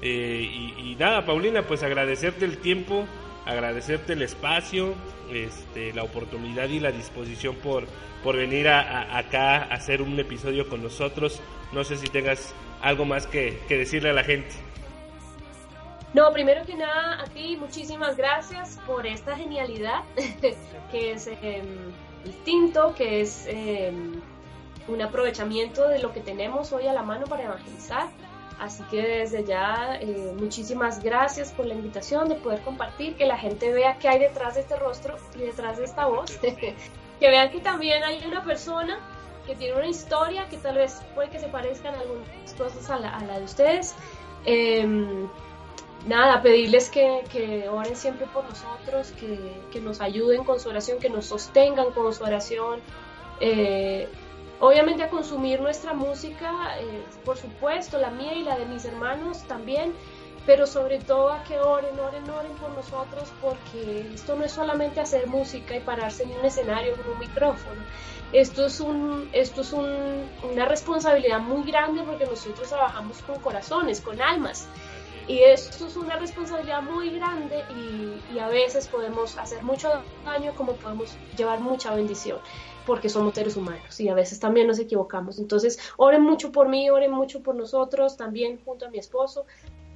Eh, 0.00 0.74
y, 0.78 0.96
nada, 0.98 1.24
Paulina, 1.24 1.62
pues 1.62 1.82
agradecerte 1.82 2.44
el 2.44 2.58
tiempo, 2.58 3.06
agradecerte 3.46 4.14
el 4.14 4.22
espacio, 4.22 4.94
este, 5.32 5.92
la 5.92 6.02
oportunidad 6.02 6.68
y 6.68 6.80
la 6.80 6.90
disposición 6.90 7.54
por, 7.56 7.84
por 8.24 8.36
venir 8.36 8.68
a, 8.68 9.16
acá 9.16 9.58
a 9.58 9.74
hacer 9.74 10.02
un 10.02 10.18
episodio 10.18 10.68
con 10.68 10.82
nosotros. 10.82 11.40
No 11.72 11.84
sé 11.84 11.96
si 11.96 12.08
tengas 12.08 12.52
algo 12.82 13.04
más 13.04 13.26
que, 13.26 13.58
decirle 13.68 14.10
a 14.10 14.12
la 14.12 14.24
gente. 14.24 14.50
No, 16.14 16.30
primero 16.30 16.64
que 16.66 16.74
nada, 16.74 17.22
a 17.22 17.24
ti 17.24 17.56
muchísimas 17.56 18.16
gracias 18.16 18.78
por 18.86 19.06
esta 19.06 19.34
genialidad 19.34 20.02
que 20.90 21.12
es 21.12 21.26
em, 21.26 21.92
distinto, 22.22 22.94
que 22.94 23.22
es 23.22 23.46
em, 23.46 24.20
un 24.88 25.00
aprovechamiento 25.00 25.88
de 25.88 26.00
lo 26.00 26.12
que 26.12 26.20
tenemos 26.20 26.72
hoy 26.72 26.86
a 26.86 26.92
la 26.92 27.02
mano 27.02 27.26
para 27.26 27.44
evangelizar. 27.44 28.08
Así 28.60 28.82
que 28.90 29.00
desde 29.00 29.44
ya 29.44 29.96
eh, 30.00 30.34
muchísimas 30.38 31.02
gracias 31.02 31.50
por 31.50 31.66
la 31.66 31.74
invitación 31.74 32.28
de 32.28 32.34
poder 32.34 32.60
compartir, 32.60 33.16
que 33.16 33.26
la 33.26 33.38
gente 33.38 33.72
vea 33.72 33.96
qué 33.98 34.08
hay 34.08 34.18
detrás 34.20 34.54
de 34.54 34.60
este 34.60 34.76
rostro 34.76 35.16
y 35.34 35.38
detrás 35.38 35.78
de 35.78 35.84
esta 35.84 36.06
voz, 36.06 36.36
que 36.40 36.74
vean 37.20 37.50
que 37.50 37.60
también 37.60 38.04
hay 38.04 38.22
una 38.26 38.44
persona 38.44 39.00
que 39.46 39.56
tiene 39.56 39.74
una 39.76 39.88
historia 39.88 40.46
que 40.48 40.58
tal 40.58 40.76
vez 40.76 41.00
puede 41.14 41.30
que 41.30 41.40
se 41.40 41.48
parezcan 41.48 41.94
algunas 41.94 42.54
cosas 42.56 42.88
a 42.90 42.98
la, 42.98 43.16
a 43.16 43.24
la 43.24 43.38
de 43.38 43.44
ustedes. 43.44 43.94
Nada, 46.06 46.42
pedirles 46.42 46.90
que, 46.90 47.22
que, 47.30 47.68
oren 47.68 47.94
siempre 47.94 48.26
por 48.26 48.44
nosotros, 48.44 49.12
que, 49.12 49.38
que, 49.70 49.80
nos 49.80 50.00
ayuden 50.00 50.42
con 50.42 50.58
su 50.58 50.68
oración, 50.68 50.98
que 50.98 51.08
nos 51.08 51.26
sostengan 51.26 51.92
con 51.92 52.12
su 52.12 52.24
oración. 52.24 52.80
Eh, 53.38 54.08
obviamente 54.58 55.04
a 55.04 55.10
consumir 55.10 55.60
nuestra 55.60 55.92
música, 55.92 56.80
eh, 56.80 57.04
por 57.24 57.36
supuesto, 57.36 57.98
la 57.98 58.10
mía 58.10 58.34
y 58.34 58.42
la 58.42 58.58
de 58.58 58.66
mis 58.66 58.84
hermanos 58.84 59.42
también, 59.44 59.92
pero 60.44 60.66
sobre 60.66 60.98
todo 60.98 61.30
a 61.30 61.44
que 61.44 61.60
oren, 61.60 61.98
oren, 62.00 62.28
oren 62.28 62.52
por 62.56 62.70
nosotros, 62.70 63.32
porque 63.40 64.10
esto 64.12 64.34
no 64.34 64.44
es 64.44 64.50
solamente 64.50 65.00
hacer 65.00 65.28
música 65.28 65.76
y 65.76 65.80
pararse 65.80 66.24
en 66.24 66.32
un 66.32 66.44
escenario 66.44 66.96
con 66.96 67.12
un 67.12 67.18
micrófono. 67.20 67.80
Esto 68.32 68.66
es, 68.66 68.80
un, 68.80 69.28
esto 69.32 69.60
es 69.60 69.72
un, 69.72 70.28
una 70.50 70.64
responsabilidad 70.64 71.38
muy 71.40 71.62
grande 71.64 72.02
porque 72.02 72.24
nosotros 72.24 72.68
trabajamos 72.68 73.18
con 73.18 73.38
corazones, 73.40 74.00
con 74.00 74.20
almas. 74.20 74.68
Y 75.28 75.38
esto 75.40 75.86
es 75.86 75.96
una 75.96 76.16
responsabilidad 76.16 76.82
muy 76.82 77.10
grande 77.10 77.62
y, 77.70 78.38
a 78.38 78.48
veces 78.48 78.88
podemos 78.88 79.38
hacer 79.38 79.62
mucho 79.62 79.88
daño 80.24 80.52
como 80.56 80.72
podemos 80.72 81.16
llevar 81.36 81.60
mucha 81.60 81.94
bendición 81.94 82.38
porque 82.86 83.08
somos 83.08 83.34
seres 83.34 83.56
humanos 83.56 84.00
y 84.00 84.08
a 84.08 84.14
veces 84.14 84.40
también 84.40 84.66
nos 84.66 84.80
equivocamos. 84.80 85.38
Entonces, 85.38 85.78
oren 85.96 86.22
mucho 86.22 86.50
por 86.50 86.68
mí, 86.68 86.90
oren 86.90 87.12
mucho 87.12 87.40
por 87.40 87.54
nosotros, 87.54 88.16
también 88.16 88.60
junto 88.64 88.86
a 88.86 88.90
mi 88.90 88.98
esposo, 88.98 89.46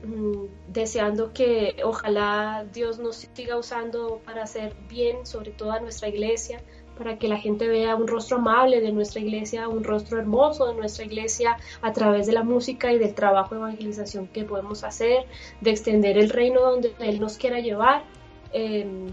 mm, 0.05 0.45
deseando 0.69 1.33
que 1.33 1.81
ojalá 1.83 2.65
Dios 2.73 3.01
nos 3.01 3.17
siga 3.17 3.57
usando 3.57 4.21
para 4.25 4.45
hacer 4.45 4.77
bien, 4.89 5.27
sobre 5.27 5.51
todo 5.51 5.73
a 5.73 5.81
nuestra 5.81 6.09
iglesia, 6.09 6.63
para 6.97 7.19
que 7.19 7.29
la 7.29 7.39
gente 7.39 7.69
vea 7.69 7.95
un 7.97 8.09
rostro 8.09 8.39
amable 8.39 8.81
de 8.81 8.93
nuestra 8.93 9.21
iglesia, 9.21 9.69
un 9.69 9.85
rostro 9.85 10.19
hermoso 10.19 10.67
de 10.67 10.75
nuestra 10.75 11.05
iglesia 11.05 11.57
a 11.83 11.93
través 11.93 12.27
de 12.27 12.33
la 12.33 12.43
música 12.43 12.93
y 12.93 12.99
del 12.99 13.15
trabajo 13.15 13.55
de 13.55 13.61
evangelización 13.61 14.27
que 14.29 14.45
podemos 14.45 14.85
hacer, 14.85 15.27
de 15.61 15.71
extender 15.71 16.19
el 16.19 16.31
reino 16.31 16.61
donde 16.61 16.95
Él 16.99 17.21
nos 17.21 17.37
quiera 17.37 17.61
llevar. 17.61 18.05
Em, 18.53 19.07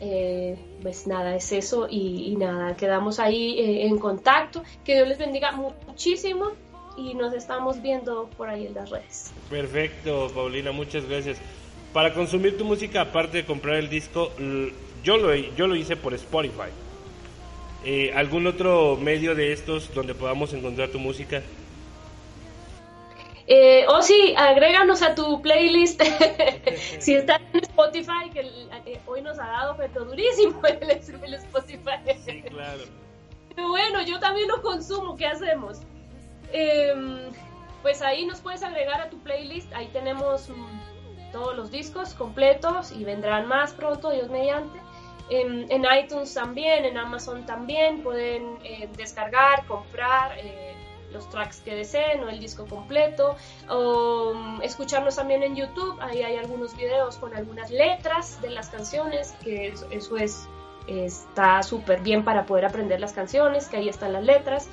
eh, 0.00 0.58
pues 0.82 1.06
nada, 1.06 1.36
es 1.36 1.52
eso 1.52 1.86
y, 1.88 2.34
nada, 2.36 2.76
quedamos 2.76 3.20
ahí 3.20 3.58
eh, 3.60 3.86
en 3.86 3.98
contacto. 3.98 4.62
Que 4.84 4.94
Dios 4.94 5.08
les 5.08 5.18
bendiga 5.18 5.52
muchísimo 5.52 6.50
y 6.96 7.14
nos 7.14 7.32
estamos 7.34 7.80
viendo 7.80 8.28
por 8.36 8.48
ahí 8.48 8.66
en 8.66 8.74
las 8.74 8.90
redes. 8.90 9.32
Perfecto, 9.48 10.28
Paulina, 10.34 10.72
muchas 10.72 11.08
gracias. 11.08 11.38
Para 11.92 12.14
consumir 12.14 12.56
tu 12.56 12.64
música, 12.64 13.02
aparte 13.02 13.38
de 13.38 13.44
comprar 13.44 13.76
el 13.76 13.88
disco, 13.88 14.32
yo 15.02 15.16
lo, 15.16 15.34
yo 15.34 15.66
lo 15.66 15.76
hice 15.76 15.96
por 15.96 16.14
Spotify. 16.14 16.70
Eh, 17.84 18.12
¿Algún 18.14 18.46
otro 18.46 18.96
medio 18.96 19.34
de 19.34 19.52
estos 19.52 19.92
donde 19.92 20.14
podamos 20.14 20.52
encontrar 20.52 20.88
tu 20.90 20.98
música? 20.98 21.42
Eh, 23.48 23.84
oh 23.88 24.02
sí, 24.02 24.34
agréganos 24.36 25.02
a 25.02 25.14
tu 25.14 25.42
playlist. 25.42 26.00
si 27.00 27.14
estás 27.14 27.40
en 27.52 27.62
Spotify, 27.64 28.30
que 28.32 29.00
hoy 29.06 29.20
nos 29.22 29.38
ha 29.38 29.46
dado 29.46 29.76
pero 29.76 30.04
durísimo 30.04 30.60
el, 30.66 31.34
Spotify. 31.34 31.90
Sí, 32.24 32.42
claro. 32.42 32.82
bueno, 33.56 34.02
yo 34.02 34.20
también 34.20 34.46
lo 34.48 34.62
consumo, 34.62 35.16
¿qué 35.16 35.26
hacemos? 35.26 35.80
Em, 36.52 37.32
pues 37.82 38.00
ahí 38.00 38.24
nos 38.26 38.40
puedes 38.40 38.62
agregar 38.62 39.00
a 39.00 39.10
tu 39.10 39.18
playlist, 39.18 39.72
ahí 39.72 39.88
tenemos 39.92 40.48
todos 41.32 41.56
los 41.56 41.70
discos 41.72 42.14
completos 42.14 42.92
y 42.92 43.02
vendrán 43.02 43.48
más 43.48 43.72
pronto, 43.72 44.10
Dios 44.10 44.30
mediante. 44.30 44.78
En, 45.34 45.84
iTunes 45.98 46.34
también, 46.34 46.84
en 46.84 46.98
Amazon 46.98 47.46
también, 47.46 48.02
pueden 48.02 48.58
eh, 48.64 48.88
descargar, 48.96 49.64
comprar. 49.66 50.38
Eh, 50.38 50.74
los 51.12 51.28
tracks 51.28 51.60
que 51.60 51.74
deseen 51.74 52.24
o 52.24 52.30
el 52.30 52.40
disco 52.40 52.66
completo, 52.66 53.36
o 53.68 54.32
mm, 54.34 54.62
escucharnos 54.62 55.16
también 55.16 55.42
en 55.42 55.54
YouTube, 55.54 55.96
ahí 56.00 56.22
hay 56.22 56.36
algunos 56.36 56.74
videos 56.74 57.16
con 57.18 57.34
algunas 57.34 57.70
letras 57.70 58.40
de 58.40 58.48
las 58.48 58.70
canciones, 58.70 59.34
que 59.44 59.74
eso, 59.90 60.16
es 60.16 60.48
está 60.86 61.62
súper 61.62 62.00
bien 62.00 62.24
para 62.24 62.44
poder 62.44 62.64
aprender 62.64 62.98
las 62.98 63.12
canciones, 63.12 63.68
que 63.68 63.76
ahí 63.76 63.88
están 63.88 64.12
las 64.12 64.24
letras. 64.24 64.68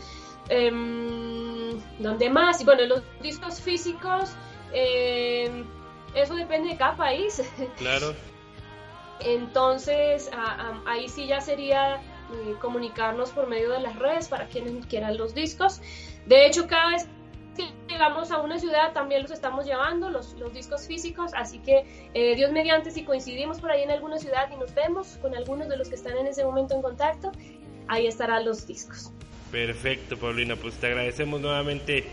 Em, 0.50 1.80
¿Dónde 2.00 2.30
más? 2.30 2.62
Y 2.62 2.66
bueno, 2.66 2.84
los 2.86 3.04
discos 3.22 3.62
físicos, 3.62 4.32
em, 4.74 5.66
eso 6.16 6.34
depende 6.36 6.70
de 6.70 6.78
cada 6.78 6.96
país. 6.96 7.44
Claro. 7.78 8.16
Entonces, 9.22 10.30
ahí 10.86 11.10
sí 11.10 11.28
ya 11.28 11.42
sería 11.42 11.96
eh, 11.96 12.56
comunicarnos 12.62 13.32
por 13.32 13.48
medio 13.48 13.72
de 13.72 13.80
las 13.80 13.96
redes 13.96 14.28
para 14.28 14.48
quienes 14.48 14.86
quieran 14.86 15.18
los 15.18 15.34
discos. 15.34 15.82
De 16.26 16.46
hecho, 16.46 16.68
cada 16.68 16.92
vez 16.92 17.08
que 17.58 17.68
llegamos 17.88 18.32
a 18.32 18.40
una 18.40 18.60
ciudad 18.60 18.94
también 18.94 19.24
los 19.24 19.32
estamos 19.32 19.66
llevando, 19.66 20.10
los, 20.10 20.34
los 20.34 20.54
discos 20.54 20.88
físicos, 20.88 21.32
así 21.36 21.60
que 21.60 21.86
eh, 22.14 22.36
Dios 22.36 22.52
mediante, 22.52 22.92
si 22.92 23.04
coincidimos 23.04 23.60
por 23.60 23.72
ahí 23.72 23.84
en 23.84 23.92
alguna 23.92 24.20
ciudad 24.20 24.50
y 24.54 24.58
nos 24.58 24.74
vemos 24.74 25.18
con 25.22 25.36
algunos 25.36 25.68
de 25.70 25.78
los 25.78 25.90
que 25.90 25.96
están 25.96 26.18
en 26.18 26.28
ese 26.28 26.46
momento 26.46 26.76
en 26.76 26.82
contacto, 26.82 27.32
ahí 27.88 28.08
estarán 28.08 28.46
los 28.46 28.68
discos. 28.68 29.12
Perfecto, 29.52 30.16
Paulina, 30.16 30.56
pues 30.56 30.76
te 30.76 30.88
agradecemos 30.88 31.42
nuevamente 31.42 32.06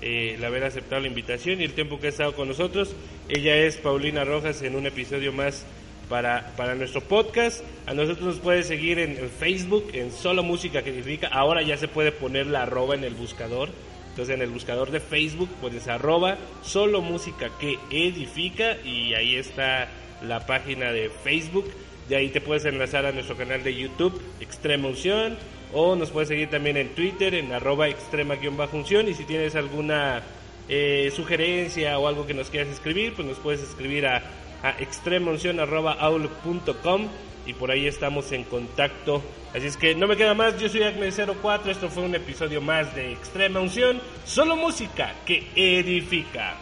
eh, 0.00 0.34
el 0.36 0.44
haber 0.44 0.64
aceptado 0.64 1.00
la 1.00 1.08
invitación 1.08 1.60
y 1.60 1.64
el 1.64 1.74
tiempo 1.74 1.98
que 1.98 2.06
ha 2.06 2.10
estado 2.10 2.34
con 2.34 2.46
nosotros. 2.46 2.94
Ella 3.28 3.56
es 3.56 3.76
Paulina 3.76 4.24
Rojas 4.24 4.62
en 4.62 4.76
un 4.76 4.86
episodio 4.86 5.32
más 5.32 5.66
para, 6.08 6.52
para 6.56 6.74
nuestro 6.74 7.00
podcast. 7.00 7.64
A 7.86 7.94
nosotros 7.94 8.26
nos 8.26 8.38
puede 8.38 8.62
seguir 8.62 8.98
en, 8.98 9.16
Facebook, 9.30 9.90
en 9.92 10.12
Solo 10.12 10.42
Música 10.42 10.82
que 10.82 10.90
significa. 10.90 11.28
Ahora 11.28 11.62
ya 11.62 11.76
se 11.76 11.88
puede 11.88 12.12
poner 12.12 12.46
la 12.46 12.62
arroba 12.62 12.94
en 12.94 13.04
el 13.04 13.14
buscador. 13.14 13.70
Entonces 14.10 14.34
en 14.34 14.42
el 14.42 14.50
buscador 14.50 14.90
de 14.90 15.00
Facebook 15.00 15.48
pones 15.60 15.88
arroba 15.88 16.38
Solo 16.62 17.00
Música 17.00 17.50
que 17.58 17.78
edifica 17.90 18.76
y 18.84 19.14
ahí 19.14 19.36
está 19.36 19.88
la 20.22 20.46
página 20.46 20.92
de 20.92 21.10
Facebook. 21.10 21.70
De 22.08 22.16
ahí 22.16 22.28
te 22.28 22.40
puedes 22.40 22.64
enlazar 22.64 23.06
a 23.06 23.12
nuestro 23.12 23.36
canal 23.36 23.64
de 23.64 23.74
YouTube, 23.74 24.20
Extrema 24.40 24.88
Unción. 24.88 25.36
O 25.76 25.96
nos 25.96 26.10
puedes 26.10 26.28
seguir 26.28 26.50
también 26.50 26.76
en 26.76 26.94
Twitter, 26.94 27.34
en 27.34 27.52
arroba 27.52 27.88
extrema-unción. 27.88 29.08
Y 29.08 29.14
si 29.14 29.24
tienes 29.24 29.56
alguna 29.56 30.22
eh, 30.68 31.12
sugerencia 31.14 31.98
o 31.98 32.06
algo 32.06 32.26
que 32.26 32.34
nos 32.34 32.48
quieras 32.48 32.68
escribir, 32.68 33.14
pues 33.14 33.26
nos 33.26 33.38
puedes 33.38 33.60
escribir 33.60 34.06
a 34.06 34.22
a 34.64 34.70
extremonción.outlook.com 34.80 37.08
y 37.46 37.52
por 37.52 37.70
ahí 37.70 37.86
estamos 37.86 38.32
en 38.32 38.42
contacto. 38.44 39.22
Así 39.54 39.66
es 39.66 39.76
que 39.76 39.94
no 39.94 40.08
me 40.08 40.16
queda 40.16 40.34
más, 40.34 40.58
yo 40.58 40.68
soy 40.68 40.80
Acme04, 40.80 41.68
esto 41.68 41.88
fue 41.88 42.02
un 42.02 42.16
episodio 42.16 42.60
más 42.60 42.92
de 42.96 43.12
Extrema 43.12 43.60
Unción, 43.60 44.00
solo 44.24 44.56
música 44.56 45.14
que 45.24 45.46
edifica. 45.54 46.56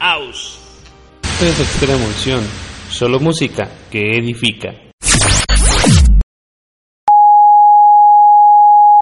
Aus. 0.00 0.58
Es 1.40 1.60
Extrema 1.60 2.04
Unción, 2.04 2.42
solo 2.90 3.20
música 3.20 3.70
que 3.90 4.16
edifica. 4.16 4.91